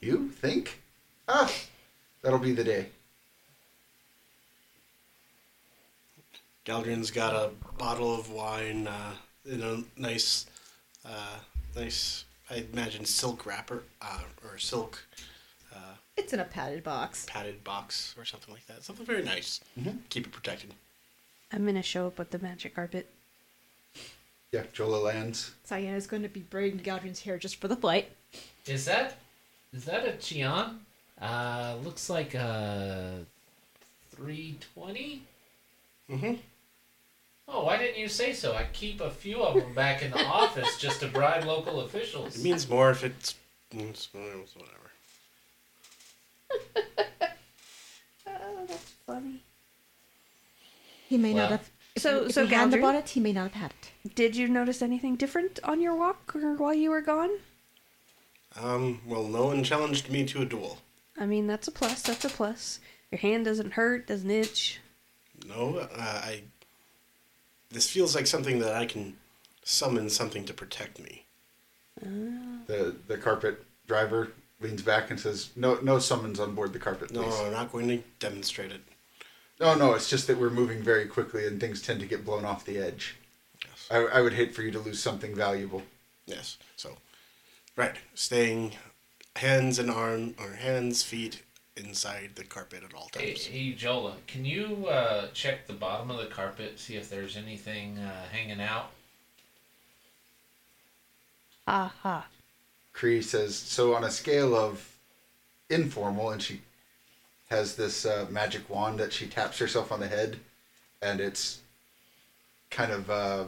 You 0.00 0.30
think? 0.30 0.80
Ah, 1.28 1.52
that'll 2.22 2.38
be 2.38 2.52
the 2.52 2.64
day. 2.64 2.86
Galdrien's 6.64 7.10
got 7.10 7.34
a 7.34 7.50
bottle 7.78 8.18
of 8.18 8.30
wine 8.30 8.86
uh, 8.86 9.14
in 9.46 9.62
a 9.62 9.82
nice, 10.00 10.46
uh, 11.04 11.38
nice, 11.76 12.24
I 12.50 12.66
imagine 12.72 13.04
silk 13.04 13.44
wrapper 13.46 13.82
uh, 14.00 14.20
or 14.44 14.58
silk 14.58 15.04
It's 16.16 16.32
in 16.32 16.40
a 16.40 16.44
padded 16.44 16.82
box. 16.82 17.26
padded 17.28 17.62
box 17.62 18.14
or 18.18 18.24
something 18.24 18.52
like 18.52 18.66
that. 18.66 18.82
Something 18.82 19.06
very 19.06 19.22
nice. 19.22 19.60
Keep 20.10 20.26
it 20.26 20.32
protected. 20.32 20.74
I'm 21.52 21.64
gonna 21.64 21.82
show 21.82 22.06
up 22.08 22.18
with 22.18 22.30
the 22.30 22.38
magic 22.38 22.74
carpet. 22.74 23.08
Yeah, 24.50 24.62
Jola 24.74 25.02
lands. 25.04 25.52
Saiyna's 25.68 26.06
going 26.06 26.22
to 26.22 26.28
be 26.30 26.40
braiding 26.40 26.80
Galdrien's 26.80 27.20
hair 27.20 27.36
just 27.36 27.56
for 27.60 27.68
the 27.68 27.76
flight. 27.76 28.10
Is 28.66 28.86
that 28.86 29.18
is 29.74 29.84
that 29.84 30.06
a 30.06 30.12
Chian? 30.16 30.80
Uh 31.20 31.76
looks 31.84 32.08
like 32.10 32.34
a 32.34 33.20
three 34.10 34.56
twenty? 34.74 35.22
Mm-hmm. 36.10 36.34
Oh, 37.50 37.64
why 37.64 37.78
didn't 37.78 37.98
you 37.98 38.08
say 38.08 38.32
so? 38.34 38.54
I 38.54 38.66
keep 38.72 39.00
a 39.00 39.10
few 39.10 39.42
of 39.42 39.54
them 39.54 39.72
back 39.74 40.02
in 40.02 40.10
the 40.10 40.22
office 40.24 40.76
just 40.78 41.00
to 41.00 41.08
bribe 41.08 41.44
local 41.44 41.80
officials. 41.80 42.36
It 42.36 42.42
means 42.44 42.68
more 42.68 42.90
if 42.90 43.02
it's, 43.04 43.36
it's 43.72 44.08
whatever. 44.12 44.90
Oh, 48.30 48.64
that's 48.68 48.92
funny. 49.06 49.40
He 51.08 51.16
may 51.16 51.32
Well, 51.32 51.44
not 51.44 51.50
have. 51.60 51.70
If 51.96 52.02
so- 52.02 52.20
we, 52.20 52.26
if 52.26 52.32
so 52.32 52.44
we 52.44 52.48
hadn't 52.50 52.74
Galdrien? 52.78 52.82
bought 52.82 52.94
it, 52.94 53.08
he 53.10 53.20
may 53.20 53.32
not 53.32 53.52
have 53.52 53.62
had 53.62 53.72
it. 54.04 54.14
Did 54.14 54.36
you 54.36 54.48
notice 54.48 54.82
anything 54.82 55.16
different 55.16 55.58
on 55.64 55.80
your 55.80 55.94
walk 55.96 56.34
or 56.36 56.54
while 56.54 56.74
you 56.74 56.90
were 56.90 57.00
gone? 57.00 57.30
Um, 58.60 59.00
well, 59.06 59.24
no 59.24 59.46
one 59.46 59.64
challenged 59.64 60.10
me 60.10 60.24
to 60.26 60.42
a 60.42 60.44
duel. 60.44 60.78
I 61.18 61.24
mean, 61.26 61.46
that's 61.46 61.68
a 61.68 61.72
plus. 61.72 62.02
That's 62.02 62.24
a 62.24 62.28
plus. 62.28 62.80
Your 63.10 63.18
hand 63.20 63.44
doesn't 63.46 63.72
hurt, 63.72 64.06
doesn't 64.06 64.30
itch. 64.30 64.80
No, 65.46 65.78
uh, 65.78 65.88
I. 65.98 66.42
This 67.70 67.88
feels 67.88 68.14
like 68.14 68.26
something 68.26 68.58
that 68.60 68.74
I 68.74 68.86
can 68.86 69.16
summon 69.62 70.08
something 70.08 70.44
to 70.46 70.54
protect 70.54 70.98
me. 70.98 71.26
The 72.00 72.96
the 73.06 73.18
carpet 73.18 73.64
driver 73.86 74.32
leans 74.60 74.82
back 74.82 75.10
and 75.10 75.18
says, 75.18 75.50
"No, 75.56 75.78
no 75.82 75.98
summons 75.98 76.40
on 76.40 76.54
board 76.54 76.72
the 76.72 76.78
carpet, 76.78 77.10
No, 77.10 77.22
please." 77.22 77.40
I'm 77.40 77.52
not 77.52 77.72
going 77.72 77.88
to 77.88 78.02
demonstrate 78.18 78.72
it. 78.72 78.80
No, 79.60 79.74
no, 79.74 79.94
it's 79.94 80.08
just 80.08 80.28
that 80.28 80.38
we're 80.38 80.50
moving 80.50 80.82
very 80.82 81.06
quickly 81.06 81.46
and 81.46 81.60
things 81.60 81.82
tend 81.82 82.00
to 82.00 82.06
get 82.06 82.24
blown 82.24 82.44
off 82.44 82.64
the 82.64 82.78
edge. 82.78 83.16
Yes. 83.64 83.88
I, 83.90 84.18
I 84.18 84.20
would 84.20 84.34
hate 84.34 84.54
for 84.54 84.62
you 84.62 84.70
to 84.70 84.78
lose 84.78 85.02
something 85.02 85.34
valuable. 85.34 85.82
Yes. 86.26 86.58
So, 86.76 86.96
right, 87.74 87.96
staying 88.14 88.74
hands 89.36 89.78
and 89.80 89.90
arm 89.90 90.36
or 90.38 90.52
hands, 90.52 91.02
feet 91.02 91.42
inside 91.78 92.30
the 92.34 92.44
carpet 92.44 92.82
at 92.84 92.94
all 92.94 93.08
times. 93.08 93.46
hey 93.46 93.72
Jola, 93.72 94.14
can 94.26 94.44
you 94.44 94.86
uh, 94.86 95.28
check 95.32 95.66
the 95.66 95.72
bottom 95.72 96.10
of 96.10 96.18
the 96.18 96.26
carpet, 96.26 96.78
see 96.78 96.96
if 96.96 97.08
there's 97.08 97.36
anything 97.36 97.98
uh, 97.98 98.24
hanging 98.30 98.60
out? 98.60 98.90
Ha 101.66 101.92
ha. 102.02 102.26
Cree 102.92 103.22
says, 103.22 103.54
so 103.54 103.94
on 103.94 104.04
a 104.04 104.10
scale 104.10 104.56
of 104.56 104.96
informal, 105.70 106.30
and 106.30 106.42
she 106.42 106.60
has 107.50 107.76
this 107.76 108.04
uh, 108.04 108.26
magic 108.30 108.68
wand 108.68 108.98
that 108.98 109.12
she 109.12 109.26
taps 109.26 109.58
herself 109.58 109.92
on 109.92 110.00
the 110.00 110.08
head, 110.08 110.38
and 111.00 111.20
it's 111.20 111.60
kind 112.70 112.92
of 112.92 113.10
uh, 113.10 113.44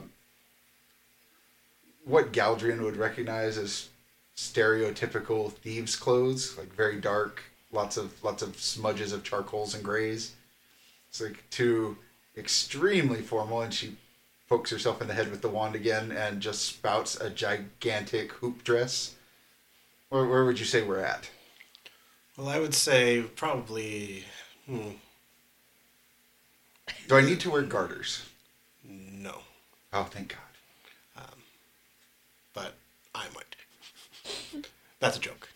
what 2.05 2.31
Galdrien 2.31 2.81
would 2.81 2.97
recognize 2.97 3.57
as 3.57 3.89
stereotypical 4.35 5.51
thieves' 5.51 5.95
clothes, 5.95 6.57
like 6.57 6.73
very 6.73 6.99
dark, 6.99 7.43
lots 7.71 7.97
of 7.97 8.23
lots 8.23 8.41
of 8.43 8.57
smudges 8.59 9.11
of 9.13 9.23
charcoals 9.23 9.73
and 9.75 9.83
grays. 9.83 10.33
It's 11.09 11.21
like 11.21 11.43
too 11.49 11.97
extremely 12.37 13.21
formal, 13.21 13.61
and 13.61 13.73
she 13.73 13.97
pokes 14.49 14.69
herself 14.71 15.01
in 15.01 15.07
the 15.07 15.13
head 15.13 15.31
with 15.31 15.41
the 15.41 15.49
wand 15.49 15.75
again 15.75 16.11
and 16.11 16.41
just 16.41 16.63
spouts 16.63 17.15
a 17.19 17.29
gigantic 17.29 18.31
hoop 18.33 18.63
dress. 18.63 19.15
Where, 20.09 20.25
where 20.25 20.43
would 20.45 20.59
you 20.59 20.65
say 20.65 20.81
we're 20.83 20.99
at? 20.99 21.29
Well, 22.37 22.49
I 22.49 22.59
would 22.59 22.73
say 22.73 23.21
probably 23.35 24.25
hmm, 24.65 24.89
Do 27.07 27.15
I 27.15 27.21
need 27.21 27.39
to 27.41 27.51
wear 27.51 27.61
garters? 27.61 28.23
no, 28.83 29.39
Oh, 29.93 30.03
thank 30.03 30.29
God. 30.29 31.27
but 32.53 32.73
I 33.15 33.25
might. 33.35 33.55
That's 34.99 35.17
a 35.17 35.19
joke. 35.21 35.47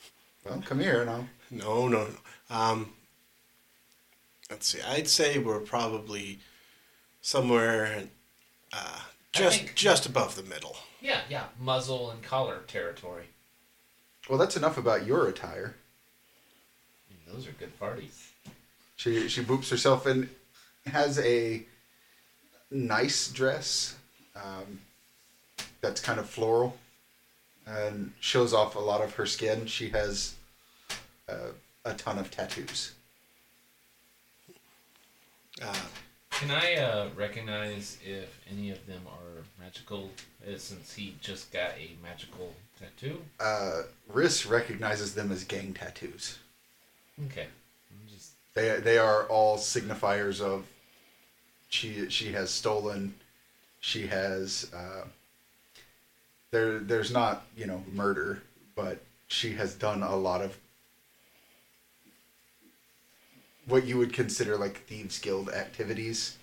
Well, 0.46 0.62
come 0.66 0.80
here 0.80 1.02
and 1.02 1.10
I'll. 1.10 1.28
No, 1.52 1.88
no, 1.88 2.08
no. 2.08 2.56
Um, 2.56 2.94
let's 4.50 4.68
see. 4.68 4.82
I'd 4.82 5.08
say 5.08 5.38
we're 5.40 5.60
probably 5.60 6.40
somewhere 7.22 8.04
uh, 8.74 9.00
just 9.32 9.60
think- 9.60 9.76
just 9.76 10.06
above 10.06 10.36
the 10.36 10.44
middle. 10.44 10.78
Yeah, 11.02 11.22
yeah, 11.30 11.46
muzzle 11.60 12.10
and 12.12 12.22
collar 12.24 12.62
territory. 12.68 13.26
Well, 14.30 14.40
that's 14.40 14.58
enough 14.58 14.78
about 14.78 15.06
your 15.06 15.28
attire. 15.28 15.76
Those 17.32 17.48
are 17.48 17.52
good 17.54 17.78
parties. 17.80 18.32
She 18.96 19.28
she 19.28 19.44
boops 19.44 19.70
herself 19.70 20.06
and 20.06 20.30
has 20.86 21.20
a 21.20 21.64
nice 22.72 23.28
dress 23.30 23.96
um, 24.36 24.80
that's 25.82 26.00
kind 26.00 26.20
of 26.20 26.30
floral 26.30 26.78
and 27.68 28.14
shows 28.20 28.54
off 28.54 28.76
a 28.76 28.80
lot 28.80 29.02
of 29.02 29.14
her 29.16 29.26
skin. 29.26 29.66
She 29.66 29.90
has 29.90 30.36
uh, 31.30 31.52
a 31.86 31.94
ton 31.94 32.18
of 32.18 32.32
tattoos. 32.32 32.94
Uh, 35.62 35.74
Can 36.32 36.52
I 36.52 36.76
uh, 36.76 37.10
recognize 37.16 37.98
if 38.06 38.42
any 38.52 38.72
of 38.72 38.86
them 38.88 39.02
are 39.08 39.44
magical, 39.64 40.10
uh, 40.46 40.58
since 40.58 40.94
he 40.94 41.16
just 41.22 41.52
got 41.52 41.72
a 41.72 41.92
magical 42.04 42.54
tattoo? 42.80 43.20
Uh, 43.40 43.84
Rhys 44.08 44.46
recognizes 44.46 45.16
them 45.16 45.32
as 45.32 45.44
gang 45.44 45.74
tattoos. 45.74 46.40
Okay. 47.28 47.48
Just 48.14 48.32
They 48.54 48.80
they 48.80 48.98
are 48.98 49.24
all 49.28 49.58
signifiers 49.58 50.42
of 50.42 50.66
she 51.70 52.10
she 52.10 52.34
has 52.34 52.50
stolen, 52.50 53.16
she 53.80 54.08
has 54.08 54.70
uh, 54.76 55.06
there 56.52 56.80
there's 56.80 57.12
not 57.12 57.46
you 57.56 57.66
know 57.66 57.82
murder, 57.94 58.44
but 58.76 59.02
she 59.28 59.54
has 59.54 59.74
done 59.74 60.04
a 60.04 60.16
lot 60.16 60.42
of 60.42 60.58
what 63.68 63.86
you 63.86 63.98
would 63.98 64.14
consider 64.14 64.58
like 64.58 64.86
thieves 64.86 65.20
guild 65.20 65.50
activities. 65.50 66.38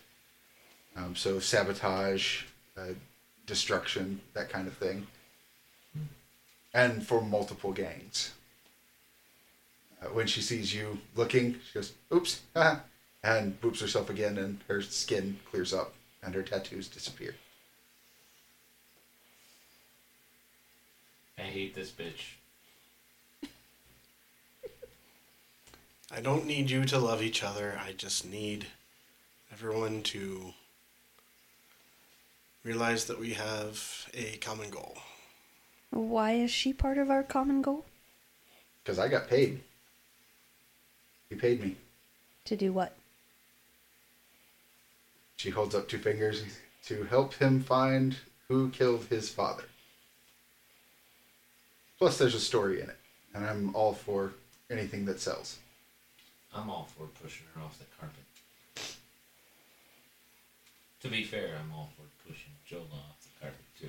Um, 0.97 1.17
so 1.17 1.39
sabotage, 1.39 2.45
uh, 2.77 2.95
destruction, 3.47 4.21
that 4.35 4.51
kind 4.51 4.69
of 4.69 4.77
thing, 4.77 5.07
and 6.75 7.07
for 7.07 7.21
multiple 7.21 7.73
gangs. 7.73 8.33
Uh, 10.03 10.07
when 10.09 10.27
she 10.27 10.43
sees 10.43 10.75
you 10.75 10.99
looking, 11.15 11.61
she 11.67 11.75
goes, 11.75 11.93
"Oops," 12.13 12.41
and 13.23 13.61
boops 13.61 13.81
herself 13.81 14.11
again, 14.11 14.37
and 14.37 14.61
her 14.69 14.83
skin 14.83 15.39
clears 15.51 15.73
up, 15.73 15.95
and 16.23 16.35
her 16.35 16.43
tattoos 16.43 16.89
disappear. 16.89 17.37
I 21.39 21.43
hate 21.43 21.75
this 21.75 21.91
bitch. 21.91 22.37
I 26.15 26.21
don't 26.21 26.47
need 26.47 26.69
you 26.69 26.85
to 26.85 26.99
love 26.99 27.23
each 27.23 27.43
other. 27.43 27.81
I 27.83 27.93
just 27.93 28.29
need 28.29 28.67
everyone 29.51 30.03
to 30.03 30.53
realize 32.65 33.07
that 33.07 33.19
we 33.19 33.33
have 33.33 34.11
a 34.13 34.37
common 34.37 34.69
goal. 34.69 34.99
Why 35.91 36.33
is 36.33 36.51
she 36.51 36.75
part 36.75 36.99
of 36.99 37.09
our 37.09 37.23
common 37.23 37.63
goal? 37.63 37.87
Because 38.85 38.99
I 38.99 39.09
got 39.09 39.31
paid. 39.31 39.63
He 41.31 41.35
paid 41.35 41.63
me. 41.63 41.77
To 42.45 42.57
do 42.57 42.75
what? 42.75 42.95
She 45.37 45.49
holds 45.49 45.75
up 45.75 45.89
two 45.89 45.99
fingers 45.99 46.45
to 46.85 47.05
help 47.05 47.33
him 47.35 47.63
find 47.63 48.17
who 48.49 48.69
killed 48.69 49.07
his 49.07 49.31
father. 49.31 49.65
Plus, 51.99 52.19
there's 52.19 52.35
a 52.35 52.41
story 52.41 52.83
in 52.83 52.91
it, 52.91 52.99
and 53.35 53.47
I'm 53.47 53.75
all 53.75 53.95
for 53.95 54.35
anything 54.71 55.07
that 55.07 55.19
sells. 55.19 55.59
I'm 56.55 56.69
all 56.71 56.89
for 56.97 57.07
pushing 57.23 57.47
her 57.55 57.63
off 57.63 57.79
the 57.79 57.85
carpet. 57.99 58.19
To 61.01 61.09
be 61.09 61.25
fair, 61.25 61.57
I'm 61.59 61.73
all 61.75 61.91
for 61.97 62.29
pushing 62.29 62.53
Jola 62.69 62.95
off 62.95 63.21
the 63.23 63.41
carpet 63.41 63.65
too. 63.81 63.89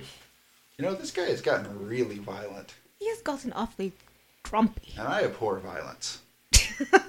You 0.78 0.84
know, 0.84 0.94
this 0.94 1.10
guy 1.10 1.26
has 1.26 1.40
gotten 1.40 1.86
really 1.86 2.18
violent, 2.18 2.74
He 2.98 3.08
has 3.08 3.20
gotten 3.22 3.52
awfully 3.52 3.92
grumpy. 4.42 4.94
and 4.98 5.06
I 5.06 5.22
abhor 5.22 5.58
violence. 5.58 6.20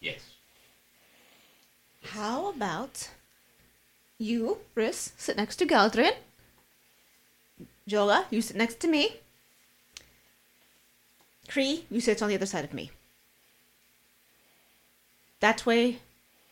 Yes. 0.00 0.20
How 2.04 2.50
about 2.50 3.08
you, 4.18 4.58
Rhys, 4.74 5.12
sit 5.16 5.36
next 5.36 5.56
to 5.56 5.66
Galdrien? 5.66 6.12
Jola, 7.88 8.24
you 8.30 8.42
sit 8.42 8.56
next 8.56 8.80
to 8.80 8.88
me. 8.88 9.16
Cree, 11.48 11.84
you 11.90 12.00
sit 12.00 12.22
on 12.22 12.28
the 12.28 12.34
other 12.34 12.46
side 12.46 12.64
of 12.64 12.74
me. 12.74 12.90
That 15.40 15.64
way, 15.64 16.00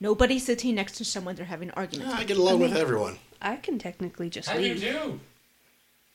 nobody's 0.01 0.47
sitting 0.47 0.75
next 0.77 0.93
to 0.97 1.05
someone 1.05 1.35
they're 1.35 1.45
having 1.45 1.71
arguments 1.73 2.15
I 2.15 2.19
with. 2.21 2.29
get 2.29 2.37
along 2.39 2.63
I 2.63 2.67
with 2.69 2.77
everyone. 2.77 3.19
I 3.43 3.57
can 3.57 3.79
technically 3.79 4.31
just 4.31 4.49
How 4.49 4.57
do 4.57 4.63
you 4.63 4.75
leave. 4.75 4.81
do? 4.83 5.21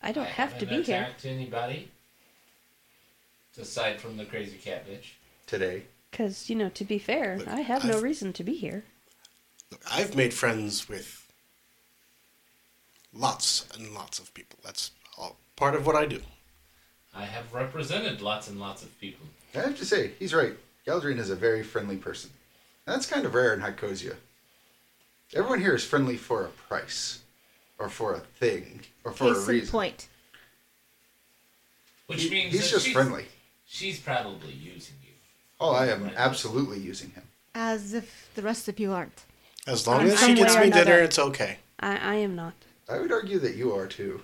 I 0.01 0.11
don't 0.11 0.25
I 0.25 0.29
have 0.29 0.57
to 0.57 0.65
haven't 0.65 0.79
be 0.79 0.83
here 0.91 1.01
attacked 1.03 1.25
anybody. 1.25 1.91
Aside 3.59 4.01
from 4.01 4.17
the 4.17 4.25
crazy 4.25 4.57
cat 4.57 4.87
bitch. 4.89 5.09
Today, 5.45 5.83
because, 6.09 6.49
you 6.49 6.55
know, 6.55 6.69
to 6.69 6.83
be 6.85 6.97
fair, 6.97 7.37
Look, 7.37 7.47
I 7.49 7.59
have 7.59 7.83
no 7.83 7.95
I've- 7.97 8.03
reason 8.03 8.33
to 8.33 8.43
be 8.43 8.55
here. 8.55 8.85
Look, 9.69 9.81
I've 9.91 10.15
made 10.15 10.33
friends 10.33 10.87
with 10.89 11.20
lots 13.13 13.67
and 13.75 13.93
lots 13.93 14.19
of 14.19 14.33
people. 14.33 14.59
That's 14.63 14.91
all 15.17 15.37
part 15.55 15.75
of 15.75 15.85
what 15.85 15.95
I 15.95 16.05
do. 16.05 16.21
I 17.13 17.25
have 17.25 17.53
represented 17.53 18.21
lots 18.21 18.47
and 18.47 18.59
lots 18.59 18.83
of 18.83 18.97
people. 18.99 19.25
I 19.53 19.59
have 19.59 19.77
to 19.79 19.85
say, 19.85 20.11
he's 20.17 20.33
right. 20.33 20.53
Galdrien 20.87 21.17
is 21.19 21.29
a 21.29 21.35
very 21.35 21.61
friendly 21.63 21.97
person. 21.97 22.29
And 22.87 22.95
that's 22.95 23.05
kind 23.05 23.25
of 23.25 23.33
rare 23.33 23.53
in 23.53 23.59
Hycosia. 23.59 24.15
Everyone 25.33 25.59
here 25.59 25.75
is 25.75 25.83
friendly 25.83 26.17
for 26.17 26.45
a 26.45 26.49
price, 26.49 27.19
or 27.79 27.89
for 27.89 28.13
a 28.13 28.19
thing, 28.19 28.81
or 29.03 29.11
for 29.11 29.33
Case 29.33 29.37
a 29.37 29.41
in 29.41 29.47
reason. 29.47 29.71
point. 29.71 30.07
Which 32.07 32.23
He- 32.23 32.29
means 32.29 32.53
he's 32.53 32.63
that 32.63 32.69
just 32.71 32.85
she's, 32.85 32.93
friendly. 32.93 33.25
She's 33.65 33.99
probably 33.99 34.51
using 34.53 34.95
you. 35.03 35.11
Oh, 35.59 35.71
I 35.71 35.87
am 35.87 36.03
Right. 36.03 36.13
absolutely 36.17 36.79
using 36.79 37.11
him. 37.11 37.27
As 37.53 37.93
if 37.93 38.29
the 38.35 38.41
rest 38.41 38.67
of 38.67 38.79
you 38.79 38.91
aren't. 38.91 39.23
As 39.67 39.85
long 39.87 40.01
In 40.01 40.07
as 40.07 40.13
she 40.19 40.25
some 40.25 40.35
gets 40.35 40.55
way 40.55 40.61
or 40.61 40.65
me 40.65 40.71
dinner, 40.71 40.97
it's 40.99 41.19
okay. 41.19 41.59
I, 41.79 41.97
I 41.97 42.15
am 42.15 42.35
not. 42.35 42.53
I 42.89 42.99
would 42.99 43.11
argue 43.11 43.39
that 43.39 43.55
you 43.55 43.73
are 43.75 43.87
too. 43.87 44.21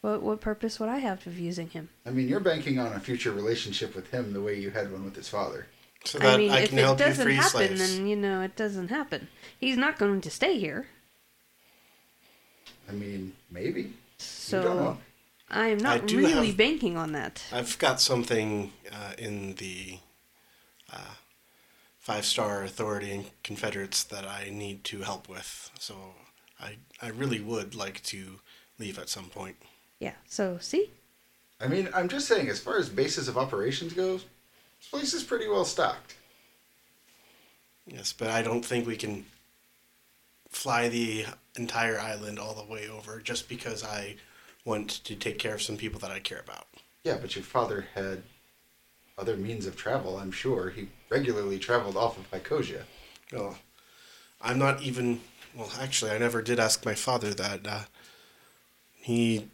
What, 0.00 0.22
what 0.22 0.40
purpose 0.40 0.78
would 0.80 0.88
I 0.88 0.98
have 0.98 1.26
of 1.26 1.38
using 1.38 1.70
him? 1.70 1.88
I 2.04 2.10
mean, 2.10 2.28
you're 2.28 2.40
banking 2.40 2.78
on 2.78 2.92
a 2.92 3.00
future 3.00 3.32
relationship 3.32 3.94
with 3.94 4.10
him 4.10 4.32
the 4.32 4.42
way 4.42 4.58
you 4.58 4.70
had 4.70 4.92
one 4.92 5.04
with 5.04 5.16
his 5.16 5.28
father. 5.28 5.66
So 6.04 6.18
that 6.18 6.34
I 6.34 6.36
mean, 6.36 6.50
if 6.52 6.68
can 6.68 6.78
it 6.78 6.82
help 6.82 6.98
you 6.98 7.06
doesn't 7.06 7.24
free 7.24 7.34
happen, 7.36 7.50
slaves. 7.50 7.96
then, 7.96 8.06
you 8.06 8.16
know, 8.16 8.42
it 8.42 8.56
doesn't 8.56 8.88
happen. 8.88 9.28
He's 9.58 9.78
not 9.78 9.98
going 9.98 10.20
to 10.20 10.30
stay 10.30 10.58
here. 10.58 10.88
I 12.88 12.92
mean, 12.92 13.32
maybe. 13.50 13.94
So. 14.18 14.98
I 15.50 15.68
am 15.68 15.78
not 15.78 16.06
do 16.06 16.18
really 16.18 16.48
have- 16.48 16.56
banking 16.56 16.96
on 16.96 17.12
that. 17.12 17.42
I've 17.52 17.78
got 17.78 18.00
something 18.00 18.72
uh, 18.92 19.12
in 19.18 19.54
the 19.54 19.98
uh, 20.92 21.14
five 21.98 22.24
star 22.24 22.64
authority 22.64 23.12
and 23.12 23.30
Confederates 23.42 24.02
that 24.04 24.26
I 24.26 24.50
need 24.50 24.84
to 24.84 25.02
help 25.02 25.28
with. 25.28 25.70
So 25.78 25.94
I 26.60 26.76
I 27.04 27.08
really 27.08 27.40
would 27.40 27.74
like 27.74 28.02
to 28.04 28.40
leave 28.78 28.98
at 28.98 29.10
some 29.10 29.26
point. 29.26 29.56
Yeah. 30.00 30.14
So 30.26 30.56
see, 30.58 30.90
I 31.60 31.68
mean, 31.68 31.88
I'm 31.94 32.08
just 32.08 32.26
saying, 32.26 32.48
as 32.48 32.60
far 32.60 32.78
as 32.78 32.88
basis 32.88 33.28
of 33.28 33.36
operations 33.36 33.92
goes, 33.92 34.24
this 34.80 34.88
place 34.90 35.12
is 35.12 35.22
pretty 35.22 35.46
well 35.46 35.66
stocked. 35.66 36.16
Yes, 37.86 38.14
but 38.14 38.28
I 38.28 38.40
don't 38.40 38.64
think 38.64 38.86
we 38.86 38.96
can 38.96 39.26
fly 40.48 40.88
the 40.88 41.26
entire 41.56 42.00
island 42.00 42.38
all 42.38 42.54
the 42.54 42.72
way 42.72 42.88
over 42.88 43.20
just 43.20 43.48
because 43.48 43.84
I 43.84 44.16
want 44.64 45.04
to 45.04 45.14
take 45.14 45.38
care 45.38 45.54
of 45.54 45.62
some 45.62 45.76
people 45.76 46.00
that 46.00 46.10
I 46.10 46.20
care 46.20 46.40
about. 46.40 46.66
Yeah, 47.04 47.18
but 47.20 47.36
your 47.36 47.44
father 47.44 47.86
had 47.94 48.22
other 49.18 49.36
means 49.36 49.66
of 49.66 49.76
travel, 49.76 50.16
I'm 50.16 50.32
sure. 50.32 50.70
He 50.70 50.88
regularly 51.10 51.58
traveled 51.58 51.98
off 51.98 52.18
of 52.18 52.30
Hycosia. 52.30 52.84
Well, 53.30 53.58
I'm 54.40 54.58
not 54.58 54.80
even. 54.80 55.20
Well, 55.56 55.70
actually, 55.80 56.10
I 56.10 56.18
never 56.18 56.42
did 56.42 56.58
ask 56.58 56.84
my 56.84 56.94
father 56.94 57.32
that. 57.34 57.66
Uh, 57.66 57.80
he. 58.96 59.48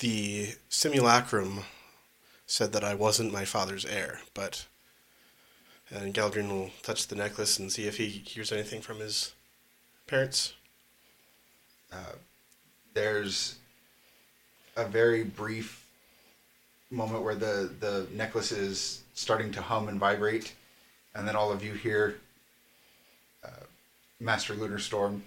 The 0.00 0.54
simulacrum 0.68 1.60
said 2.46 2.72
that 2.72 2.84
I 2.84 2.94
wasn't 2.94 3.32
my 3.32 3.44
father's 3.44 3.84
heir, 3.84 4.20
but. 4.34 4.66
And 5.90 6.12
Galdrien 6.12 6.48
will 6.48 6.70
touch 6.82 7.06
the 7.06 7.14
necklace 7.14 7.58
and 7.60 7.70
see 7.70 7.84
if 7.86 7.96
he 7.96 8.06
hears 8.06 8.50
anything 8.50 8.80
from 8.80 8.98
his 8.98 9.32
parents. 10.08 10.54
There's 12.96 13.56
a 14.74 14.86
very 14.86 15.22
brief 15.22 15.86
moment 16.90 17.22
where 17.22 17.34
the, 17.34 17.70
the 17.78 18.06
necklace 18.14 18.52
is 18.52 19.02
starting 19.12 19.52
to 19.52 19.60
hum 19.60 19.88
and 19.88 20.00
vibrate, 20.00 20.54
and 21.14 21.28
then 21.28 21.36
all 21.36 21.52
of 21.52 21.62
you 21.62 21.74
hear 21.74 22.16
uh, 22.16 22.25
Master 24.20 24.54
Lunar 24.54 24.78
Storm 24.78 25.22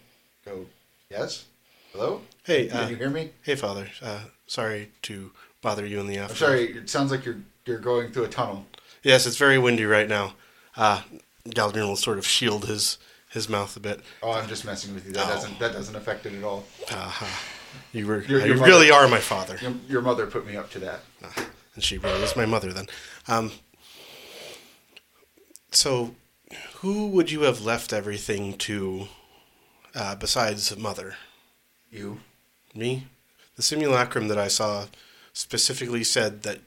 go, 0.46 0.66
Yes? 1.10 1.46
Hello? 1.92 2.22
Hey, 2.44 2.68
Can 2.68 2.84
uh, 2.86 2.88
you 2.90 2.96
hear 2.96 3.10
me? 3.10 3.32
hey, 3.44 3.56
father. 3.56 3.88
Uh, 4.02 4.22
sorry 4.48 4.92
to 5.04 5.32
bother 5.62 5.86
you 5.86 6.00
in 6.00 6.08
the 6.08 6.18
I'm 6.18 6.26
afternoon. 6.26 6.38
sorry, 6.38 6.78
it 6.78 6.90
sounds 6.90 7.12
like 7.12 7.26
you're 7.26 7.38
you're 7.66 7.80
going 7.80 8.12
through 8.12 8.26
a 8.26 8.28
tunnel. 8.30 8.66
Yes, 9.04 9.26
it's 9.26 9.38
very 9.38 9.58
windy 9.58 9.86
right 9.86 10.08
now. 10.08 10.34
Uh, 10.78 11.02
Galdrien 11.48 11.88
will 11.88 11.96
sort 11.96 12.18
of 12.20 12.26
shield 12.28 12.66
his 12.68 13.00
his 13.32 13.50
mouth 13.50 13.76
a 13.76 13.80
bit. 13.80 14.02
Oh, 14.22 14.32
I'm 14.32 14.48
just 14.48 14.66
messing 14.66 14.94
with 14.94 15.06
you. 15.08 15.14
That 15.14 15.26
Oh. 15.26 15.30
doesn't 15.30 15.60
that 15.60 15.74
doesn't 15.74 15.96
affect 15.96 16.26
it 16.28 16.34
at 16.36 16.44
all. 16.44 16.64
Uh, 16.92 17.12
you 17.92 18.06
were 18.08 18.22
Your- 18.24 18.40
your 18.40 18.48
you 18.50 18.54
mother- 18.56 18.68
really 18.72 18.92
are 18.92 19.08
my 19.08 19.20
father. 19.20 19.58
Your, 19.62 19.74
your 19.88 20.02
mother 20.02 20.28
put 20.28 20.46
me 20.46 20.56
up 20.56 20.70
to 20.72 20.80
that. 20.80 21.00
Uh, 21.24 21.44
and 21.76 21.84
she 21.84 21.98
really 21.98 22.22
is 22.22 22.36
my 22.36 22.46
mother 22.46 22.72
then. 22.72 22.86
Um, 23.28 23.52
so, 25.72 26.14
who 26.76 27.08
would 27.08 27.32
you 27.32 27.42
have 27.42 27.62
left 27.62 27.94
everything 27.94 28.54
to 28.58 29.08
uh, 29.96 30.16
besides 30.16 30.76
mother? 30.78 31.16
You. 31.92 32.20
Me? 32.74 33.08
The 33.56 33.62
simulacrum 33.62 34.28
that 34.30 34.38
I 34.38 34.48
saw 34.48 34.86
specifically 35.34 36.04
said 36.04 36.44
that 36.44 36.60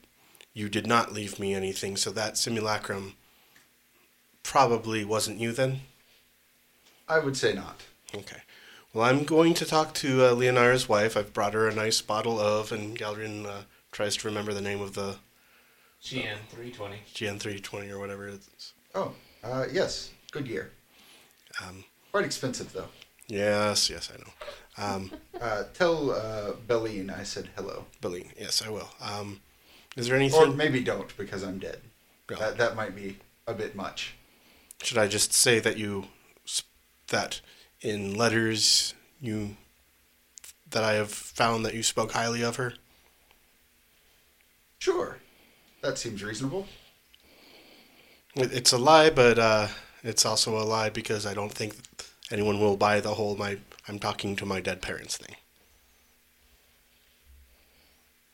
you 0.52 0.68
did 0.68 0.86
not 0.86 1.12
leave 1.12 1.38
me 1.38 1.54
anything, 1.54 1.96
so 1.96 2.10
that 2.10 2.36
simulacrum 2.36 3.14
probably 4.42 5.04
wasn't 5.04 5.40
you 5.40 5.52
then? 5.52 5.80
I 7.08 7.18
would 7.18 7.36
say 7.36 7.54
not. 7.54 7.82
Okay. 8.14 8.42
Well, 8.92 9.08
I'm 9.08 9.24
going 9.24 9.54
to 9.54 9.64
talk 9.64 9.94
to 9.94 10.24
uh, 10.26 10.34
Leonara's 10.34 10.88
wife. 10.88 11.16
I've 11.16 11.32
brought 11.32 11.54
her 11.54 11.68
a 11.68 11.74
nice 11.74 12.02
bottle 12.02 12.38
of, 12.38 12.72
and 12.72 12.98
Galdrien 12.98 13.46
uh, 13.46 13.62
tries 13.90 14.16
to 14.18 14.28
remember 14.28 14.52
the 14.52 14.60
name 14.60 14.82
of 14.82 14.94
the 14.94 15.16
GN 16.02 16.36
320. 16.50 17.00
GN320 17.14 17.90
or 17.90 17.98
whatever 17.98 18.28
it 18.28 18.40
is. 18.58 18.72
Oh, 18.94 19.14
uh, 19.42 19.66
yes. 19.72 20.10
Good 20.30 20.46
year. 20.46 20.70
Um, 21.62 21.84
Quite 22.10 22.24
expensive 22.24 22.72
though. 22.72 22.88
Yes, 23.28 23.88
yes, 23.90 24.10
I 24.12 24.18
know. 24.18 24.94
Um, 24.94 25.10
Uh, 25.42 25.64
tell 25.74 26.12
uh, 26.12 26.52
Belline 26.68 27.10
I 27.10 27.24
said 27.24 27.48
hello. 27.56 27.86
Billy, 28.00 28.30
yes, 28.38 28.62
I 28.64 28.70
will. 28.70 28.88
Um, 29.00 29.40
is 29.96 30.06
there 30.06 30.14
anything? 30.14 30.40
Or 30.40 30.46
maybe 30.46 30.84
don't 30.84 31.14
because 31.16 31.42
I'm 31.42 31.58
dead. 31.58 31.80
Yeah. 32.30 32.36
That, 32.36 32.58
that 32.58 32.76
might 32.76 32.94
be 32.94 33.16
a 33.48 33.52
bit 33.52 33.74
much. 33.74 34.14
Should 34.84 34.98
I 34.98 35.08
just 35.08 35.32
say 35.32 35.58
that 35.58 35.78
you 35.78 36.04
that 37.08 37.40
in 37.80 38.14
letters 38.14 38.94
you 39.20 39.56
that 40.70 40.84
I 40.84 40.92
have 40.92 41.10
found 41.10 41.66
that 41.66 41.74
you 41.74 41.82
spoke 41.82 42.12
highly 42.12 42.42
of 42.42 42.54
her? 42.54 42.74
Sure. 44.78 45.18
That 45.82 45.98
seems 45.98 46.22
reasonable. 46.22 46.66
It, 48.34 48.52
it's 48.52 48.72
a 48.72 48.78
lie, 48.78 49.08
but 49.10 49.38
uh, 49.38 49.68
it's 50.02 50.26
also 50.26 50.58
a 50.58 50.64
lie 50.64 50.90
because 50.90 51.24
I 51.26 51.34
don't 51.34 51.52
think 51.52 51.74
anyone 52.30 52.60
will 52.60 52.76
buy 52.76 53.00
the 53.00 53.14
whole 53.14 53.36
my 53.36 53.58
I'm 53.88 53.98
talking 53.98 54.36
to 54.36 54.46
my 54.46 54.60
dead 54.60 54.80
parents 54.82 55.16
thing. 55.16 55.36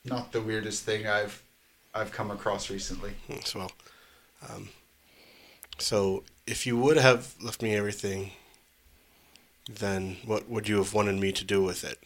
Not 0.04 0.32
the 0.32 0.40
weirdest 0.40 0.82
thing 0.84 1.06
I've 1.06 1.42
I've 1.94 2.10
come 2.12 2.30
across 2.32 2.68
recently. 2.70 3.14
Hmm, 3.26 3.40
So, 3.44 3.68
um, 4.48 4.70
so 5.78 6.24
if 6.46 6.66
you 6.66 6.76
would 6.76 6.96
have 6.96 7.34
left 7.40 7.62
me 7.62 7.74
everything, 7.74 8.32
then 9.70 10.16
what 10.26 10.46
would 10.48 10.68
you 10.68 10.76
have 10.76 10.92
wanted 10.92 11.16
me 11.18 11.32
to 11.32 11.42
do 11.44 11.62
with 11.62 11.82
it? 11.84 11.98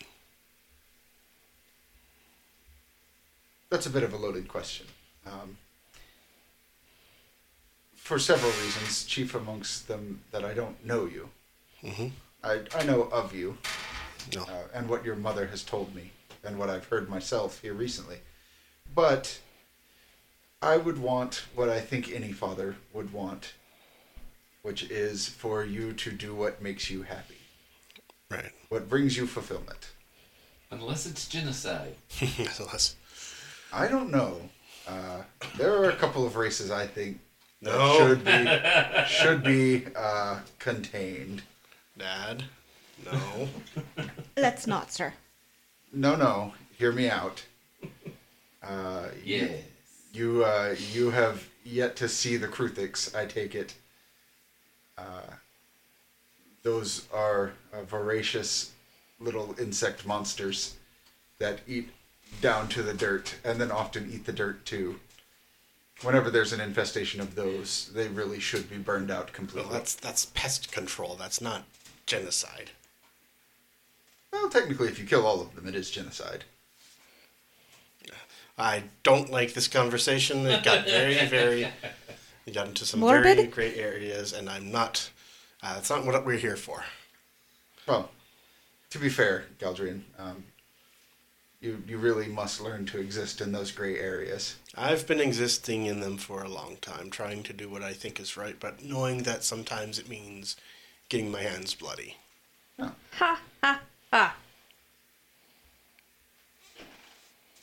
That's 3.71 3.87
a 3.87 3.91
bit 3.91 4.03
of 4.05 4.13
a 4.13 4.17
loaded 4.17 4.47
question. 4.49 4.87
Um, 5.27 5.57
for 8.13 8.19
several 8.19 8.51
reasons, 8.63 9.07
chief 9.07 9.35
amongst 9.35 9.89
them 9.89 10.21
that 10.33 10.45
I 10.45 10.53
don't 10.53 10.85
know 10.85 11.07
you. 11.07 11.31
hmm 11.83 12.09
I, 12.45 12.61
I 12.77 12.83
know 12.83 13.05
of 13.05 13.35
you 13.35 13.57
No. 14.35 14.43
uh, 14.43 14.65
and 14.75 14.87
what 14.87 15.03
your 15.03 15.17
mother 15.17 15.47
has 15.47 15.63
told 15.63 15.95
me 15.95 16.11
and 16.45 16.59
what 16.59 16.69
I've 16.69 16.85
heard 16.85 17.09
myself 17.09 17.63
here 17.63 17.73
recently. 17.73 18.19
But 18.95 19.41
I 20.61 20.77
would 20.77 20.99
want 20.99 21.45
what 21.55 21.71
I 21.71 21.81
think 21.81 22.13
any 22.13 22.33
father 22.33 22.77
would 22.93 23.15
want, 23.15 23.55
which 24.61 24.83
is 24.91 25.27
for 25.27 25.65
you 25.65 25.95
to 25.95 26.11
do 26.11 26.35
what 26.35 26.61
makes 26.61 26.91
you 26.91 27.05
happy, 27.05 27.39
Right. 28.31 28.53
what 28.69 28.91
brings 28.91 29.17
you 29.17 29.27
fulfillment. 29.27 29.89
Unless 30.71 31.07
it's 31.07 31.27
genocide. 31.27 31.95
Unless- 32.21 32.95
I 33.73 33.89
don't 33.89 34.11
know. 34.11 34.51
Uh, 34.87 35.23
there 35.57 35.75
are 35.79 35.89
a 35.89 35.97
couple 35.97 36.27
of 36.27 36.37
races 36.37 36.71
I 36.71 36.87
think 36.87 37.17
that 37.17 37.21
No. 37.63 37.97
should 37.99 38.25
be 38.25 38.61
should 39.09 39.43
be 39.45 39.85
uh, 39.97 40.41
contained. 40.59 41.43
Dad. 41.97 42.43
No. 43.05 43.49
Let's 44.37 44.67
not, 44.67 44.93
sir. 44.93 45.15
No, 45.93 46.17
no. 46.17 46.55
Hear 46.77 46.93
me 46.93 47.09
out. 47.09 47.45
Uh, 48.63 49.07
you- 49.25 49.37
Yes. 49.37 49.65
You 50.15 50.45
uh, 50.45 50.75
you 50.93 51.09
have 51.11 51.49
yet 51.65 51.97
to 51.97 52.07
see 52.09 52.37
the 52.37 52.47
Kruthiks, 52.47 53.15
I 53.17 53.25
take 53.25 53.55
it. 53.55 53.73
Uh, 54.99 55.23
those 56.63 57.07
are 57.15 57.53
uh, 57.73 57.83
voracious 57.85 58.73
little 59.21 59.55
insect 59.59 60.05
monsters 60.05 60.75
that 61.39 61.61
eat 61.67 61.89
down 62.43 62.69
to 62.69 62.83
the 62.83 62.93
dirt 62.93 63.37
and 63.43 63.59
then 63.59 63.71
often 63.73 64.11
eat 64.13 64.27
the 64.27 64.33
dirt 64.35 64.67
too. 64.67 65.01
Whenever 66.03 66.31
there's 66.31 66.53
an 66.53 66.61
infestation 66.61 67.21
of 67.21 67.35
those, 67.35 67.91
they 67.95 68.09
really 68.09 68.41
should 68.41 68.69
be 68.69 68.77
burned 68.77 69.11
out 69.11 69.33
completely. 69.33 69.63
Well, 69.71 69.79
completely. 69.79 69.79
that's 69.79 69.95
that's 69.95 70.25
pest 70.27 70.73
control. 70.73 71.15
That's 71.17 71.41
not 71.41 71.65
genocide. 72.07 72.71
Well, 74.33 74.49
technically, 74.49 74.89
if 74.89 74.99
you 74.99 75.05
kill 75.05 75.27
all 75.27 75.41
of 75.41 75.55
them, 75.55 75.69
it 75.69 75.75
is 75.75 75.91
genocide. 75.91 76.45
I 78.59 78.85
don't 79.03 79.31
like 79.31 79.55
this 79.55 79.69
conversation. 79.69 80.47
It 80.47 80.63
got 80.63 80.87
very, 80.87 81.27
very. 81.27 81.69
It 82.45 82.55
got 82.55 82.67
into 82.67 82.85
some 82.85 82.99
Morbid? 82.99 83.37
very 83.37 83.47
great 83.47 83.77
areas, 83.77 84.33
and 84.33 84.51
I'm 84.51 84.73
not. 84.73 85.09
Uh, 85.63 85.75
that's 85.75 85.89
not 85.91 86.05
what 86.05 86.27
we're 86.27 86.39
here 86.39 86.57
for. 86.57 86.83
Well, 87.87 88.11
to 88.91 88.99
be 88.99 89.09
fair, 89.09 89.45
Galdrien, 89.61 90.03
um, 90.19 90.43
you 91.63 91.83
you 91.87 91.97
really 91.97 92.27
must 92.27 92.61
learn 92.61 92.85
to 92.87 92.99
exist 92.99 93.41
in 93.41 93.53
those 93.53 93.71
gray 93.71 93.99
areas. 93.99 94.57
I've 94.77 95.07
been 95.07 95.21
existing 95.21 95.87
in 95.87 96.01
them 96.01 96.19
for 96.19 96.43
a 96.43 96.49
long 96.49 96.77
time, 96.81 97.09
trying 97.09 97.45
to 97.45 97.53
do 97.53 97.69
what 97.69 97.83
I 97.83 97.93
think 97.93 98.19
is 98.21 98.37
right, 98.37 98.57
but 98.59 98.85
knowing 98.85 99.23
that 99.23 99.45
sometimes 99.45 99.99
it 99.99 100.09
means 100.09 100.57
getting 101.09 101.31
my 101.31 101.43
hands 101.43 101.75
bloody. 101.75 102.17
Ha 102.79 102.93
ha 103.61 103.81
ha. 104.13 104.35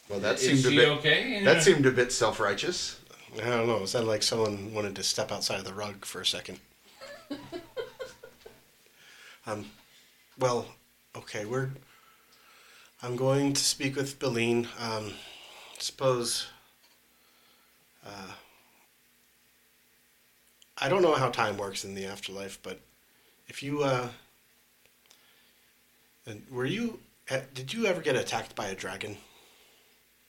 Well, 0.07 0.19
that 0.21 0.41
Is 0.41 0.63
seemed 0.63 0.73
a 0.73 0.75
bit 0.75 0.89
okay? 0.99 1.43
that 1.43 1.61
seemed 1.61 1.85
a 1.85 1.91
bit 1.91 2.11
self 2.11 2.39
righteous. 2.39 2.99
I 3.37 3.45
don't 3.45 3.67
know. 3.67 3.83
It 3.83 3.87
sounded 3.87 4.07
like 4.07 4.23
someone 4.23 4.73
wanted 4.73 4.95
to 4.95 5.03
step 5.03 5.31
outside 5.31 5.59
of 5.59 5.65
the 5.65 5.73
rug 5.73 6.03
for 6.03 6.21
a 6.21 6.25
second. 6.25 6.59
um, 9.45 9.65
well, 10.39 10.65
okay, 11.15 11.45
we're. 11.45 11.69
I'm 13.01 13.15
going 13.15 13.53
to 13.53 13.61
speak 13.61 13.95
with 13.95 14.19
Beline. 14.19 14.67
Um, 14.79 15.13
suppose. 15.77 16.47
Uh, 18.05 18.31
I 20.77 20.89
don't 20.89 21.01
know 21.01 21.15
how 21.15 21.29
time 21.29 21.57
works 21.57 21.83
in 21.83 21.95
the 21.95 22.05
afterlife, 22.05 22.59
but 22.63 22.79
if 23.47 23.61
you 23.63 23.83
uh, 23.83 24.09
and 26.25 26.43
were 26.49 26.65
you? 26.65 26.99
uh, 27.29 27.39
Did 27.53 27.73
you 27.73 27.85
ever 27.85 28.01
get 28.01 28.15
attacked 28.15 28.55
by 28.55 28.67
a 28.67 28.75
dragon? 28.75 29.17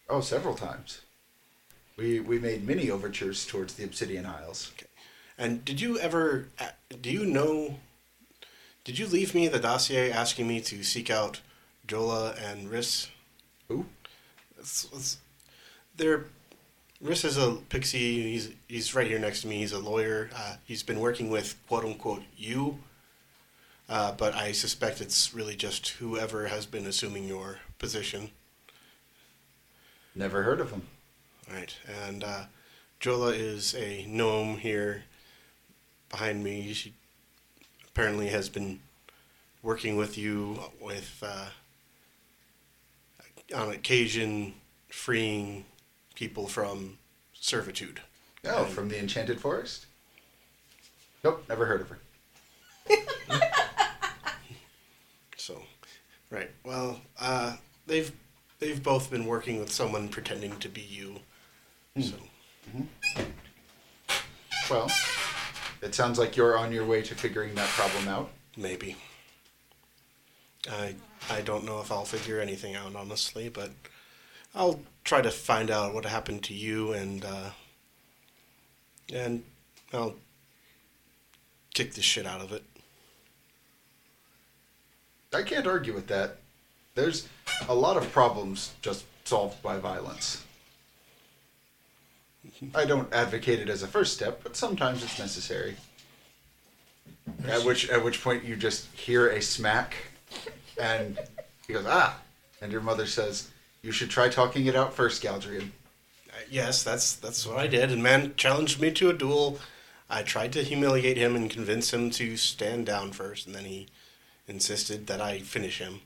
Oh, 0.09 0.21
several 0.21 0.55
times. 0.55 1.01
We 1.97 2.21
we 2.21 2.39
made 2.39 2.67
many 2.67 2.91
overtures 2.91 3.47
towards 3.47 3.75
the 3.75 3.85
Obsidian 3.85 4.27
Isles. 4.27 4.73
Okay. 4.77 4.87
And 5.39 5.65
did 5.65 5.81
you 5.81 5.99
ever? 5.99 6.49
uh, 6.59 6.71
Do 7.01 7.11
you 7.11 7.25
know? 7.27 7.79
Did 8.85 8.99
you 8.99 9.07
leave 9.07 9.35
me 9.35 9.47
the 9.49 9.59
dossier 9.59 10.11
asking 10.11 10.49
me 10.49 10.61
to 10.63 10.83
seek 10.83 11.11
out 11.11 11.41
Jola 11.91 12.37
and 12.41 12.71
Rhys? 12.71 13.09
Who? 13.67 13.85
It's, 14.61 14.89
it's, 14.95 15.19
they're 15.97 16.27
Rhys 17.03 17.25
is 17.25 17.37
a 17.37 17.57
pixie. 17.69 18.31
He's 18.31 18.51
he's 18.69 18.95
right 18.95 19.09
here 19.09 19.19
next 19.19 19.41
to 19.41 19.49
me. 19.49 19.57
He's 19.57 19.73
a 19.73 19.81
lawyer. 19.81 20.31
Uh, 20.33 20.57
he's 20.65 20.85
been 20.85 21.01
working 21.01 21.31
with 21.31 21.57
quote 21.67 21.85
unquote 21.85 22.23
you. 22.37 22.79
Uh, 23.89 24.13
but 24.13 24.37
I 24.37 24.53
suspect 24.53 25.01
it's 25.01 25.35
really 25.35 25.57
just 25.57 25.89
whoever 25.89 26.47
has 26.47 26.65
been 26.65 26.87
assuming 26.87 27.27
your 27.27 27.59
position. 27.81 28.31
Never 30.15 30.45
heard 30.45 30.61
of 30.61 30.71
him. 30.71 30.83
Right, 31.53 31.77
and 32.07 32.23
uh, 32.23 32.45
Jola 33.01 33.35
is 33.37 33.75
a 33.75 34.07
gnome 34.07 34.59
here 34.59 35.03
behind 36.09 36.45
me. 36.45 36.73
She 36.73 36.95
apparently 37.89 38.29
has 38.29 38.49
been 38.49 38.79
working 39.61 39.97
with 39.97 40.17
you 40.17 40.61
with 40.81 41.21
uh, 41.27 41.47
on 43.55 43.71
occasion 43.71 44.55
freeing 44.89 45.65
people 46.15 46.47
from 46.47 46.99
servitude. 47.33 48.01
Oh, 48.45 48.65
from 48.65 48.89
the 48.89 48.99
Enchanted 48.99 49.41
Forest. 49.41 49.87
Nope, 51.23 51.45
never 51.49 51.67
heard 51.67 51.81
of 51.83 51.89
her. 51.89 51.99
So, 55.37 55.63
right. 56.31 56.51
Well, 56.65 57.01
uh, 57.19 57.57
they've 57.87 58.13
they've 58.59 58.83
both 58.83 59.11
been 59.11 59.25
working 59.25 59.59
with 59.59 59.73
someone 59.73 60.09
pretending 60.09 60.57
to 60.59 60.69
be 60.69 60.83
you. 60.83 61.21
So, 61.99 62.15
Well, 64.71 64.91
it 65.81 65.95
sounds 65.95 66.19
like 66.19 66.37
you're 66.37 66.59
on 66.59 66.73
your 66.73 66.85
way 66.85 67.01
to 67.03 67.15
figuring 67.15 67.55
that 67.55 67.69
problem 67.71 68.07
out. 68.07 68.31
maybe. 68.57 68.97
I 70.71 70.95
I 71.29 71.41
don't 71.43 71.65
know 71.65 71.81
if 71.81 71.93
I'll 71.93 72.05
figure 72.05 72.41
anything 72.41 72.75
out 72.75 72.95
honestly, 72.97 73.49
but 73.49 73.71
I'll 74.55 74.81
try 75.05 75.21
to 75.21 75.31
find 75.31 75.71
out 75.71 75.95
what 75.95 76.05
happened 76.05 76.43
to 76.45 76.55
you 76.55 76.93
and 76.93 77.25
uh, 77.25 77.51
and 79.13 79.43
I'll 79.93 80.15
kick 81.75 81.95
the 81.95 82.03
shit 82.03 82.27
out 82.27 82.41
of 82.41 82.53
it. 82.53 82.63
I 85.33 85.43
can't 85.43 85.67
argue 85.67 85.95
with 85.95 86.09
that. 86.09 86.39
There's 86.95 87.29
a 87.69 87.75
lot 87.75 87.97
of 87.97 88.11
problems 88.11 88.73
just 88.83 89.05
solved 89.25 89.63
by 89.63 89.79
violence. 89.79 90.45
I 92.75 92.85
don't 92.85 93.13
advocate 93.13 93.61
it 93.61 93.69
as 93.69 93.83
a 93.83 93.87
first 93.87 94.15
step, 94.15 94.41
but 94.43 94.57
sometimes 94.57 95.05
it's 95.05 95.19
necessary. 95.19 95.77
At 97.47 97.65
which 97.65 97.89
at 97.91 98.03
which 98.05 98.23
point 98.23 98.45
you 98.45 98.57
just 98.57 98.87
hear 98.93 99.29
a 99.29 99.41
smack, 99.41 99.95
and 100.79 101.19
he 101.67 101.73
goes 101.73 101.87
ah, 101.87 102.19
and 102.61 102.73
your 102.73 102.81
mother 102.81 103.07
says, 103.07 103.49
"You 103.83 103.93
should 103.93 104.11
try 104.11 104.29
talking 104.29 104.67
it 104.67 104.77
out 104.77 104.95
first, 104.95 105.23
Galdrien." 105.23 105.71
Uh, 106.29 106.43
yes, 106.51 106.83
that's 106.83 107.15
that's 107.15 107.47
what 107.47 107.59
I 107.59 107.67
did. 107.67 107.91
And 107.91 108.03
man 108.03 108.35
challenged 108.37 108.81
me 108.81 108.91
to 108.93 109.11
a 109.11 109.15
duel. 109.15 109.59
I 110.09 110.23
tried 110.23 110.53
to 110.55 110.65
humiliate 110.65 111.17
him 111.17 111.37
and 111.37 111.49
convince 111.49 111.93
him 111.93 112.11
to 112.13 112.37
stand 112.37 112.87
down 112.87 113.13
first, 113.13 113.47
and 113.47 113.55
then 113.55 113.65
he 113.65 113.87
insisted 114.49 115.07
that 115.07 115.21
I 115.21 115.39
finish 115.39 115.79
him. 115.79 116.01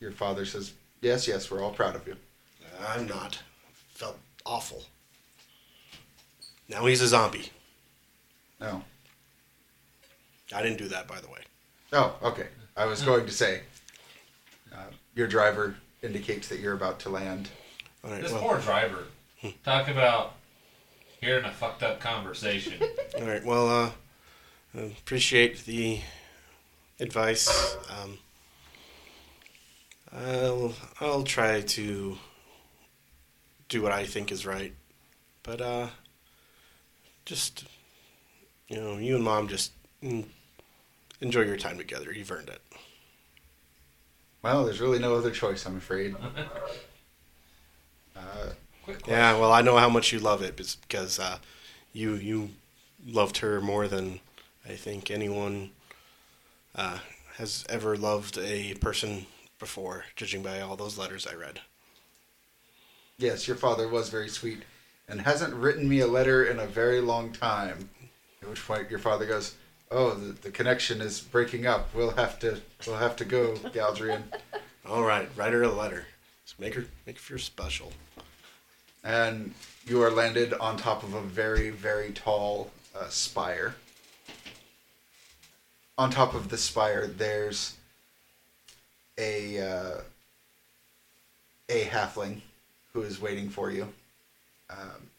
Your 0.00 0.12
father 0.12 0.44
says, 0.44 0.72
"Yes, 1.00 1.28
yes, 1.28 1.50
we're 1.50 1.62
all 1.62 1.72
proud 1.72 1.94
of 1.94 2.06
you." 2.06 2.16
I'm 2.88 3.06
not. 3.06 3.38
Felt 3.94 4.18
awful. 4.46 4.84
Now 6.68 6.86
he's 6.86 7.02
a 7.02 7.08
zombie. 7.08 7.50
No. 8.60 8.82
I 10.54 10.62
didn't 10.62 10.78
do 10.78 10.88
that, 10.88 11.06
by 11.06 11.20
the 11.20 11.28
way. 11.28 11.40
Oh, 11.92 12.16
okay. 12.22 12.48
I 12.76 12.86
was 12.86 13.02
going 13.02 13.26
to 13.26 13.32
say, 13.32 13.60
uh, 14.72 14.84
your 15.14 15.26
driver 15.26 15.76
indicates 16.02 16.48
that 16.48 16.60
you're 16.60 16.74
about 16.74 17.00
to 17.00 17.10
land. 17.10 17.48
All 18.04 18.10
right. 18.10 18.22
This 18.22 18.32
Well, 18.32 18.40
poor 18.40 18.58
driver. 18.58 19.04
Talk 19.64 19.88
about 19.88 20.34
hearing 21.20 21.44
a 21.44 21.50
fucked 21.50 21.82
up 21.82 22.00
conversation. 22.00 22.74
all 23.18 23.26
right. 23.26 23.44
Well, 23.44 23.68
uh, 23.68 23.90
I 24.74 24.80
appreciate 24.80 25.64
the 25.64 26.00
advice. 26.98 27.76
Um, 28.02 28.18
I'll 30.12 30.74
I'll 31.00 31.22
try 31.22 31.60
to 31.60 32.18
do 33.68 33.82
what 33.82 33.92
I 33.92 34.04
think 34.04 34.32
is 34.32 34.44
right, 34.44 34.74
but 35.42 35.60
uh, 35.60 35.86
just 37.24 37.64
you 38.68 38.76
know, 38.80 38.98
you 38.98 39.16
and 39.16 39.24
mom 39.24 39.48
just 39.48 39.72
mm, 40.02 40.24
enjoy 41.20 41.42
your 41.42 41.56
time 41.56 41.78
together. 41.78 42.12
You've 42.12 42.30
earned 42.30 42.48
it. 42.48 42.60
Well, 44.42 44.64
there's 44.64 44.80
really 44.80 44.98
no 44.98 45.14
other 45.16 45.30
choice, 45.30 45.66
I'm 45.66 45.76
afraid. 45.76 46.16
Uh, 48.16 48.50
Yeah, 49.06 49.38
well, 49.38 49.52
I 49.52 49.62
know 49.62 49.76
how 49.76 49.88
much 49.88 50.12
you 50.12 50.18
love 50.18 50.42
it 50.42 50.56
because 50.56 51.18
uh, 51.18 51.38
you 51.92 52.14
you 52.14 52.50
loved 53.06 53.38
her 53.38 53.60
more 53.60 53.88
than 53.88 54.20
I 54.68 54.74
think 54.74 55.10
anyone 55.10 55.70
uh, 56.74 56.98
has 57.36 57.64
ever 57.68 57.96
loved 57.96 58.36
a 58.38 58.74
person 58.74 59.26
before, 59.58 60.04
judging 60.16 60.42
by 60.42 60.60
all 60.60 60.76
those 60.76 60.98
letters 60.98 61.26
I 61.26 61.34
read. 61.34 61.60
yes, 63.18 63.46
your 63.46 63.56
father 63.56 63.88
was 63.88 64.08
very 64.08 64.28
sweet 64.28 64.62
and 65.08 65.20
hasn't 65.22 65.54
written 65.54 65.88
me 65.88 66.00
a 66.00 66.06
letter 66.06 66.44
in 66.44 66.58
a 66.58 66.66
very 66.66 67.00
long 67.00 67.32
time. 67.32 67.88
At 68.42 68.48
which 68.48 68.66
point 68.66 68.90
your 68.90 68.98
father 69.00 69.26
goes, 69.26 69.54
"Oh, 69.90 70.14
the, 70.14 70.32
the 70.32 70.50
connection 70.50 71.00
is 71.00 71.20
breaking 71.20 71.66
up. 71.66 71.94
We'll 71.94 72.12
have 72.12 72.38
to 72.40 72.60
we'll 72.86 72.96
have 72.96 73.16
to 73.16 73.24
go, 73.24 73.54
Galdrien." 73.56 74.22
All 74.86 75.02
right, 75.02 75.28
write 75.36 75.52
her 75.52 75.62
a 75.62 75.72
letter. 75.72 76.06
Just 76.44 76.58
make 76.60 76.74
her 76.74 76.86
make 77.06 77.16
her 77.16 77.22
feel 77.22 77.38
special. 77.38 77.92
and 79.02 79.54
you 79.86 80.02
are 80.02 80.10
landed 80.10 80.52
on 80.54 80.76
top 80.76 81.02
of 81.02 81.14
a 81.14 81.20
very 81.22 81.70
very 81.70 82.10
tall 82.12 82.70
uh, 82.98 83.08
spire. 83.08 83.74
On 85.98 86.10
top 86.10 86.34
of 86.34 86.48
the 86.48 86.56
spire, 86.58 87.06
there's 87.06 87.76
a 89.18 89.60
uh, 89.60 90.00
a 91.68 91.84
halfling 91.84 92.40
who 92.92 93.02
is 93.02 93.20
waiting 93.20 93.48
for 93.48 93.70
you. 93.70 93.92
Um, 94.70 95.10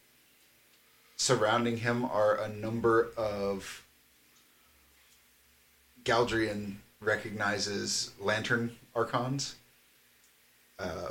surrounding 1.16 1.78
him 1.78 2.04
are 2.04 2.36
a 2.36 2.48
number 2.48 3.10
of 3.16 3.82
Galdrien 6.04 6.76
recognizes 7.00 8.12
lantern 8.20 8.76
archons 8.94 9.56
uh, 10.78 11.08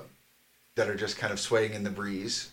that 0.75 0.89
are 0.89 0.95
just 0.95 1.17
kind 1.17 1.33
of 1.33 1.39
swaying 1.39 1.73
in 1.73 1.83
the 1.83 1.89
breeze, 1.89 2.51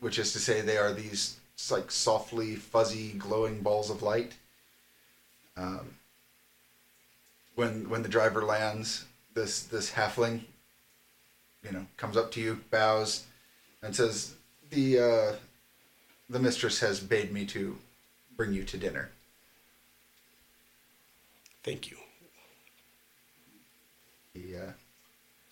which 0.00 0.18
is 0.18 0.32
to 0.32 0.38
say 0.38 0.60
they 0.60 0.78
are 0.78 0.92
these 0.92 1.38
like 1.70 1.90
softly 1.90 2.56
fuzzy 2.56 3.12
glowing 3.12 3.60
balls 3.60 3.90
of 3.90 4.02
light. 4.02 4.34
Um, 5.56 5.96
when 7.54 7.88
when 7.88 8.02
the 8.02 8.08
driver 8.08 8.42
lands, 8.42 9.04
this 9.34 9.62
this 9.64 9.92
halfling, 9.92 10.42
you 11.64 11.70
know, 11.72 11.86
comes 11.96 12.16
up 12.16 12.32
to 12.32 12.40
you, 12.40 12.60
bows, 12.70 13.24
and 13.82 13.94
says, 13.94 14.34
"the 14.70 14.98
uh, 14.98 15.36
The 16.30 16.38
mistress 16.38 16.80
has 16.80 16.98
bade 16.98 17.30
me 17.32 17.44
to 17.46 17.76
bring 18.36 18.52
you 18.52 18.64
to 18.64 18.78
dinner." 18.78 19.10
Thank 21.62 21.90
you. 21.90 21.96
He 24.34 24.56
uh, 24.56 24.72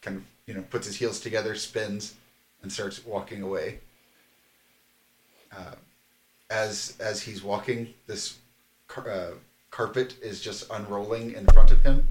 kind 0.02 0.16
of 0.16 0.22
you 0.46 0.54
know 0.54 0.62
puts 0.62 0.86
his 0.86 0.96
heels 0.96 1.20
together, 1.20 1.54
spins, 1.54 2.14
and 2.62 2.72
starts 2.72 3.04
walking 3.04 3.42
away. 3.42 3.78
Uh, 5.56 5.74
as 6.50 6.96
as 7.00 7.22
he's 7.22 7.42
walking, 7.42 7.94
this 8.06 8.38
car- 8.88 9.08
uh, 9.08 9.30
carpet 9.70 10.16
is 10.22 10.40
just 10.40 10.68
unrolling 10.70 11.32
in 11.32 11.46
front 11.46 11.70
of 11.70 11.82
him, 11.82 12.08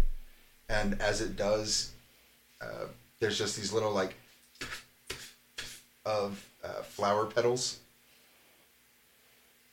and 0.69 1.01
as 1.01 1.19
it 1.19 1.35
does, 1.35 1.91
uh, 2.61 2.85
there's 3.19 3.37
just 3.37 3.57
these 3.57 3.73
little 3.73 3.91
like 3.91 4.15
of 6.05 6.47
uh, 6.63 6.81
flower 6.83 7.25
petals, 7.25 7.79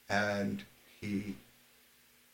and 0.09 0.65
he 1.01 1.37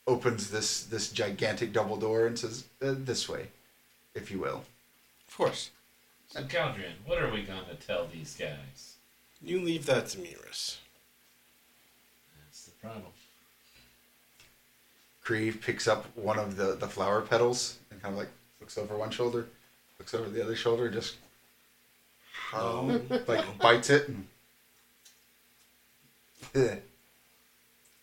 opens 0.07 0.49
this 0.51 0.83
this 0.83 1.11
gigantic 1.11 1.73
double 1.73 1.97
door 1.97 2.27
and 2.27 2.37
says, 2.37 2.65
uh, 2.81 2.93
"This 2.97 3.27
way, 3.29 3.47
if 4.13 4.31
you 4.31 4.39
will." 4.39 4.63
Of 5.27 5.37
course. 5.37 5.71
So, 6.29 6.43
Galdrien, 6.43 6.93
what 7.05 7.21
are 7.21 7.31
we 7.31 7.43
going 7.43 7.65
to 7.65 7.75
tell 7.75 8.07
these 8.07 8.35
guys? 8.35 8.95
You 9.41 9.61
leave 9.61 9.85
that 9.85 10.07
to 10.09 10.17
Miras. 10.19 10.77
That's 12.45 12.65
the 12.65 12.71
problem. 12.81 13.11
Cree 15.21 15.51
picks 15.51 15.87
up 15.87 16.05
one 16.17 16.39
of 16.39 16.55
the, 16.55 16.75
the 16.75 16.87
flower 16.87 17.21
petals 17.21 17.77
and 17.91 18.01
kind 18.01 18.13
of 18.13 18.19
like 18.19 18.29
looks 18.59 18.77
over 18.77 18.97
one 18.97 19.11
shoulder, 19.11 19.47
looks 19.99 20.13
over 20.13 20.29
the 20.29 20.41
other 20.41 20.55
shoulder, 20.55 20.85
and 20.85 20.93
just 20.93 21.15
Oh, 22.53 23.01
like 23.27 23.57
bites 23.59 23.89
it. 23.89 24.09
And... 24.09 24.27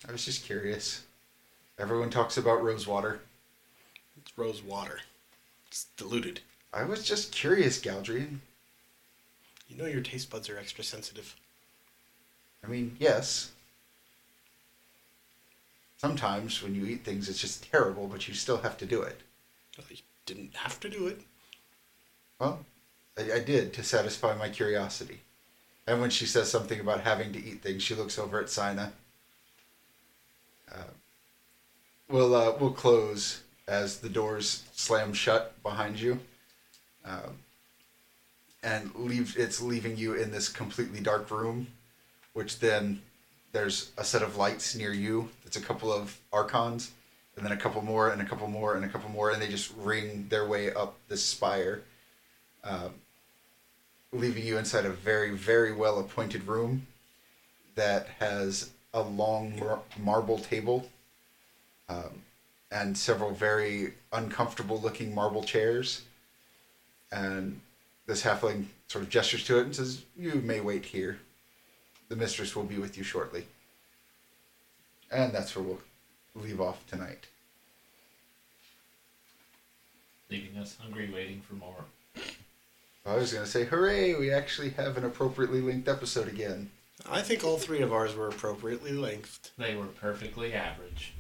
I 0.09 0.13
was 0.13 0.25
just 0.25 0.45
curious. 0.45 1.05
Everyone 1.81 2.11
talks 2.11 2.37
about 2.37 2.63
rose 2.63 2.87
water. 2.87 3.21
it's 4.21 4.37
rose 4.37 4.63
water. 4.63 5.01
It's 5.69 5.87
diluted. 5.97 6.41
I 6.75 6.85
was 6.85 7.03
just 7.05 7.33
curious, 7.33 7.81
Galdrien. 7.81 8.41
You 9.67 9.79
know 9.79 9.87
your 9.87 10.03
taste 10.03 10.29
buds 10.29 10.51
are 10.51 10.59
extra 10.59 10.85
sensitive. 10.85 11.35
I 12.63 12.67
mean, 12.67 12.97
yes. 12.99 13.53
Sometimes 15.97 16.63
when 16.63 16.75
you 16.75 16.85
eat 16.85 17.03
things, 17.03 17.31
it's 17.31 17.41
just 17.41 17.71
terrible, 17.71 18.09
but 18.09 18.29
you 18.29 18.35
still 18.35 18.59
have 18.59 18.77
to 18.77 18.85
do 18.85 19.01
it. 19.01 19.23
Well, 19.79 19.87
you 19.89 19.97
didn't 20.27 20.57
have 20.57 20.79
to 20.81 20.91
do 20.91 21.07
it. 21.07 21.23
Well, 22.39 22.61
I, 23.17 23.37
I 23.37 23.39
did 23.41 23.73
to 23.73 23.83
satisfy 23.83 24.37
my 24.37 24.51
curiosity. 24.51 25.21
And 25.87 25.99
when 26.03 26.11
she 26.11 26.27
says 26.27 26.51
something 26.51 26.79
about 26.79 27.01
having 27.01 27.33
to 27.33 27.39
eat 27.43 27.63
things, 27.63 27.83
she 27.83 27.95
looks 27.95 28.19
over 28.19 28.39
at 28.39 28.47
Saiyna. 28.49 28.91
Uh, 30.71 30.93
we'll 32.11 32.35
uh, 32.35 32.55
we'll 32.59 32.73
close 32.73 33.43
as 33.69 33.99
the 33.99 34.09
doors 34.09 34.65
slam 34.73 35.13
shut 35.13 35.61
behind 35.63 35.99
you, 36.01 36.19
um, 37.05 37.39
and 38.63 38.91
leave. 38.95 39.37
It's 39.39 39.61
leaving 39.61 39.97
you 39.97 40.15
in 40.15 40.31
this 40.31 40.49
completely 40.49 41.01
dark 41.01 41.31
room, 41.31 41.69
which 42.33 42.59
then 42.59 43.01
there's 43.53 43.93
a 43.97 44.05
set 44.05 44.23
of 44.23 44.37
lights 44.37 44.75
near 44.75 44.93
you. 44.93 45.29
It's 45.47 45.57
a 45.57 45.61
couple 45.61 45.93
of 45.93 46.19
archons, 46.33 46.93
and 47.37 47.45
then 47.45 47.53
a 47.53 47.57
couple 47.57 47.83
more, 47.83 48.11
and 48.11 48.21
a 48.21 48.25
couple 48.25 48.49
more, 48.49 48.75
and 48.75 48.85
a 48.85 48.89
couple 48.89 49.11
more, 49.11 49.31
and 49.31 49.41
they 49.41 49.49
just 49.49 49.73
ring 49.79 50.27
their 50.29 50.47
way 50.47 50.73
up 50.73 50.97
this 51.09 51.25
spire 51.25 51.83
um, 52.65 52.95
leaving 54.13 54.45
you 54.45 54.59
inside 54.59 54.85
a 54.85 54.91
very, 54.91 55.31
very 55.31 55.73
well 55.73 55.99
appointed 55.99 56.47
room 56.47 56.87
that 57.75 58.09
has 58.19 58.71
a 58.93 59.01
long 59.01 59.59
mar- 59.59 59.81
marble 59.99 60.39
table 60.39 60.89
um, 61.91 62.23
and 62.71 62.97
several 62.97 63.33
very 63.33 63.95
uncomfortable 64.13 64.81
looking 64.81 65.15
marble 65.15 65.43
chairs. 65.43 66.03
And 67.11 67.61
this 68.07 68.23
halfling 68.23 68.67
sort 68.87 69.05
of 69.05 69.11
gestures 69.11 69.45
to 69.47 69.59
it 69.59 69.65
and 69.65 69.75
says, 69.75 70.05
You 70.17 70.35
may 70.35 70.61
wait 70.61 70.85
here. 70.85 71.19
The 72.09 72.17
mistress 72.17 72.55
will 72.55 72.65
be 72.65 72.79
with 72.79 72.97
you 72.97 73.05
shortly. 73.05 73.47
And 75.11 75.33
that's 75.33 75.55
where 75.57 75.65
we'll 75.65 75.81
leave 76.35 76.61
off 76.61 76.87
tonight. 76.87 77.27
Leaving 80.31 80.57
us 80.59 80.77
hungry, 80.81 81.11
waiting 81.13 81.41
for 81.41 81.55
more. 81.55 81.85
I 83.05 83.17
was 83.17 83.33
going 83.33 83.45
to 83.45 83.51
say, 83.51 83.65
hooray, 83.65 84.15
we 84.15 84.33
actually 84.33 84.71
have 84.71 84.97
an 84.97 85.05
appropriately 85.05 85.61
linked 85.61 85.89
episode 85.89 86.29
again. 86.29 86.71
I 87.11 87.23
think 87.23 87.43
all 87.43 87.59
three 87.59 87.81
of 87.81 87.93
ours 87.93 88.15
were 88.15 88.29
appropriately 88.29 88.93
lengthed. 88.93 89.51
They 89.57 89.75
were 89.75 89.87
perfectly 89.87 90.53
average. 90.53 91.15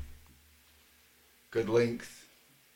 Good 1.50 1.68
length, 1.68 2.26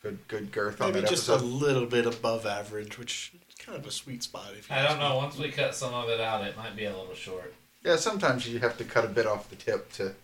good 0.03 0.19
good 0.27 0.51
girth 0.51 0.81
on 0.81 0.89
Maybe 0.89 1.03
that 1.03 1.11
just 1.11 1.29
a 1.29 1.37
little 1.37 1.87
bit 1.87 2.07
above 2.07 2.45
average, 2.47 2.99
which 2.99 3.33
is 3.49 3.55
kind 3.65 3.79
of 3.79 3.87
a 3.87 3.91
sweet 3.91 4.23
spot. 4.23 4.49
If 4.59 4.69
you 4.69 4.77
I 4.77 4.83
don't 4.83 4.99
me. 4.99 5.05
know. 5.05 5.17
Once 5.17 5.39
we 5.39 5.51
cut 5.51 5.75
some 5.75 5.95
of 5.95 6.09
it 6.09 6.21
out, 6.21 6.45
it 6.45 6.57
might 6.57 6.75
be 6.75 6.87
a 6.87 6.97
little 6.97 7.15
short. 7.15 7.55
Yeah, 7.85 7.97
sometimes 7.97 8.49
you 8.49 8.59
have 8.59 8.77
to 8.79 8.85
cut 8.85 9.05
a 9.05 9.09
bit 9.09 9.27
off 9.27 9.49
the 9.49 9.57
tip 9.57 9.93
to 9.93 10.15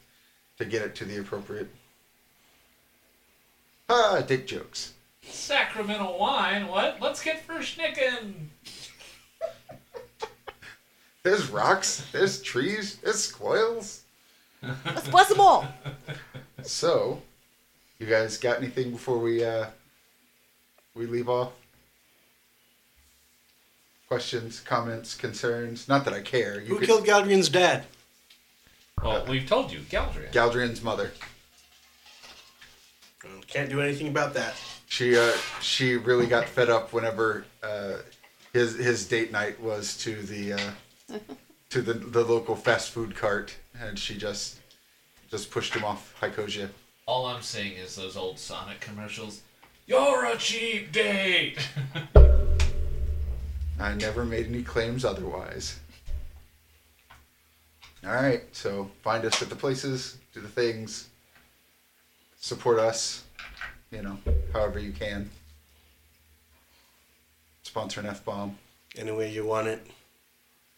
to 0.59 0.65
get 0.65 0.83
it 0.83 0.95
to 0.97 1.05
the 1.05 1.19
appropriate. 1.19 1.69
Ha! 3.89 4.23
Dick 4.27 4.47
jokes. 4.47 4.95
Sacramento 5.23 6.17
wine? 6.19 6.67
What? 6.69 6.99
Let's 7.01 7.23
get 7.23 7.47
Verschnicken. 7.47 8.35
There's 11.23 11.51
rocks. 11.51 12.07
There's 12.13 12.41
trees. 12.41 12.97
There's 12.97 13.23
squirrels. 13.23 14.03
Let's 14.63 15.09
bless 15.09 15.29
them 15.29 15.41
all. 15.41 15.67
So, 16.63 17.21
you 18.01 18.07
guys 18.07 18.39
got 18.39 18.57
anything 18.59 18.91
before 18.91 19.19
we 19.19 19.45
uh 19.45 19.67
we 20.95 21.07
leave 21.07 21.29
off? 21.29 21.53
Questions, 24.09 24.59
comments, 24.59 25.15
concerns? 25.15 25.87
Not 25.89 26.05
that 26.05 26.15
I 26.15 26.21
care. 26.21 26.61
You 26.61 26.67
Who 26.67 26.79
could- 26.79 26.89
killed 26.89 27.07
Galdrien's 27.07 27.49
dad? 27.49 27.85
Well, 29.01 29.25
we've 29.27 29.47
told 29.47 29.71
you, 29.71 29.81
Galdrien. 29.81 30.33
Galdrien's 30.33 30.83
mother. 30.83 31.13
Well, 33.25 33.41
Can't 33.47 33.71
do 33.71 33.81
anything 33.81 34.09
about 34.09 34.35
that. 34.35 34.55
She 34.89 35.17
uh 35.17 35.33
she 35.61 35.97
really 35.97 36.27
got 36.27 36.49
fed 36.49 36.69
up 36.71 36.93
whenever 36.93 37.45
uh 37.63 37.99
his 38.53 38.75
his 38.77 39.07
date 39.07 39.31
night 39.31 39.61
was 39.61 39.97
to 39.99 40.21
the 40.23 40.55
uh 40.55 41.19
to 41.69 41.83
the 41.83 41.95
the 41.95 42.25
local 42.25 42.57
fast 42.57 42.91
food 42.91 43.15
cart 43.15 43.55
and 43.79 43.99
she 43.99 44.17
just 44.17 44.59
just 45.31 45.51
pushed 45.51 45.75
him 45.75 45.85
off 45.85 46.15
Hycosia. 46.21 46.71
All 47.11 47.27
I'm 47.27 47.43
saying 47.43 47.73
is 47.73 47.97
those 47.97 48.17
old 48.17 48.39
Sonic 48.39 48.79
commercials. 48.79 49.41
You're 49.89 50.27
a 50.27 50.37
cheap 50.37 50.93
date. 50.93 51.59
I 53.81 53.95
never 53.95 54.25
made 54.25 54.47
any 54.47 54.63
claims 54.63 55.05
otherwise. 55.05 55.81
All 58.07 58.13
right, 58.13 58.43
so 58.53 58.93
find 59.03 59.25
us 59.25 59.43
at 59.43 59.49
the 59.49 59.57
places, 59.57 60.19
do 60.33 60.41
the 60.41 60.47
things, 60.47 61.09
support 62.39 62.79
us, 62.79 63.25
you 63.91 64.03
know, 64.03 64.17
however 64.53 64.79
you 64.79 64.93
can. 64.93 65.29
Sponsor 67.65 67.99
an 67.99 68.07
F 68.07 68.25
bomb. 68.25 68.57
Any 68.97 69.11
way 69.11 69.33
you 69.33 69.45
want 69.45 69.67
it. 69.67 69.85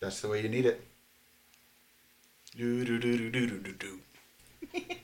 That's 0.01 0.23
the 0.23 0.29
way 0.29 0.41
you 0.41 0.49
need 0.49 0.65
it. 0.65 0.83
Do 2.57 2.87
do 2.87 2.99
do 2.99 3.19
do 3.19 3.31
do 3.31 3.47
do 3.47 3.59
do 3.59 3.73
do. 4.73 4.89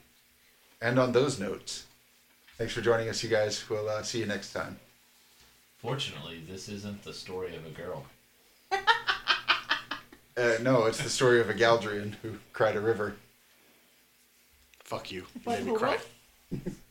And 0.80 0.98
on 0.98 1.12
those 1.12 1.40
notes, 1.40 1.86
thanks 2.56 2.72
for 2.72 2.80
joining 2.80 3.08
us, 3.08 3.22
you 3.22 3.28
guys. 3.28 3.68
We'll 3.68 3.88
uh, 3.88 4.02
see 4.02 4.20
you 4.20 4.26
next 4.26 4.52
time. 4.52 4.78
Fortunately, 5.78 6.42
this 6.48 6.68
isn't 6.68 7.02
the 7.02 7.12
story 7.12 7.56
of 7.56 7.66
a 7.66 7.70
girl. 7.70 8.04
Uh, 10.38 10.56
no, 10.62 10.84
it's 10.84 11.02
the 11.02 11.08
story 11.08 11.40
of 11.40 11.50
a 11.50 11.52
Galdrien 11.52 12.14
who 12.22 12.38
cried 12.52 12.76
a 12.76 12.80
river. 12.80 13.16
Fuck 14.84 15.10
you. 15.10 15.26
You 15.34 15.50
made 15.50 15.66
me 15.66 15.74
cry. 15.74 15.98
what? 16.50 16.60